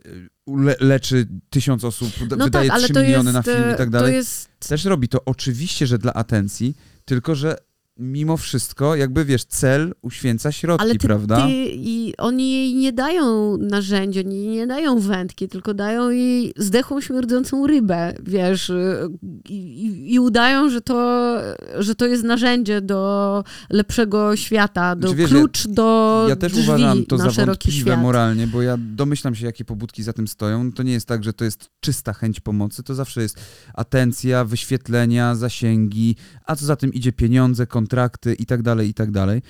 le, 0.56 0.76
leczy 0.80 1.28
tysiąc 1.50 1.84
osób, 1.84 2.12
No 2.36 2.44
wydaje 2.44 2.68
tak, 2.68 2.76
ale 2.78 2.84
3 2.84 2.94
to 2.94 3.00
miliony 3.02 3.32
jest, 3.32 3.34
na 3.34 3.42
film 3.42 3.70
i 3.70 3.72
e, 3.72 3.74
tak 3.74 3.88
To 3.88 3.92
dalej. 3.92 4.14
jest 4.14 4.48
Też 4.68 4.84
robi 4.84 5.08
to 5.08 5.24
oczywiście, 5.24 5.86
że 5.86 5.98
dla 5.98 6.14
atencji, 6.14 6.76
tylko 7.04 7.34
że 7.34 7.56
mimo 7.98 8.36
wszystko, 8.36 8.96
jakby 8.96 9.24
wiesz, 9.24 9.44
cel 9.44 9.94
uświęca 10.02 10.52
środki, 10.52 10.82
Ale 10.84 10.92
ty, 10.92 11.06
prawda? 11.06 11.46
ty, 11.46 11.52
i 11.68 12.14
oni 12.18 12.52
jej 12.52 12.74
nie 12.74 12.92
dają 12.92 13.56
narzędzi, 13.56 14.20
oni 14.20 14.36
jej 14.36 14.48
nie 14.48 14.66
dają 14.66 15.00
wędki, 15.00 15.48
tylko 15.48 15.74
dają 15.74 16.10
jej 16.10 16.52
zdechłą, 16.56 17.00
śmierdzącą 17.00 17.66
rybę, 17.66 18.14
wiesz, 18.22 18.70
y, 18.70 19.08
i, 19.48 19.54
i, 19.86 20.14
i 20.14 20.20
udają, 20.20 20.70
że 20.70 20.80
to, 20.80 21.32
że 21.78 21.94
to 21.94 22.06
jest 22.06 22.24
narzędzie 22.24 22.80
do 22.80 23.44
lepszego 23.70 24.36
świata, 24.36 24.96
do 24.96 25.08
Znaczy, 25.08 25.16
wiesz, 25.16 25.30
klucz 25.30 25.66
do 25.66 26.26
Ja 26.28 26.36
też 26.36 26.52
drzwi 26.52 26.64
uważam 26.64 27.04
to 27.06 27.18
za 27.18 27.30
wątpliwe 27.30 27.96
moralnie, 27.96 28.46
bo 28.46 28.62
ja 28.62 28.76
domyślam 28.78 29.34
się, 29.34 29.46
jakie 29.46 29.64
pobudki 29.64 30.02
za 30.02 30.12
tym 30.12 30.28
stoją. 30.28 30.72
To 30.72 30.82
nie 30.82 30.92
jest 30.92 31.06
tak, 31.06 31.24
że 31.24 31.32
to 31.32 31.44
jest 31.44 31.70
czysta 31.80 32.12
chęć 32.12 32.40
pomocy, 32.40 32.82
to 32.82 32.94
zawsze 32.94 33.22
jest 33.22 33.40
atencja, 33.74 34.44
wyświetlenia, 34.44 35.34
zasięgi, 35.34 36.16
a 36.46 36.56
co 36.56 36.66
za 36.66 36.76
tym 36.76 36.92
idzie 36.92 37.12
pieniądze, 37.12 37.66
kontrakty 37.86 38.34
i 38.34 38.46
tak 38.46 38.62
dalej, 38.62 38.88
i 38.88 38.94
tak 38.94 39.10
dalej. 39.10 39.42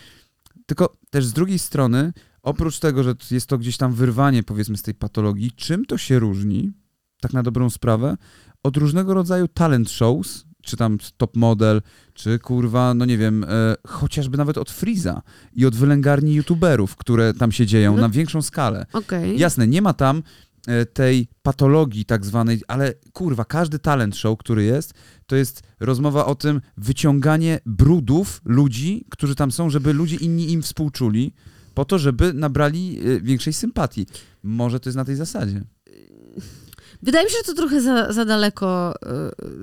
Tylko 0.66 0.96
też 1.10 1.26
z 1.26 1.32
drugiej 1.32 1.58
strony, 1.58 2.12
oprócz 2.42 2.78
tego, 2.78 3.02
że 3.02 3.14
jest 3.30 3.46
to 3.46 3.58
gdzieś 3.58 3.76
tam 3.76 3.92
wyrwanie, 3.92 4.42
powiedzmy, 4.42 4.76
z 4.76 4.82
tej 4.82 4.94
patologii, 4.94 5.52
czym 5.56 5.84
to 5.84 5.98
się 5.98 6.18
różni, 6.18 6.72
tak 7.20 7.32
na 7.32 7.42
dobrą 7.42 7.70
sprawę, 7.70 8.16
od 8.62 8.76
różnego 8.76 9.14
rodzaju 9.14 9.48
talent 9.48 9.90
shows, 9.90 10.44
czy 10.62 10.76
tam 10.76 10.98
top 11.16 11.36
model, 11.36 11.82
czy 12.14 12.38
kurwa, 12.38 12.94
no 12.94 13.04
nie 13.04 13.18
wiem, 13.18 13.44
e, 13.44 13.74
chociażby 13.86 14.38
nawet 14.38 14.58
od 14.58 14.70
Freeza 14.70 15.22
i 15.52 15.66
od 15.66 15.76
wylęgarni 15.76 16.34
youtuberów, 16.34 16.96
które 16.96 17.34
tam 17.34 17.52
się 17.52 17.66
dzieją 17.66 17.96
No. 17.96 18.02
na 18.02 18.08
większą 18.08 18.42
skalę. 18.42 18.86
Okej. 18.92 19.38
Jasne, 19.38 19.66
nie 19.66 19.82
ma 19.82 19.92
tam 19.92 20.22
tej 20.94 21.28
patologii 21.42 22.04
tak 22.04 22.26
zwanej, 22.26 22.60
ale 22.68 22.94
kurwa, 23.12 23.44
każdy 23.44 23.78
talent 23.78 24.16
show, 24.16 24.38
który 24.38 24.64
jest, 24.64 24.94
to 25.26 25.36
jest 25.36 25.62
rozmowa 25.80 26.26
o 26.26 26.34
tym 26.34 26.60
wyciąganie 26.76 27.60
brudów 27.66 28.40
ludzi, 28.44 29.04
którzy 29.10 29.34
tam 29.34 29.52
są, 29.52 29.70
żeby 29.70 29.92
ludzie 29.92 30.16
inni 30.16 30.52
im 30.52 30.62
współczuli, 30.62 31.34
po 31.74 31.84
to, 31.84 31.98
żeby 31.98 32.32
nabrali 32.32 32.98
e, 32.98 33.20
większej 33.20 33.52
sympatii. 33.52 34.06
Może 34.42 34.80
to 34.80 34.88
jest 34.88 34.96
na 34.96 35.04
tej 35.04 35.16
zasadzie. 35.16 35.64
Wydaje 37.02 37.24
mi 37.24 37.30
się, 37.30 37.36
że 37.36 37.44
to 37.44 37.54
trochę 37.54 37.80
za, 37.80 38.12
za 38.12 38.24
daleko 38.24 38.94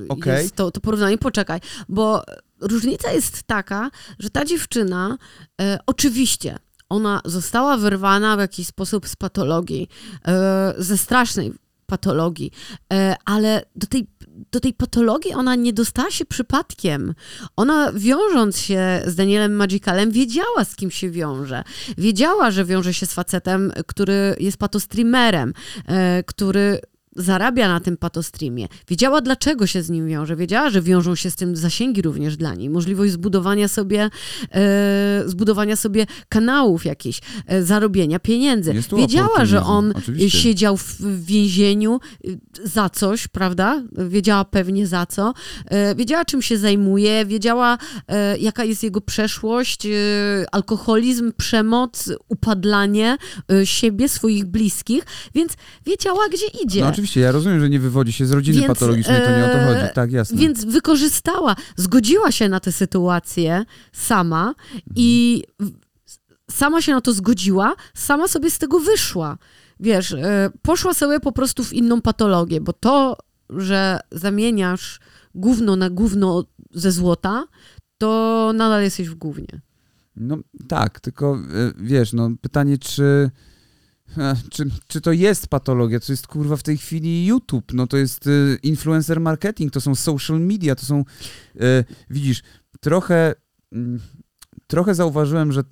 y, 0.03 0.07
Okej. 0.07 0.43
jest 0.43 0.55
to, 0.55 0.71
to 0.71 0.81
porównanie. 0.81 1.17
Poczekaj, 1.17 1.59
bo 1.89 2.23
różnica 2.61 3.11
jest 3.11 3.43
taka, 3.43 3.91
że 4.19 4.29
ta 4.29 4.45
dziewczyna 4.45 5.17
e, 5.61 5.79
oczywiście 5.85 6.57
ona 6.89 7.21
została 7.25 7.77
wyrwana 7.77 8.35
w 8.35 8.39
jakiś 8.39 8.67
sposób 8.67 9.07
z 9.07 9.15
patologii, 9.15 9.89
e, 10.27 10.73
ze 10.77 10.97
strasznej 10.97 11.53
patologii, 11.89 12.51
e, 12.93 13.15
ale 13.25 13.65
do 13.75 13.87
tej, 13.87 14.07
do 14.51 14.59
tej 14.59 14.73
patologii 14.73 15.33
ona 15.33 15.55
nie 15.55 15.73
dostała 15.73 16.11
się 16.11 16.25
przypadkiem. 16.25 17.13
Ona 17.55 17.91
wiążąc 17.93 18.57
się 18.57 19.01
z 19.05 19.15
Danielem 19.15 19.55
Magicalem 19.55 20.11
wiedziała 20.11 20.65
z 20.65 20.75
kim 20.75 20.91
się 20.91 21.09
wiąże. 21.09 21.63
Wiedziała, 21.97 22.51
że 22.51 22.65
wiąże 22.65 22.93
się 22.93 23.05
z 23.05 23.13
facetem, 23.13 23.71
który 23.87 24.35
jest 24.39 24.57
patostreamerem, 24.57 25.53
e, 25.85 26.23
który 26.23 26.79
zarabia 27.15 27.67
na 27.67 27.79
tym 27.79 27.97
patostreamie. 27.97 28.67
Wiedziała, 28.87 29.21
dlaczego 29.21 29.67
się 29.67 29.83
z 29.83 29.89
nim 29.89 30.07
wiąże. 30.07 30.35
Wiedziała, 30.35 30.69
że 30.69 30.81
wiążą 30.81 31.15
się 31.15 31.31
z 31.31 31.35
tym 31.35 31.55
zasięgi 31.55 32.01
również 32.01 32.37
dla 32.37 32.55
niej. 32.55 32.69
Możliwość 32.69 33.11
zbudowania 33.13 33.67
sobie, 33.67 34.09
e, 34.51 35.23
zbudowania 35.25 35.75
sobie 35.75 36.05
kanałów 36.29 36.85
jakichś, 36.85 37.21
e, 37.47 37.63
zarobienia 37.63 38.19
pieniędzy. 38.19 38.73
Wiedziała, 38.97 39.45
że 39.45 39.63
on 39.63 39.93
oczywiście. 39.95 40.39
siedział 40.39 40.77
w, 40.77 41.25
więzieniu 41.25 41.99
y, 42.25 42.39
za 42.63 42.89
coś, 42.89 43.27
prawda? 43.27 43.83
Wiedziała 43.91 44.45
pewnie 44.45 44.87
za 44.87 45.05
co. 45.05 45.33
E, 45.65 45.95
wiedziała, 45.95 46.25
czym 46.25 46.41
się 46.41 46.57
zajmuje. 46.57 47.25
Wiedziała, 47.25 47.77
e, 48.07 48.37
jaka 48.37 48.63
jest 48.63 48.83
jego 48.83 49.01
przeszłość. 49.01 49.85
E, 49.85 49.89
alkoholizm, 50.51 51.31
przemoc, 51.37 52.09
upadlanie 52.29 53.17
e, 53.51 53.65
siebie, 53.65 54.09
swoich 54.09 54.45
bliskich. 54.45 55.03
Więc 55.35 55.53
wiedziała, 55.85 56.29
gdzie 56.29 56.45
idzie. 56.63 56.81
No 56.81 56.91
oczywiście, 56.99 57.19
ja 57.19 57.31
rozumiem, 57.31 57.59
że 57.59 57.69
nie 57.69 57.79
wywodzi 57.79 58.13
się 58.13 58.25
z 58.25 58.31
rodziny 58.31 58.57
Więc, 58.57 58.67
patologicznej, 58.67 59.21
to 59.21 59.37
nie 59.37 59.45
o 59.45 59.47
to 59.47 59.59
e, 59.59 59.65
chodzi. 59.65 59.93
Tak, 59.93 60.11
jasne. 60.11 60.37
Więc 60.37 60.65
wykorzystała, 60.65 61.55
zgodziła 61.75 62.31
się 62.31 62.49
na 62.49 62.59
tę 62.59 62.71
sytuację 62.71 63.65
sama 63.91 64.55
i 64.95 65.43
sama 66.51 66.81
się 66.81 66.91
na 66.91 67.01
to 67.01 67.13
zgodziła, 67.13 67.75
sama 67.93 68.27
sobie 68.27 68.51
z 68.51 68.57
tego 68.57 68.79
wyszła. 68.79 69.37
Wiesz, 69.79 70.13
e, 70.13 70.49
poszła 70.61 70.93
sobie 70.93 71.19
po 71.19 71.31
prostu 71.31 71.63
w 71.63 71.73
inną 71.73 72.01
patologię, 72.01 72.61
bo 72.61 72.73
to, 72.73 73.17
że 73.49 73.99
zamieniasz 74.11 74.99
gówno 75.35 75.75
na 75.75 75.89
gówno 75.89 76.43
ze 76.71 76.91
złota, 76.91 77.43
to 77.97 78.51
nadal 78.55 78.83
jesteś 78.83 79.09
w 79.09 79.15
gównie. 79.15 79.61
No 80.15 80.37
tak, 80.67 80.99
tylko 80.99 81.35
e, 81.35 81.73
wiesz, 81.77 82.13
no 82.13 82.29
pytanie, 82.41 82.77
czy, 82.77 83.31
czy, 84.49 84.65
czy 84.87 85.01
to 85.01 85.11
jest 85.11 85.47
patologia, 85.47 85.99
to 85.99 86.11
jest 86.11 86.27
kurwa 86.27 86.57
w 86.57 86.63
tej 86.63 86.77
chwili 86.77 87.25
YouTube, 87.25 87.73
no 87.73 87.87
to 87.87 87.97
jest 87.97 88.27
e, 88.27 88.29
influencer 88.63 89.21
marketing, 89.21 89.73
to 89.73 89.81
są 89.81 89.95
social 89.95 90.39
media, 90.39 90.75
to 90.75 90.85
są, 90.85 91.05
e, 91.59 91.83
widzisz, 92.09 92.41
trochę, 92.79 93.35
mm, 93.71 93.99
trochę 94.67 94.95
zauważyłem, 94.95 95.51
że 95.51 95.63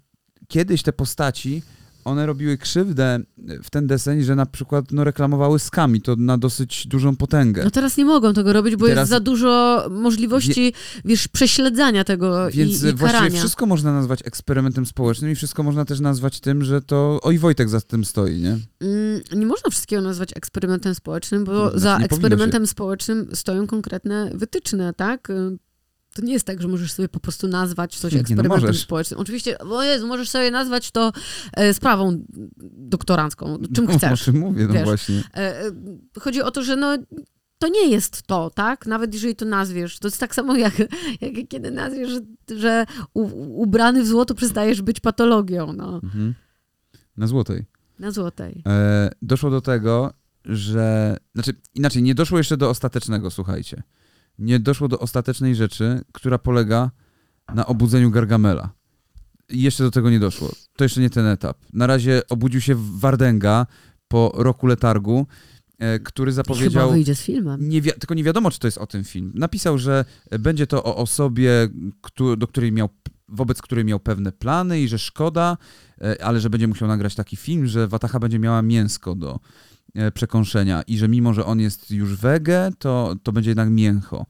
kiedyś 0.48 0.84
te 0.84 0.94
postaci, 0.94 1.64
one 2.08 2.26
robiły 2.26 2.58
krzywdę 2.58 3.20
w 3.64 3.70
ten 3.70 3.88
deseń, 3.88 4.22
że 4.24 4.36
na 4.36 4.46
przykład 4.46 4.86
no, 4.92 5.04
reklamowały 5.04 5.60
skami, 5.60 6.02
to 6.02 6.16
na 6.16 6.38
dosyć 6.38 6.88
dużą 6.88 7.16
potęgę. 7.16 7.64
No 7.64 7.72
teraz 7.72 7.98
nie 7.98 8.06
mogą 8.06 8.34
tego 8.34 8.54
robić, 8.54 8.76
bo 8.76 8.86
Teraz- 8.88 9.00
jest 9.02 9.10
za 9.10 9.20
dużo 9.20 9.86
możliwości, 9.92 10.74
wiesz, 11.06 11.28
prześledzania 11.28 12.04
tego 12.04 12.48
Więc 12.52 12.72
i, 12.72 12.88
i 12.88 12.94
właściwie 12.94 12.98
karania. 13.20 13.40
wszystko 13.40 13.66
można 13.66 13.94
nazwać 13.94 14.20
eksperymentem 14.26 14.86
społecznym 14.86 15.32
i 15.32 15.36
wszystko 15.36 15.64
można 15.64 15.86
też 15.86 16.00
nazwać 16.00 16.40
tym, 16.40 16.64
że 16.64 16.82
to 16.82 17.20
oj 17.24 17.38
Wojtek 17.38 17.70
za 17.70 17.82
tym 17.82 18.06
stoi, 18.06 18.42
nie? 18.42 18.58
Mm, 18.82 19.22
Nie 19.36 19.46
można 19.46 19.70
wszystkiego 19.70 20.02
nazwać 20.02 20.30
eksperymentem 20.36 20.96
społecznym, 20.96 21.44
bo 21.46 21.64
Znaczy, 21.64 21.80
za 21.80 21.98
eksperymentem 21.98 22.68
społecznym 22.68 23.28
stoją 23.34 23.68
konkretne 23.68 24.32
wytyczne, 24.34 24.94
tak? 24.94 25.28
To 26.18 26.26
nie 26.26 26.34
jest 26.34 26.46
tak, 26.46 26.62
że 26.62 26.68
możesz 26.68 26.92
sobie 26.94 27.10
po 27.10 27.20
prostu 27.20 27.48
nazwać 27.48 27.96
coś 28.00 28.12
Nie, 28.12 28.18
no 28.18 28.22
eksperymentem 28.22 28.62
możesz. 28.62 28.82
społecznym. 28.82 29.20
Oczywiście, 29.20 29.60
o 29.60 29.84
Jezu, 29.84 30.08
możesz 30.08 30.30
sobie 30.30 30.52
nazwać 30.52 30.92
to 30.92 31.12
e, 31.54 31.74
sprawą 31.74 32.26
doktorancką, 32.78 33.58
czym 33.76 33.86
no, 33.86 33.94
O 33.94 33.98
chcesz. 33.98 34.22
czym 34.24 34.40
mówię, 34.40 34.68
no 34.68 34.74
wiesz. 34.74 34.84
właśnie. 34.84 35.24
E, 35.36 35.62
e, 35.62 35.72
Chodzi 36.20 36.42
o 36.42 36.52
to, 36.52 36.64
że 36.64 36.76
no, 36.76 36.98
to 37.60 37.68
nie 37.68 37.90
jest 37.90 38.24
to, 38.24 38.50
tak? 38.50 38.86
Nawet 38.86 39.14
jeżeli 39.14 39.36
to 39.36 39.46
nazwiesz. 39.46 40.00
To 40.00 40.08
jest 40.08 40.20
tak 40.20 40.36
samo, 40.36 40.56
jak, 40.56 40.74
jak 41.22 41.48
kiedy 41.50 41.72
nazwiesz, 41.72 42.10
że, 42.10 42.22
że 42.60 42.86
u, 43.14 43.22
ubrany 43.62 44.04
w 44.04 44.08
złoto 44.08 44.36
przestajesz 44.36 44.82
być 44.82 45.00
patologią, 45.00 45.74
no, 45.74 46.00
Mhm. 46.04 46.34
Na 47.18 47.28
złotej. 47.28 47.66
na 48.00 48.12
złotej. 48.12 48.64
E, 48.68 49.10
doszło 49.22 49.50
do 49.50 49.62
tego, 49.62 50.14
że. 50.46 51.18
Znaczy, 51.36 51.54
inaczej, 51.76 52.04
nie 52.04 52.16
doszło 52.16 52.38
jeszcze 52.38 52.58
do 52.58 52.70
ostatecznego, 52.70 53.32
słuchajcie. 53.32 53.84
Nie 54.40 54.60
doszło 54.60 54.88
do 54.88 55.00
ostatecznej 55.00 55.56
rzeczy, 55.56 56.02
która 56.12 56.38
polega 56.38 56.92
na 57.56 57.66
obudzeniu 57.66 58.12
Gargamela. 58.12 58.70
I 59.50 59.62
jeszcze 59.62 59.84
do 59.84 59.92
tego 59.92 60.10
nie 60.10 60.20
doszło. 60.20 60.52
To 60.78 60.84
jeszcze 60.86 61.02
nie 61.02 61.10
ten 61.10 61.26
etap. 61.26 61.58
Na 61.74 61.88
razie 61.88 62.22
obudził 62.30 62.62
się 62.62 62.76
Wardenga 62.78 63.66
po 64.08 64.32
roku 64.36 64.68
letargu, 64.68 65.28
e, 65.80 66.00
który 66.00 66.32
I 66.32 66.34
chyba 66.34 66.44
zapowiedział. 66.44 66.92
wyjdzie 66.92 67.16
z 67.16 67.22
filmem. 67.22 67.70
Nie 67.70 67.82
tylko 67.82 68.14
nie 68.14 68.24
wiadomo, 68.24 68.52
czy 68.52 68.60
to 68.60 68.68
jest 68.68 68.78
o 68.78 68.88
tym 68.88 69.04
film. 69.04 69.32
Napisał, 69.36 69.78
że 69.78 70.06
będzie 70.40 70.68
to 70.68 70.84
o 70.84 70.96
osobie, 70.96 71.52
do 72.38 72.48
której 72.48 72.72
miał, 72.72 72.90
wobec 73.28 73.62
której 73.62 73.86
miał 73.86 74.00
pewne 74.00 74.32
plany 74.32 74.82
i 74.82 74.88
że 74.88 75.00
szkoda, 75.00 75.58
e, 76.02 76.26
ale 76.26 76.40
że 76.40 76.50
będzie 76.50 76.68
musiał 76.68 76.88
nagrać 76.88 77.16
taki 77.16 77.36
film, 77.36 77.68
że 77.68 77.88
Wataha 77.88 78.20
będzie 78.20 78.40
miała 78.40 78.62
mięsko 78.62 79.16
do 79.16 79.40
przekąszenia 80.14 80.82
i 80.82 80.98
że 80.98 81.08
mimo, 81.08 81.34
że 81.34 81.46
on 81.46 81.60
jest 81.60 81.92
już 81.92 82.16
wege, 82.16 82.72
to, 82.80 83.16
to 83.24 83.32
będzie 83.32 83.50
jednak 83.50 83.70
mięcho. 83.70 84.26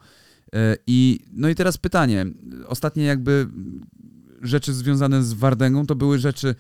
E, 0.56 0.78
I, 0.88 1.20
no 1.34 1.50
i 1.50 1.56
teraz 1.56 1.78
pytanie. 1.78 2.26
Ostatnie 2.68 3.04
jakby 3.04 3.48
rzeczy 4.42 4.74
związane 4.74 5.24
z 5.24 5.34
Wardęgą 5.34 5.86
to 5.86 5.96
były 5.96 6.20
rzeczy 6.20 6.56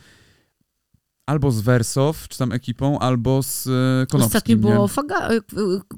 albo 1.27 1.51
z 1.51 1.61
Wersow, 1.61 2.27
czy 2.27 2.37
tam 2.37 2.51
ekipą, 2.51 2.99
albo 2.99 3.43
z 3.43 3.67
e, 3.67 3.69
Konopskim. 4.11 4.21
Ostatnio 4.37 4.55
nie? 4.55 4.61
było 4.61 4.87
Faga, 4.87 5.29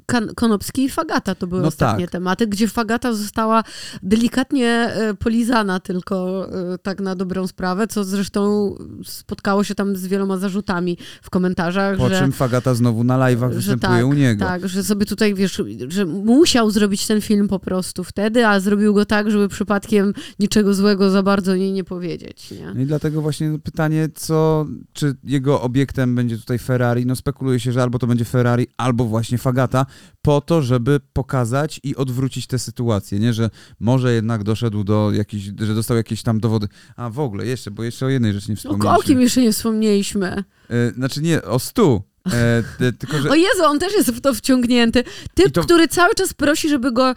kan, 0.05 0.30
Konopski 0.36 0.84
i 0.84 0.89
Fagata, 0.89 1.36
to 1.36 1.47
były 1.47 1.61
No 1.61 1.67
ostatnie 1.67 2.05
tak. 2.05 2.11
tematy, 2.11 2.47
gdzie 2.47 2.67
Fagata 2.67 3.13
została 3.13 3.63
delikatnie 4.03 4.67
e, 4.69 5.13
polizana 5.13 5.80
tylko 5.80 6.47
e, 6.73 6.77
tak 6.77 7.01
na 7.01 7.15
dobrą 7.15 7.47
sprawę, 7.47 7.88
co 7.88 8.03
zresztą 8.03 8.75
spotkało 9.05 9.63
się 9.63 9.75
tam 9.75 9.95
z 9.95 10.07
wieloma 10.07 10.38
zarzutami 10.38 10.97
w 11.21 11.30
komentarzach, 11.30 11.97
Po 11.97 12.09
że, 12.09 12.19
czym 12.19 12.32
Fagata 12.32 12.73
znowu 12.75 13.03
na 13.03 13.17
live'ach 13.17 13.53
występuje 13.53 13.99
tak, 14.01 14.05
u 14.05 14.13
niego. 14.13 14.45
tak, 14.45 14.69
że 14.69 14.84
sobie 14.84 15.05
tutaj, 15.05 15.36
wiesz, 15.36 15.61
że 15.88 16.05
musiał 16.05 16.71
zrobić 16.71 17.07
ten 17.07 17.21
film 17.21 17.47
po 17.47 17.59
prostu 17.59 18.03
wtedy, 18.03 18.47
a 18.47 18.59
zrobił 18.59 18.93
go 18.93 19.05
tak, 19.05 19.32
żeby 19.32 19.47
przypadkiem 19.47 20.13
niczego 20.39 20.73
złego 20.73 21.09
za 21.09 21.23
bardzo 21.23 21.55
jej 21.55 21.71
nie 21.71 21.84
powiedzieć, 21.84 22.51
nie? 22.51 22.71
No 22.75 22.82
i 22.82 22.86
dlatego 22.86 23.21
właśnie 23.21 23.59
pytanie, 23.63 24.09
co, 24.15 24.65
czy 24.93 25.18
jego 25.24 25.61
obiektem 25.61 26.15
będzie 26.15 26.38
tutaj 26.38 26.59
Ferrari, 26.59 27.05
no 27.05 27.15
spekuluje 27.15 27.59
się, 27.59 27.72
że 27.72 27.84
albo 27.84 27.99
to 27.99 28.07
będzie 28.07 28.26
Ferrari, 28.26 28.67
albo 28.78 29.05
właśnie 29.05 29.38
Fagata, 29.38 29.86
po 30.22 30.41
to, 30.41 30.61
żeby 30.61 30.99
pokazać 31.13 31.80
i 31.84 31.95
odwrócić 31.95 32.47
tę 32.47 32.59
sytuację, 32.59 33.20
nie, 33.20 33.34
że 33.34 33.49
może 33.80 34.13
jednak 34.13 34.43
doszedł 34.43 34.84
do 34.84 35.11
jakichś, 35.11 35.43
że 35.59 35.76
dostał 35.76 35.97
jakieś 35.97 36.24
tam 36.24 36.39
dowody. 36.39 36.67
A 36.95 37.09
w 37.09 37.20
ogóle 37.20 37.45
jeszcze, 37.45 37.72
bo 37.72 37.84
jeszcze 37.84 38.05
o 38.05 38.09
jednej 38.09 38.34
rzeczy 38.34 38.51
nie 38.51 38.55
No, 38.65 38.70
o 38.72 38.74
wspomnieliśmy. 38.74 39.07
kim 39.07 39.22
jeszcze 39.22 39.41
nie 39.41 39.51
wspomnieliśmy? 39.51 40.43
E, 40.70 40.91
znaczy 40.91 41.22
nie, 41.22 41.41
o 41.41 41.59
stu. 41.59 42.01
E, 42.34 42.91
tylko, 42.93 43.17
że 43.17 43.30
O 43.30 43.36
Jezu, 43.36 43.63
on 43.65 43.80
też 43.80 43.93
jest 43.93 44.11
w 44.11 44.21
to 44.21 44.34
wciągnięty. 44.34 45.03
Typ, 45.34 45.51
to- 45.53 45.61
który 45.61 45.88
cały 45.88 46.15
czas 46.15 46.34
prosi, 46.34 46.69
żeby 46.69 46.91
go 46.91 47.15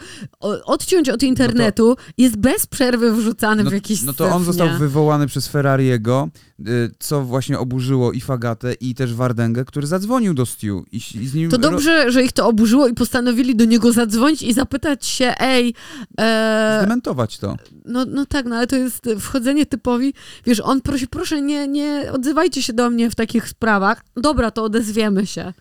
odciąć 0.64 1.08
od 1.08 1.22
internetu, 1.22 1.96
jest 2.18 2.36
bez 2.36 2.66
przerwy 2.66 3.12
wrzucany 3.12 3.64
no, 3.64 3.70
w 3.70 3.72
jakiś 3.72 4.02
no 4.02 4.12
to 4.12 4.28
on 4.28 4.44
został 4.44 4.68
wywołany 4.78 5.26
przez 5.26 5.48
Ferrariego, 5.48 6.28
y, 6.60 6.90
co 6.98 7.22
właśnie 7.22 7.58
oburzyło 7.58 8.12
i 8.12 8.20
Fagatę, 8.20 8.74
i 8.74 8.94
też 8.94 9.14
Wardęgę, 9.14 9.64
który 9.64 9.86
zadzwonił 9.86 10.34
do 10.34 10.46
Stu 10.46 10.84
i, 10.92 10.96
i 10.96 11.28
z 11.28 11.34
nim... 11.34 11.50
To 11.50 11.58
dobrze, 11.58 12.12
że 12.12 12.22
ich 12.22 12.32
to 12.32 12.48
oburzyło 12.48 12.88
i 12.88 12.94
postanowili 12.94 13.56
do 13.56 13.64
niego 13.64 13.92
zadzwonić 13.92 14.42
i 14.42 14.52
zapytać 14.52 15.06
się, 15.06 15.34
ej, 15.40 15.74
e, 16.20 16.78
Zdementować 16.80 17.38
to. 17.38 17.56
no, 17.84 18.04
no 18.08 18.26
tak, 18.26 18.46
no 18.46 18.56
ale 18.56 18.66
to 18.66 18.76
jest 18.76 19.08
wchodzenie 19.20 19.66
typowi, 19.66 20.14
wiesz, 20.46 20.60
on 20.60 20.80
prosi, 20.80 21.08
proszę 21.08 21.42
nie, 21.42 21.68
nie 21.68 22.12
odzywajcie 22.12 22.62
się 22.62 22.72
do 22.72 22.90
mnie 22.90 23.10
w 23.10 23.14
takich 23.14 23.48
sprawach. 23.48 24.04
Dobra, 24.16 24.50
to 24.50 24.64
odezwiemy 25.08 25.26
się. 25.26 25.52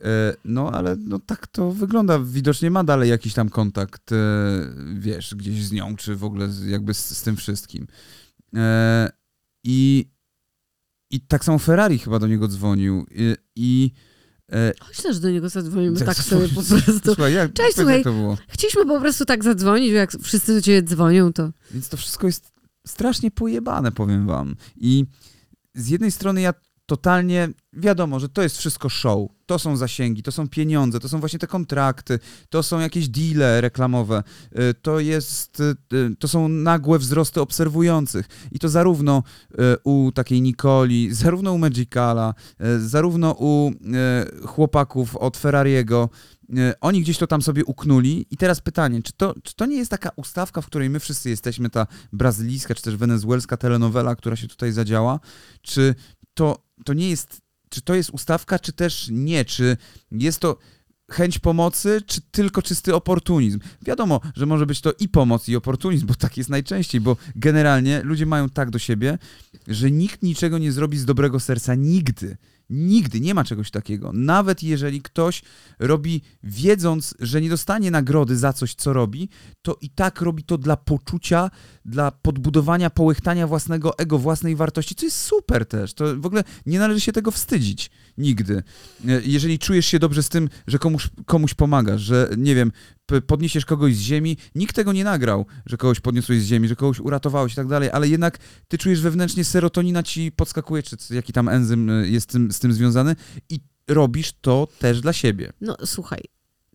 E, 0.00 0.34
No, 0.44 0.70
ale 0.72 0.96
no, 0.96 1.18
tak 1.18 1.46
to 1.46 1.72
wygląda. 1.72 2.18
Widocznie 2.18 2.70
ma 2.70 2.84
dalej 2.84 3.10
jakiś 3.10 3.34
tam 3.34 3.48
kontakt, 3.48 4.12
e, 4.12 4.16
wiesz, 4.94 5.34
gdzieś 5.34 5.64
z 5.64 5.72
nią, 5.72 5.96
czy 5.96 6.16
w 6.16 6.24
ogóle 6.24 6.48
z, 6.48 6.66
jakby 6.66 6.94
z, 6.94 7.18
z 7.18 7.22
tym 7.22 7.36
wszystkim. 7.36 7.86
E, 8.56 9.10
I, 9.64 10.10
I 11.10 11.20
tak 11.20 11.44
samo 11.44 11.58
Ferrari 11.58 11.98
chyba 11.98 12.18
do 12.18 12.26
niego 12.26 12.48
dzwonił. 12.48 13.06
I, 13.10 13.34
i 13.56 13.90
Chodź 14.80 15.02
też 15.02 15.18
do 15.18 15.30
niego 15.30 15.48
zadzwonimy, 15.48 15.98
Tak, 15.98 16.06
tak 16.06 16.16
sobie 16.16 16.48
po 16.48 16.54
prostu. 16.54 16.76
słuchaj, 17.04 17.34
jak, 17.34 17.52
Cześć, 17.52 17.74
słuchaj. 17.76 17.94
jak 17.94 18.04
to 18.04 18.12
było? 18.12 18.36
Chcieliśmy 18.48 18.86
po 18.86 19.00
prostu 19.00 19.24
tak 19.24 19.44
zadzwonić, 19.44 19.90
jak 19.92 20.12
wszyscy 20.22 20.54
do 20.54 20.62
ciebie 20.62 20.82
dzwonią, 20.82 21.32
to... 21.32 21.50
Więc 21.70 21.88
to 21.88 21.96
wszystko 21.96 22.26
jest 22.26 22.52
strasznie 22.86 23.30
pojebane, 23.30 23.92
powiem 23.92 24.26
wam. 24.26 24.56
I 24.76 25.04
z 25.74 25.88
jednej 25.88 26.10
strony 26.10 26.40
ja 26.40 26.54
totalnie, 26.86 27.48
wiadomo, 27.72 28.20
że 28.20 28.28
to 28.28 28.42
jest 28.42 28.58
wszystko 28.58 28.88
show, 28.88 29.28
to 29.46 29.58
są 29.58 29.76
zasięgi, 29.76 30.22
to 30.22 30.32
są 30.32 30.48
pieniądze, 30.48 31.00
to 31.00 31.08
są 31.08 31.20
właśnie 31.20 31.38
te 31.38 31.46
kontrakty, 31.46 32.18
to 32.48 32.62
są 32.62 32.80
jakieś 32.80 33.08
deale 33.08 33.60
reklamowe, 33.60 34.22
y, 34.58 34.74
to 34.82 35.00
jest, 35.00 35.60
y, 35.60 35.96
y, 35.96 36.16
to 36.18 36.28
są 36.28 36.48
nagłe 36.48 36.98
wzrosty 36.98 37.40
obserwujących. 37.40 38.26
I 38.52 38.58
to 38.58 38.68
zarówno 38.68 39.22
u 39.84 40.12
takiej 40.14 40.42
Nikoli, 40.42 41.08
zarówno 41.14 41.52
u 41.52 41.58
Magicala, 41.58 42.34
zarówno 42.78 43.34
u 43.38 43.72
chłopaków 44.44 45.16
od 45.16 45.36
Ferrariego, 45.36 46.10
oni 46.80 47.00
gdzieś 47.00 47.18
to 47.18 47.26
tam 47.26 47.42
sobie 47.42 47.64
uknuli. 47.64 48.26
I 48.30 48.36
teraz 48.36 48.60
pytanie, 48.60 49.02
czy 49.02 49.12
to, 49.12 49.34
czy 49.42 49.54
to 49.54 49.66
nie 49.66 49.76
jest 49.76 49.90
taka 49.90 50.10
ustawka, 50.16 50.60
w 50.60 50.66
której 50.66 50.90
my 50.90 51.00
wszyscy 51.00 51.30
jesteśmy, 51.30 51.70
ta 51.70 51.86
brazylijska 52.12 52.74
czy 52.74 52.82
też 52.82 52.96
wenezuelska 52.96 53.56
telenowela, 53.56 54.16
która 54.16 54.36
się 54.36 54.48
tutaj 54.48 54.72
zadziała, 54.72 55.20
czy 55.62 55.94
to, 56.34 56.65
to 56.84 56.94
nie 56.94 57.10
jest, 57.10 57.40
czy 57.68 57.80
to 57.80 57.94
jest 57.94 58.10
ustawka, 58.10 58.58
czy 58.58 58.72
też 58.72 59.08
nie, 59.10 59.44
czy 59.44 59.76
jest 60.12 60.40
to 60.40 60.58
chęć 61.10 61.38
pomocy, 61.38 62.02
czy 62.06 62.20
tylko 62.30 62.62
czysty 62.62 62.94
oportunizm. 62.94 63.60
Wiadomo, 63.82 64.20
że 64.36 64.46
może 64.46 64.66
być 64.66 64.80
to 64.80 64.92
i 64.92 65.08
pomoc, 65.08 65.48
i 65.48 65.56
oportunizm, 65.56 66.06
bo 66.06 66.14
tak 66.14 66.36
jest 66.36 66.50
najczęściej, 66.50 67.00
bo 67.00 67.16
generalnie 67.36 68.02
ludzie 68.04 68.26
mają 68.26 68.48
tak 68.48 68.70
do 68.70 68.78
siebie, 68.78 69.18
że 69.68 69.90
nikt 69.90 70.22
niczego 70.22 70.58
nie 70.58 70.72
zrobi 70.72 70.98
z 70.98 71.04
dobrego 71.04 71.40
serca 71.40 71.74
nigdy. 71.74 72.36
Nigdy 72.70 73.20
nie 73.20 73.34
ma 73.34 73.44
czegoś 73.44 73.70
takiego. 73.70 74.12
Nawet 74.12 74.62
jeżeli 74.62 75.02
ktoś 75.02 75.42
robi, 75.78 76.22
wiedząc, 76.42 77.14
że 77.20 77.40
nie 77.40 77.48
dostanie 77.48 77.90
nagrody 77.90 78.36
za 78.36 78.52
coś, 78.52 78.74
co 78.74 78.92
robi, 78.92 79.28
to 79.62 79.76
i 79.80 79.90
tak 79.90 80.20
robi 80.20 80.42
to 80.42 80.58
dla 80.58 80.76
poczucia, 80.76 81.50
dla 81.84 82.10
podbudowania, 82.10 82.90
połechtania 82.90 83.46
własnego 83.46 83.98
ego, 83.98 84.18
własnej 84.18 84.56
wartości, 84.56 84.94
co 84.94 85.06
jest 85.06 85.20
super 85.20 85.66
też. 85.66 85.94
To 85.94 86.16
w 86.16 86.26
ogóle 86.26 86.44
nie 86.66 86.78
należy 86.78 87.00
się 87.00 87.12
tego 87.12 87.30
wstydzić. 87.30 87.90
Nigdy. 88.18 88.62
E, 89.08 89.20
jeżeli 89.24 89.58
czujesz 89.58 89.86
się 89.86 89.98
dobrze 89.98 90.22
z 90.22 90.28
tym, 90.28 90.48
że 90.66 90.78
komuś, 90.78 91.08
komuś 91.26 91.54
pomagasz, 91.54 92.02
że 92.02 92.30
nie 92.36 92.54
wiem, 92.54 92.72
podniesiesz 93.26 93.64
kogoś 93.64 93.96
z 93.96 94.00
ziemi, 94.00 94.36
nikt 94.54 94.76
tego 94.76 94.92
nie 94.92 95.04
nagrał, 95.04 95.46
że 95.66 95.76
kogoś 95.76 96.00
podniosłeś 96.00 96.42
z 96.42 96.46
ziemi, 96.46 96.68
że 96.68 96.76
kogoś 96.76 97.00
uratowałeś 97.00 97.52
i 97.52 97.56
tak 97.56 97.66
dalej, 97.66 97.90
ale 97.92 98.08
jednak 98.08 98.38
ty 98.68 98.78
czujesz 98.78 99.00
wewnętrznie 99.00 99.44
serotonina 99.44 100.02
ci 100.02 100.32
podskakuje, 100.32 100.82
czy 100.82 100.96
jaki 101.10 101.32
tam 101.32 101.48
enzym 101.48 101.90
e, 101.90 102.08
jest 102.08 102.30
tym, 102.30 102.52
z 102.52 102.58
tym 102.58 102.72
związany 102.72 103.16
i 103.50 103.60
robisz 103.88 104.32
to 104.40 104.68
też 104.78 105.00
dla 105.00 105.12
siebie. 105.12 105.52
No 105.60 105.76
słuchaj, 105.84 106.20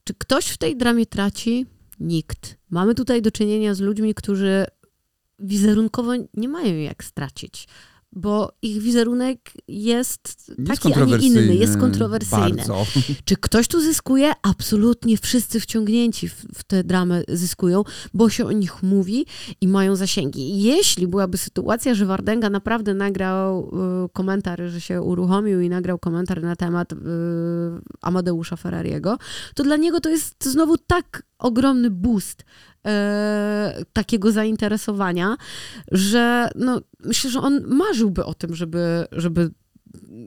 czy 0.03 0.13
ktoś 0.13 0.45
w 0.45 0.57
tej 0.57 0.77
dramie 0.77 1.05
traci? 1.05 1.65
Nikt. 1.99 2.57
Mamy 2.69 2.95
tutaj 2.95 3.21
do 3.21 3.31
czynienia 3.31 3.73
z 3.73 3.79
ludźmi, 3.79 4.13
którzy 4.13 4.65
wizerunkowo 5.39 6.11
nie 6.33 6.49
mają 6.49 6.75
jak 6.75 7.03
stracić 7.03 7.67
bo 8.11 8.51
ich 8.61 8.81
wizerunek 8.81 9.51
jest 9.67 10.51
taki, 10.67 10.93
a 10.93 11.05
nie 11.05 11.17
inny, 11.17 11.55
jest 11.55 11.77
kontrowersyjny. 11.77 12.55
Bardzo. 12.55 12.85
Czy 13.25 13.35
ktoś 13.35 13.67
tu 13.67 13.81
zyskuje? 13.81 14.31
Absolutnie 14.41 15.17
wszyscy 15.17 15.59
wciągnięci 15.59 16.29
w, 16.29 16.45
w 16.55 16.63
tę 16.63 16.83
dramę 16.83 17.23
zyskują, 17.27 17.83
bo 18.13 18.29
się 18.29 18.45
o 18.45 18.51
nich 18.51 18.83
mówi 18.83 19.25
i 19.61 19.67
mają 19.67 19.95
zasięgi. 19.95 20.63
Jeśli 20.63 21.07
byłaby 21.07 21.37
sytuacja, 21.37 21.95
że 21.95 22.05
Wardenga 22.05 22.49
naprawdę 22.49 22.93
nagrał 22.93 23.71
y, 24.05 24.09
komentarz, 24.09 24.71
że 24.71 24.81
się 24.81 25.01
uruchomił 25.01 25.61
i 25.61 25.69
nagrał 25.69 25.99
komentarz 25.99 26.43
na 26.43 26.55
temat 26.55 26.93
y, 26.93 26.95
Amadeusza 28.01 28.55
Ferrariego, 28.55 29.17
to 29.55 29.63
dla 29.63 29.77
niego 29.77 30.01
to 30.01 30.09
jest 30.09 30.45
znowu 30.45 30.77
tak 30.77 31.23
ogromny 31.39 31.89
boost 31.89 32.43
e, 32.87 33.83
takiego 33.93 34.31
zainteresowania, 34.31 35.35
że 35.91 36.49
no, 36.55 36.81
myślę, 37.05 37.31
że 37.31 37.39
on 37.39 37.61
marzyłby 37.67 38.25
o 38.25 38.33
tym, 38.33 38.55
żeby, 38.55 39.05
żeby 39.11 39.51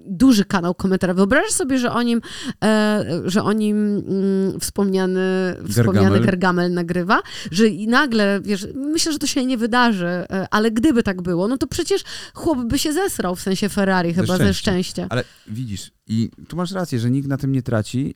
duży 0.07 0.44
kanał 0.44 0.74
komentarzy. 0.74 1.14
Wyobrażasz 1.14 1.52
sobie, 1.52 1.78
że 1.78 1.92
o 1.92 2.02
nim, 2.02 2.20
e, 2.64 3.05
że 3.24 3.42
o 3.42 3.52
nim 3.52 3.76
mm, 3.76 4.61
wspomniany, 4.61 5.57
wspomniany 5.68 6.20
Gargamel 6.20 6.72
nagrywa, 6.72 7.22
że 7.50 7.68
i 7.68 7.88
nagle, 7.88 8.40
wiesz, 8.44 8.66
myślę, 8.74 9.12
że 9.12 9.18
to 9.18 9.26
się 9.26 9.46
nie 9.46 9.59
wydarzy, 9.59 10.07
e, 10.07 10.46
ale 10.50 10.70
gdyby 10.70 11.02
tak 11.02 11.22
było, 11.22 11.48
no 11.48 11.59
to 11.59 11.66
przecież 11.66 12.02
chłop 12.34 12.59
by 12.64 12.78
się 12.78 12.92
zesrał, 12.92 13.36
w 13.36 13.40
sensie 13.40 13.68
Ferrari 13.68 14.14
chyba 14.14 14.36
ze 14.36 14.55
szczęścia. 14.55 15.07
Ale 15.11 15.24
widzisz, 15.46 15.92
i 16.07 16.30
tu 16.48 16.57
masz 16.57 16.72
rację, 16.72 16.98
że 16.98 17.11
nikt 17.11 17.28
na 17.28 17.36
tym 17.36 17.52
nie 17.52 17.62
traci, 17.62 18.14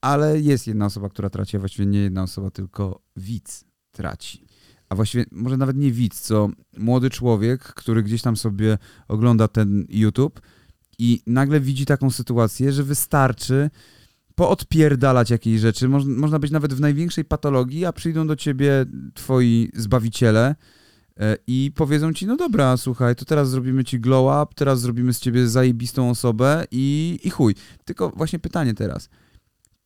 ale 0.00 0.40
jest 0.40 0.66
jedna 0.66 0.86
osoba, 0.86 1.08
która 1.08 1.30
traci, 1.30 1.56
a 1.56 1.60
właściwie 1.60 1.86
nie 1.86 1.98
jedna 1.98 2.22
osoba, 2.22 2.50
tylko 2.50 3.00
widz 3.16 3.64
traci. 3.96 4.46
A 4.88 4.94
właściwie 4.94 5.24
może 5.32 5.56
nawet 5.56 5.76
nie 5.76 5.92
widz, 5.92 6.20
co 6.20 6.48
młody 6.78 7.10
człowiek, 7.10 7.62
który 7.62 8.02
gdzieś 8.02 8.22
tam 8.22 8.36
sobie 8.36 8.78
ogląda 9.08 9.48
ten 9.48 9.86
YouTube 9.88 10.40
i 10.98 11.22
nagle 11.26 11.60
widzi 11.60 11.86
taką 11.86 12.10
sytuację, 12.10 12.72
że 12.72 12.82
wystarczy 12.82 13.70
poodpierdalać 14.34 15.30
jakieś 15.30 15.60
rzeczy. 15.60 15.88
Moż, 15.88 16.04
można 16.04 16.38
być 16.38 16.50
nawet 16.50 16.74
w 16.74 16.80
największej 16.80 17.24
patologii, 17.24 17.84
a 17.84 17.92
przyjdą 17.92 18.26
do 18.26 18.36
ciebie 18.36 18.86
twoi 19.14 19.70
zbawiciele 19.74 20.54
e, 21.20 21.36
i 21.46 21.72
powiedzą 21.74 22.12
ci, 22.12 22.26
no 22.26 22.36
dobra, 22.36 22.76
słuchaj, 22.76 23.16
to 23.16 23.24
teraz 23.24 23.50
zrobimy 23.50 23.84
ci 23.84 24.00
glow 24.00 24.42
up, 24.42 24.54
teraz 24.54 24.80
zrobimy 24.80 25.12
z 25.12 25.20
ciebie 25.20 25.48
zajebistą 25.48 26.10
osobę 26.10 26.66
i, 26.70 27.18
i 27.24 27.30
chuj. 27.30 27.54
Tylko 27.84 28.10
właśnie 28.10 28.38
pytanie 28.38 28.74
teraz– 28.74 29.08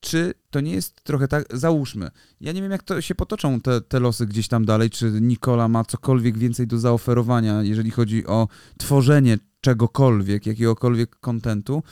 czy 0.00 0.34
to 0.50 0.60
nie 0.60 0.72
jest 0.72 1.04
trochę 1.04 1.28
tak, 1.28 1.44
załóżmy, 1.52 2.10
ja 2.40 2.52
nie 2.52 2.62
wiem 2.62 2.70
jak 2.70 2.82
to 2.82 3.00
się 3.00 3.14
potoczą 3.14 3.60
te, 3.60 3.80
te 3.80 4.00
losy 4.00 4.26
gdzieś 4.26 4.48
tam 4.48 4.64
dalej, 4.64 4.90
czy 4.90 5.10
Nikola 5.20 5.68
ma 5.68 5.84
cokolwiek 5.84 6.38
więcej 6.38 6.66
do 6.66 6.78
zaoferowania, 6.78 7.62
jeżeli 7.62 7.90
chodzi 7.90 8.26
o 8.26 8.48
tworzenie 8.78 9.38
czegokolwiek, 9.60 10.46
jakiegokolwiek 10.46 11.16
kontentu, 11.20 11.82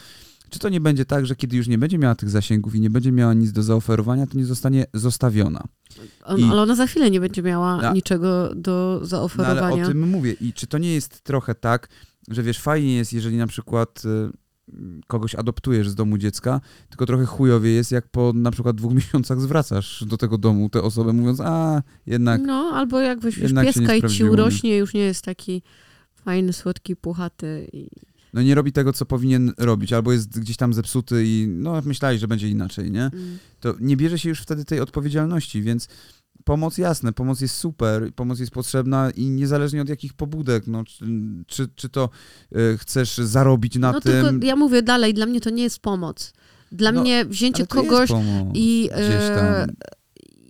czy 0.50 0.59
to 0.59 0.68
nie 0.68 0.80
będzie 0.80 1.04
tak, 1.04 1.26
że 1.26 1.36
kiedy 1.36 1.56
już 1.56 1.68
nie 1.68 1.78
będzie 1.78 1.98
miała 1.98 2.14
tych 2.14 2.30
zasięgów 2.30 2.74
i 2.74 2.80
nie 2.80 2.90
będzie 2.90 3.12
miała 3.12 3.34
nic 3.34 3.52
do 3.52 3.62
zaoferowania, 3.62 4.26
to 4.26 4.38
nie 4.38 4.44
zostanie 4.44 4.86
zostawiona? 4.94 5.64
On, 6.24 6.40
I, 6.40 6.44
ale 6.44 6.62
ona 6.62 6.74
za 6.74 6.86
chwilę 6.86 7.11
nie 7.11 7.20
będzie 7.20 7.42
miała 7.42 7.92
niczego 7.92 8.54
do 8.54 9.00
zaoferowania. 9.02 9.61
No 9.61 9.66
ale 9.66 9.84
o 9.84 9.88
tym 9.88 10.09
mówię. 10.09 10.32
I 10.32 10.52
czy 10.52 10.66
to 10.66 10.78
nie 10.78 10.94
jest 10.94 11.20
trochę 11.20 11.54
tak, 11.54 11.88
że 12.28 12.42
wiesz, 12.42 12.59
fajnie 12.59 12.96
jest, 12.96 13.12
jeżeli 13.12 13.36
na 13.36 13.46
przykład 13.46 14.02
y, 14.04 14.32
kogoś 15.07 15.35
adoptujesz 15.35 15.89
z 15.89 15.95
domu 15.95 16.19
dziecka, 16.19 16.61
tylko 16.89 17.07
trochę 17.07 17.27
chujowie 17.27 17.71
jest, 17.71 17.93
jak 17.93 18.09
po 18.09 18.33
na 18.35 18.51
przykład 18.51 18.77
dwóch 18.77 18.95
miesiącach 19.01 19.41
zwracasz 19.41 20.05
do 20.07 20.16
tego 20.16 20.39
domu 20.39 20.69
tę 20.69 20.83
osobę, 20.83 21.12
mówiąc, 21.12 21.41
a 21.41 21.83
jednak. 22.07 22.41
No, 22.47 22.71
albo 22.75 23.01
jak 23.01 23.21
weźmiesz 23.21 23.53
pieska 23.53 23.95
i 23.95 24.03
ci 24.03 24.25
urośnie, 24.25 24.77
już 24.77 24.95
nie 24.95 25.01
jest 25.01 25.25
taki 25.25 25.62
fajny, 26.14 26.53
słodki, 26.53 26.97
puchaty. 26.97 27.69
I... 27.73 27.89
No 28.35 28.43
nie 28.43 28.55
robi 28.55 28.73
tego, 28.73 28.93
co 28.93 29.07
powinien 29.07 29.53
robić, 29.59 29.93
albo 29.93 30.12
jest 30.12 30.41
gdzieś 30.41 30.57
tam 30.57 30.75
zepsuty 30.75 31.23
i 31.27 31.47
no 31.49 31.83
myślałeś, 31.85 32.21
że 32.21 32.29
będzie 32.29 32.49
inaczej, 32.49 32.91
nie? 32.91 33.05
Mm. 33.05 33.39
To 33.61 33.75
nie 33.81 33.97
bierze 33.97 34.19
się 34.19 34.29
już 34.29 34.41
wtedy 34.41 34.64
tej 34.64 34.81
odpowiedzialności, 34.81 35.62
więc 35.62 35.89
pomoc 36.49 36.78
jasne, 36.78 37.12
pomoc 37.12 37.40
jest 37.40 37.57
super, 37.57 38.14
pomoc 38.14 38.40
jest 38.40 38.53
potrzebna 38.53 39.11
i 39.11 39.30
niezależnie 39.30 39.82
od 39.82 39.88
jakich 39.88 40.14
pobudek, 40.14 40.66
no, 40.66 40.84
czy, 40.84 41.05
czy, 41.46 41.68
czy 41.74 41.88
to 41.88 42.11
y, 42.57 42.78
chcesz 42.78 43.18
zarobić 43.18 43.76
na 43.76 43.92
no, 43.92 44.01
tym... 44.01 44.24
Tylko 44.24 44.46
ja 44.46 44.57
mówię 44.57 44.82
dalej, 44.82 45.14
dla 45.14 45.26
mnie 45.26 45.40
to 45.40 45.51
nie 45.51 45.62
jest 45.62 45.78
pomoc. 45.78 46.32
Dla 46.72 46.92
no, 46.92 47.01
mnie 47.01 47.24
wzięcie 47.24 47.66
kogoś 47.66 48.11
i, 48.55 48.90
e, 48.92 49.66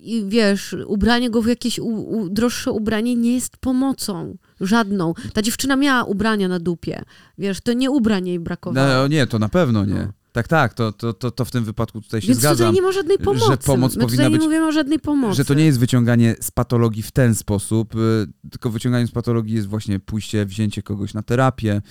i 0.01 0.25
wiesz, 0.29 0.77
ubranie 0.87 1.31
go 1.31 1.43
w 1.43 1.47
jakieś 1.47 1.79
u, 1.79 1.87
u, 1.87 2.29
droższe 2.29 2.73
ubranie 2.73 3.17
nie 3.17 3.35
jest 3.35 3.57
pomocą. 3.57 4.37
Żadną. 4.61 5.15
Ta 5.33 5.43
dziewczyna 5.43 5.77
miała 5.77 6.05
ubrania 6.05 6.49
na 6.49 6.59
dupie. 6.59 7.03
Wiesz, 7.39 7.61
to 7.61 7.73
nie 7.73 7.91
ubrań 7.91 8.29
jej 8.29 8.41
brakowało. 8.41 8.89
No, 8.89 9.09
nie, 9.09 9.27
to 9.27 9.39
na 9.39 9.49
pewno 9.49 9.85
nie. 9.85 9.95
No. 9.95 10.13
Tak, 10.33 10.49
tak, 10.49 10.75
to, 10.75 10.93
to, 10.93 11.13
to, 11.13 11.31
to 11.31 11.45
w 11.45 11.51
tym 11.51 11.65
wypadku 11.65 12.01
tutaj 12.01 12.21
się 12.21 12.27
Więc 12.27 12.39
zgadzam. 12.39 12.57
tutaj 12.57 12.73
nie 12.73 12.83
ma 12.83 12.93
żadnej 12.93 13.19
pomocy. 13.19 13.47
Że 13.47 13.57
pomoc 13.57 13.97
My 13.97 14.03
powinna 14.03 14.31
być, 14.31 14.41
nie 14.41 14.47
mówimy 14.47 14.67
o 14.67 14.73
żadnej 14.73 14.99
pomocy. 14.99 15.37
Że 15.37 15.45
to 15.45 15.55
nie 15.55 15.65
jest 15.65 15.79
wyciąganie 15.79 16.37
z 16.41 16.51
patologii 16.51 17.03
w 17.03 17.11
ten 17.11 17.35
sposób, 17.35 17.95
y, 17.95 18.27
tylko 18.51 18.71
wyciąganie 18.71 19.07
z 19.07 19.11
patologii 19.11 19.55
jest 19.55 19.67
właśnie 19.67 20.01
pójście, 20.01 20.47
wzięcie 20.47 20.83
kogoś 20.83 21.15
na 21.15 21.23
terapię, 21.23 21.83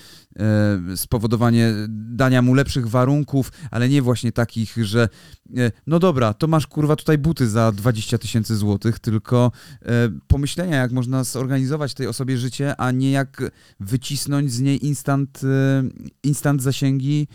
y, 0.94 0.98
spowodowanie 0.98 1.74
dania 1.90 2.42
mu 2.42 2.54
lepszych 2.54 2.88
warunków, 2.88 3.52
ale 3.72 3.90
nie 3.90 4.02
właśnie 4.02 4.32
takich, 4.32 4.76
że 4.78 5.10
y, 5.58 5.72
no 5.88 6.00
dobra, 6.00 6.34
to 6.34 6.48
masz 6.48 6.68
kurwa 6.68 6.96
tutaj 6.96 7.18
buty 7.18 7.50
za 7.50 7.72
20 7.72 8.18
tysięcy 8.18 8.56
złotych, 8.56 9.00
tylko 9.00 9.52
pomyślenia, 10.28 10.78
jak 10.78 10.92
można 10.92 11.24
zorganizować 11.24 11.94
tej 11.94 12.08
osobie 12.08 12.38
życie, 12.38 12.76
a 12.82 12.92
nie 12.92 13.12
jak 13.12 13.52
wycisnąć 13.80 14.52
z 14.52 14.60
niej 14.60 14.86
instant, 14.86 15.42
instant 16.24 16.62
zasięgi, 16.62 17.28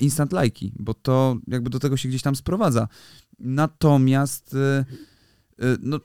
instant 0.00 0.32
lajki, 0.32 0.72
bo 0.78 0.94
to 0.94 1.36
jakby 1.48 1.70
do 1.70 1.78
tego 1.78 1.96
się 1.96 2.08
gdzieś 2.08 2.22
tam 2.22 2.36
sprowadza. 2.36 2.88
Natomiast 3.38 4.54
e, 4.54 4.84
e, 5.58 5.76
no, 5.80 6.00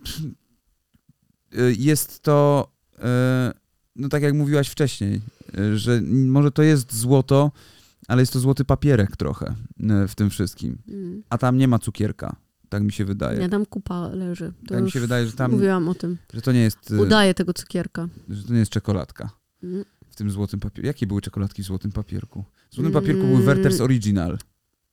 jest 1.78 2.20
to, 2.20 2.72
no 3.96 4.10
tak 4.10 4.24
jak 4.24 4.34
mówiłaś 4.34 4.70
wcześniej, 4.70 5.22
że 5.76 6.02
może 6.08 6.52
to 6.52 6.64
jest 6.64 6.96
złoto, 6.96 7.52
ale 8.08 8.22
jest 8.22 8.34
to 8.34 8.40
złoty 8.40 8.66
papierek 8.66 9.18
trochę 9.18 9.56
w 10.08 10.16
tym 10.16 10.30
wszystkim. 10.30 10.78
Mm. 10.88 11.24
A 11.30 11.38
tam 11.38 11.58
nie 11.58 11.68
ma 11.68 11.80
cukierka. 11.80 12.36
Tak 12.70 12.84
mi 12.84 12.92
się 12.92 13.06
wydaje. 13.06 13.40
Nie, 13.40 13.50
tam 13.50 13.66
kupa 13.66 14.08
leży. 14.08 14.54
To 14.68 14.74
tak 14.76 14.84
mi 14.84 14.92
się 14.92 15.00
wydaje, 15.00 15.26
że 15.28 15.32
tam. 15.32 15.52
Mówiłam 15.52 15.90
o 15.90 15.96
tym. 15.96 16.18
Że 16.34 16.42
to 16.42 16.52
nie 16.52 16.62
jest. 16.62 16.92
Udaje 16.92 17.34
tego 17.34 17.54
cukierka. 17.54 18.08
Że 18.30 18.44
to 18.44 18.54
nie 18.54 18.60
jest 18.60 18.72
czekoladka. 18.72 19.30
W 20.14 20.16
tym 20.16 20.32
złotym 20.32 20.60
papierku. 20.60 20.88
Jakie 20.88 21.08
były 21.08 21.22
czekoladki 21.22 21.64
w 21.64 21.66
złotym 21.66 21.92
papierku? 21.92 22.46
W 22.72 22.76
złotym 22.76 22.94
papierku 22.94 23.24
mm. 23.24 23.36
był 23.36 23.46
Werther's 23.46 23.82
Original. 23.82 24.38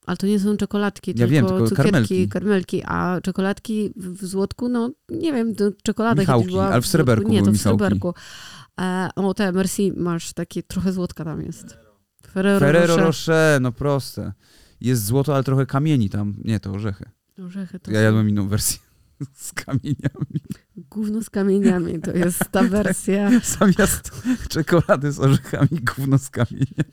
Ale 0.06 0.16
to 0.16 0.26
nie 0.26 0.40
są 0.40 0.56
czekoladki, 0.56 1.10
ja 1.10 1.14
tylko 1.14 1.30
wiem, 1.30 1.46
tylko 1.46 1.68
cukierki, 1.68 1.82
karmelki. 1.82 2.28
karmelki. 2.28 2.82
A 2.84 3.20
czekoladki 3.20 3.92
w 3.96 4.26
złotku, 4.26 4.68
no 4.68 4.90
nie 5.10 5.32
wiem, 5.32 5.54
czekolada 5.82 6.20
Michałki, 6.20 6.46
była... 6.48 6.68
ale 6.68 6.82
w 6.82 6.86
sreberku 6.86 7.28
Nie, 7.28 7.42
to 7.42 7.52
w 7.52 7.56
sreberku. 7.56 8.14
E, 8.80 9.08
o, 9.16 9.34
te 9.34 9.52
Merci 9.52 9.92
masz, 9.96 10.32
takie 10.32 10.62
trochę 10.62 10.92
złotka 10.92 11.24
tam 11.24 11.42
jest. 11.42 11.78
Ferrero, 12.26 12.60
Ferrero 12.60 12.86
Rocher. 12.86 13.04
Rocher, 13.04 13.60
no 13.60 13.72
proste. 13.72 14.32
Jest 14.80 15.04
złoto, 15.04 15.34
ale 15.34 15.44
trochę 15.44 15.66
kamieni 15.66 16.10
tam. 16.10 16.34
Nie, 16.44 16.60
to 16.60 16.72
orzechy. 16.72 17.04
Orzechy 17.46 17.80
to 17.80 17.90
Ja 17.90 18.00
jadłem 18.00 18.28
inną 18.28 18.48
wersję. 18.48 18.78
z 19.34 19.52
kamieniami. 19.52 20.40
Gówno 20.90 21.22
z 21.22 21.30
kamieniami, 21.30 22.00
to 22.00 22.12
jest 22.12 22.38
ta 22.50 22.62
wersja. 22.68 23.30
Zamiast 23.44 24.22
czekolady 24.48 25.12
z 25.12 25.20
orzechami, 25.20 25.68
gówno 25.96 26.18
z 26.18 26.30
kamieniami. 26.30 26.92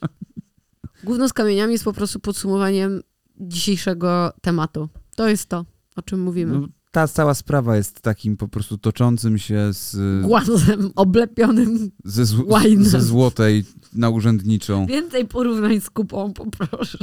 Gówno 1.03 1.29
z 1.29 1.33
kamieniami 1.33 1.71
jest 1.71 1.83
po 1.83 1.93
prostu 1.93 2.19
podsumowaniem 2.19 3.01
dzisiejszego 3.39 4.33
tematu. 4.41 4.89
To 5.15 5.29
jest 5.29 5.49
to, 5.49 5.65
o 5.95 6.01
czym 6.01 6.19
mówimy. 6.19 6.59
No, 6.59 6.67
ta 6.91 7.07
cała 7.07 7.33
sprawa 7.33 7.75
jest 7.77 8.01
takim 8.01 8.37
po 8.37 8.47
prostu 8.47 8.77
toczącym 8.77 9.37
się 9.37 9.69
z, 9.73 10.21
Głazem 10.25 10.91
oblepionym. 10.95 11.91
ze, 12.05 12.23
zł- 12.25 12.83
ze 12.83 13.01
złotej 13.01 13.65
na 13.93 14.09
urzędniczą. 14.09 14.85
Więcej 14.85 15.25
porównań 15.27 15.81
z 15.81 15.89
kupą, 15.89 16.33
poproszę. 16.33 16.97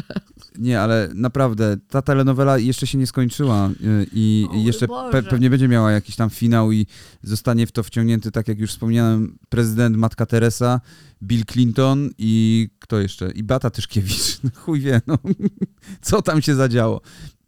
Nie, 0.58 0.80
ale 0.80 1.10
naprawdę, 1.14 1.76
ta 1.88 2.02
telenowela 2.02 2.58
jeszcze 2.58 2.86
się 2.86 2.98
nie 2.98 3.06
skończyła 3.06 3.68
y, 3.70 4.06
i 4.12 4.46
O 4.50 4.54
jeszcze 4.56 4.86
pe- 4.86 5.22
pewnie 5.30 5.50
będzie 5.50 5.68
miała 5.68 5.92
jakiś 5.92 6.16
tam 6.16 6.30
finał 6.30 6.72
i 6.72 6.86
zostanie 7.22 7.66
w 7.66 7.72
to 7.72 7.82
wciągnięty, 7.82 8.30
tak 8.30 8.48
jak 8.48 8.58
już 8.58 8.70
wspomniałem, 8.70 9.38
prezydent, 9.48 9.96
matka 9.96 10.26
Teresa, 10.26 10.80
Bill 11.22 11.44
Clinton 11.44 12.10
i 12.18 12.68
kto 12.78 13.00
jeszcze? 13.00 13.30
I 13.30 13.42
Bata 13.42 13.70
Tyszkiewicz. 13.70 14.38
No, 14.44 14.50
chuj 14.54 14.80
wie, 14.80 15.00
no. 15.06 15.18
Co 16.02 16.22
tam 16.22 16.42
się 16.42 16.54
zadziało. 16.54 17.00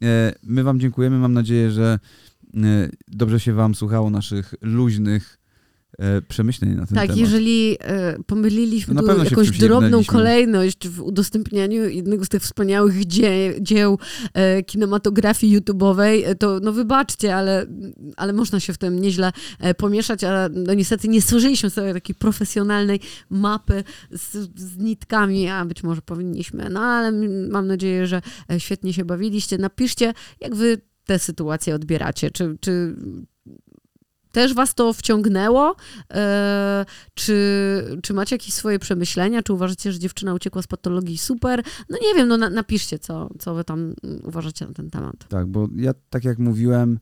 E, 0.03 0.33
My 0.43 0.63
wam 0.63 0.79
dziękujemy, 0.79 1.17
mam 1.17 1.33
nadzieję, 1.33 1.71
że 1.71 1.99
e, 2.53 2.89
dobrze 3.07 3.39
się 3.39 3.53
wam 3.53 3.75
słuchało 3.75 4.09
naszych 4.09 4.53
luźnych 4.61 5.36
przemyśleń 6.27 6.71
na 6.71 6.85
ten 6.85 6.95
Tak, 6.95 7.05
temat. 7.05 7.17
jeżeli 7.17 7.77
e, 7.79 8.23
pomyliliśmy 8.23 8.93
No 8.93 9.01
tu 9.01 9.23
jakąś 9.23 9.57
drobną 9.57 10.03
kolejność 10.03 10.87
w 10.87 11.01
udostępnianiu 11.01 11.89
jednego 11.89 12.25
z 12.25 12.29
tych 12.29 12.41
wspaniałych 12.41 13.05
dzie 13.05 13.53
dzieł 13.61 13.99
e, 14.33 14.63
kinematografii 14.63 15.59
YouTube'owej, 15.59 16.21
e, 16.25 16.35
to 16.35 16.59
no 16.63 16.71
wybaczcie, 16.71 17.35
ale, 17.35 17.65
ale 18.17 18.33
można 18.33 18.59
się 18.59 18.73
w 18.73 18.77
tym 18.77 19.01
nieźle 19.01 19.31
e, 19.59 19.73
pomieszać, 19.73 20.23
a 20.23 20.49
no 20.49 20.73
niestety 20.73 21.07
nie 21.07 21.21
stworzyliśmy 21.21 21.69
sobie 21.69 21.93
takiej 21.93 22.15
profesjonalnej 22.15 22.99
mapy 23.29 23.83
z, 24.11 24.31
z 24.59 24.77
nitkami, 24.77 25.47
a 25.47 25.65
być 25.65 25.83
może 25.83 26.01
powinniśmy, 26.01 26.69
no 26.69 26.79
ale 26.79 27.11
mam 27.49 27.67
nadzieję, 27.67 28.07
że 28.07 28.21
e, 28.51 28.59
świetnie 28.59 28.93
się 28.93 29.05
bawiliście. 29.05 29.57
Napiszcie, 29.57 30.13
jak 30.41 30.55
wy 30.55 30.81
tę 31.05 31.19
sytuację 31.19 31.75
odbieracie, 31.75 32.31
czy, 32.31 32.57
czy 32.61 32.95
też 34.37 34.53
was 34.53 34.73
to 34.73 34.93
wciągnęło? 34.93 35.75
E, 36.13 36.85
czy, 37.13 37.99
czy 38.03 38.13
macie 38.13 38.35
jakieś 38.35 38.53
swoje 38.53 38.79
przemyślenia? 38.79 39.43
Czy 39.43 39.53
uważacie, 39.53 39.91
że 39.91 39.99
dziewczyna 39.99 40.33
uciekła 40.33 40.61
z 40.61 40.67
patologii 40.67 41.17
super? 41.17 41.63
No 41.89 41.97
nie 42.01 42.15
wiem, 42.15 42.27
no 42.27 42.37
na, 42.37 42.49
napiszcie, 42.49 42.99
co, 42.99 43.29
co 43.39 43.55
wy 43.55 43.63
tam 43.63 43.93
uważacie 44.23 44.65
na 44.65 44.73
ten 44.73 44.89
temat. 44.89 45.27
Tak, 45.29 45.47
bo 45.47 45.67
ja 45.75 45.93
tak 46.09 46.25
jak 46.25 46.39
mówiłem, 46.39 46.99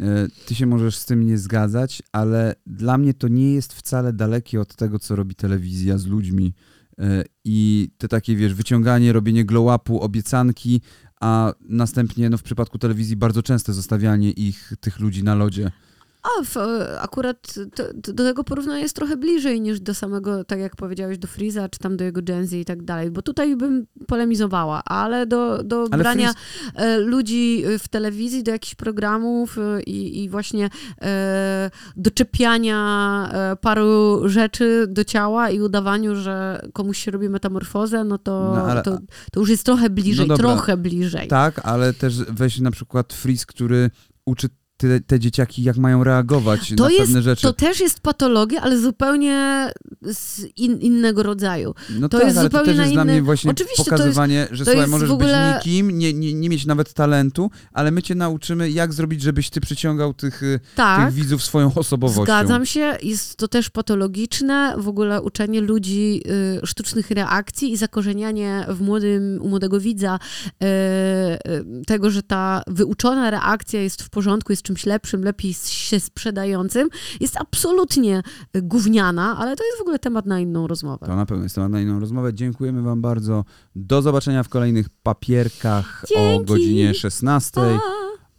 e, 0.00 0.26
ty 0.46 0.54
się 0.54 0.66
możesz 0.66 0.96
z 0.96 1.04
tym 1.04 1.26
nie 1.26 1.38
zgadzać, 1.38 2.02
ale 2.12 2.54
dla 2.66 2.98
mnie 2.98 3.14
to 3.14 3.28
nie 3.28 3.54
jest 3.54 3.72
wcale 3.72 4.12
dalekie 4.12 4.60
od 4.60 4.76
tego, 4.76 4.98
co 4.98 5.16
robi 5.16 5.34
telewizja 5.34 5.98
z 5.98 6.06
ludźmi. 6.06 6.54
E, 6.98 7.24
I 7.44 7.90
te 7.98 8.08
takie, 8.08 8.36
wiesz, 8.36 8.54
wyciąganie, 8.54 9.12
robienie 9.12 9.44
glow-upu, 9.44 9.98
obiecanki, 10.00 10.80
a 11.20 11.52
następnie, 11.60 12.30
no 12.30 12.38
w 12.38 12.42
przypadku 12.42 12.78
telewizji, 12.78 13.16
bardzo 13.16 13.42
częste 13.42 13.72
zostawianie 13.72 14.30
ich, 14.30 14.72
tych 14.80 15.00
ludzi 15.00 15.24
na 15.24 15.34
lodzie. 15.34 15.70
A 16.26 16.44
w, 16.44 16.56
e, 16.56 17.00
akurat 17.00 17.54
to, 17.74 17.84
to 18.02 18.12
do 18.12 18.24
tego 18.24 18.44
porównania 18.44 18.78
jest 18.80 18.96
trochę 18.96 19.16
bliżej 19.16 19.60
niż 19.60 19.80
do 19.80 19.94
samego, 19.94 20.44
tak 20.44 20.58
jak 20.60 20.76
powiedziałeś, 20.76 21.18
do 21.18 21.28
Freeza, 21.28 21.68
czy 21.68 21.78
tam 21.78 21.96
do 21.96 22.04
jego 22.04 22.22
Gen 22.22 22.46
Z 22.46 22.52
i 22.52 22.64
tak 22.64 22.82
dalej, 22.82 23.10
bo 23.10 23.22
tutaj 23.22 23.56
bym 23.56 23.86
polemizowała, 24.06 24.84
ale 24.84 25.26
do, 25.26 25.62
do 25.62 25.86
Ale 25.90 26.02
brania 26.02 26.34
e, 26.74 26.98
ludzi 26.98 27.64
w 27.78 27.88
telewizji 27.88 28.42
do 28.42 28.50
jakichś 28.50 28.74
programów 28.74 29.58
e, 29.58 29.82
i, 29.82 30.24
i 30.24 30.28
właśnie 30.28 30.70
e, 31.02 31.70
doczepiania 31.96 33.28
e, 33.32 33.56
paru 33.56 34.22
rzeczy 34.28 34.86
do 34.88 35.04
ciała 35.04 35.50
i 35.50 35.60
udawaniu, 35.60 36.16
że 36.16 36.62
komuś 36.72 36.98
się 36.98 37.10
robi 37.10 37.28
metamorfozę, 37.28 38.04
no 38.04 38.18
to, 38.18 38.52
No, 38.56 38.62
ale- 38.66 38.82
to, 38.82 38.98
to 39.32 39.40
już 39.40 39.48
jest 39.48 39.64
trochę 39.64 39.90
bliżej, 39.90 40.28
No 40.28 40.36
trochę 40.36 40.76
bliżej. 40.76 41.28
Tak, 41.28 41.60
ale 41.64 41.92
też 41.92 42.18
weź 42.18 42.60
na 42.60 42.70
przykład 42.70 43.12
Freeze, 43.12 43.46
który 43.46 43.90
uczy 44.26 44.48
te, 44.76 45.00
te 45.00 45.20
dzieciaki, 45.20 45.62
jak 45.62 45.76
mają 45.76 46.04
reagować 46.04 46.72
To 46.76 46.84
na 46.84 46.90
jest- 46.90 47.00
pewne 47.02 47.22
rzeczy. 47.22 47.42
To 47.42 47.52
też 47.52 47.80
jest 47.80 48.00
patologia, 48.00 48.60
ale 48.62 48.78
zupełnie 48.78 49.70
z 50.02 50.46
in, 50.56 50.80
innego 50.80 51.22
rodzaju. 51.22 51.74
No 52.00 52.08
to 52.08 52.18
tak, 52.18 52.26
jest 52.26 52.38
ale 52.38 52.48
to 52.50 52.58
zupełnie 52.58 52.66
też 52.72 52.76
na 52.76 52.82
jest 52.82 52.94
dla 52.94 53.02
inny- 53.02 53.12
mnie 53.12 53.22
właśnie 53.22 53.50
Oczywiście, 53.50 53.84
to 53.84 53.90
pokazywanie, 53.90 54.48
że 54.50 54.64
to 54.64 54.70
słuchaj, 54.70 54.80
jest 54.80 54.90
możesz 54.90 55.10
ogóle- 55.10 55.54
być 55.56 55.66
nikim, 55.66 55.98
nie, 55.98 56.12
nie, 56.12 56.34
nie 56.34 56.48
mieć 56.48 56.66
nawet 56.66 56.92
talentu, 56.92 57.50
ale 57.72 57.90
my 57.90 58.02
cię 58.02 58.14
nauczymy, 58.14 58.70
jak 58.70 58.92
zrobić, 58.92 59.22
żebyś 59.22 59.50
ty 59.50 59.60
przyciągał 59.60 60.14
tych, 60.14 60.42
y, 60.42 60.60
Tak. 60.74 61.04
tych 61.06 61.14
widzów 61.14 61.42
swoją 61.44 61.74
osobowością. 61.74 62.24
Zgadzam 62.24 62.66
się, 62.66 62.96
jest 63.02 63.36
to 63.36 63.48
też 63.48 63.70
patologiczne, 63.70 64.74
w 64.78 64.88
ogóle 64.88 65.22
uczenie 65.22 65.60
ludzi 65.60 66.22
y, 66.62 66.66
sztucznych 66.66 67.10
reakcji 67.10 67.72
i 67.72 67.76
zakorzenianie 67.76 68.66
w 68.68 68.80
młodym, 68.80 69.38
u 69.42 69.48
młodego 69.48 69.80
widza 69.80 70.18
y, 70.18 70.66
y, 70.66 71.84
tego, 71.86 72.10
że 72.10 72.22
ta 72.22 72.62
wyuczona 72.66 73.30
reakcja 73.30 73.80
jest 73.82 74.02
w 74.02 74.10
porządku, 74.10 74.52
jest 74.52 74.65
czymś 74.66 74.86
lepszym, 74.86 75.24
lepiej 75.24 75.54
się 75.54 76.00
sprzedającym, 76.00 76.88
jest 77.20 77.36
absolutnie 77.40 78.22
y, 78.56 78.62
gówniana, 78.62 79.36
ale 79.38 79.56
to 79.56 79.64
jest 79.64 79.78
w 79.78 79.80
ogóle 79.80 79.98
temat 79.98 80.26
na 80.26 80.40
inną 80.40 80.66
rozmowę. 80.66 81.06
To 81.06 81.16
na 81.16 81.26
pewno 81.26 81.42
jest 81.42 81.54
temat 81.54 81.70
na 81.70 81.80
inną 81.80 82.00
rozmowę. 82.00 82.34
Dziękujemy 82.34 82.82
wam 82.82 83.02
bardzo. 83.02 83.44
Do 83.76 84.02
zobaczenia 84.02 84.42
w 84.42 84.48
kolejnych 84.48 84.88
papierkach 85.02 86.04
o 86.04 86.14
Dzięki. 86.14 86.44
godzinie 86.44 86.94
16 86.94 87.52
Pa! 87.54 87.80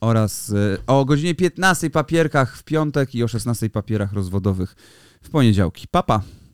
oraz 0.01 0.53
o 0.87 1.05
godzinie 1.05 1.35
15 1.35 1.89
papierkach 1.89 2.57
w 2.57 2.63
piątek 2.63 3.15
i 3.15 3.23
o 3.23 3.27
16 3.27 3.69
papierach 3.69 4.13
rozwodowych 4.13 4.75
w 5.21 5.29
poniedziałki. 5.29 5.87
Papa. 5.87 6.19
Pa. 6.19 6.46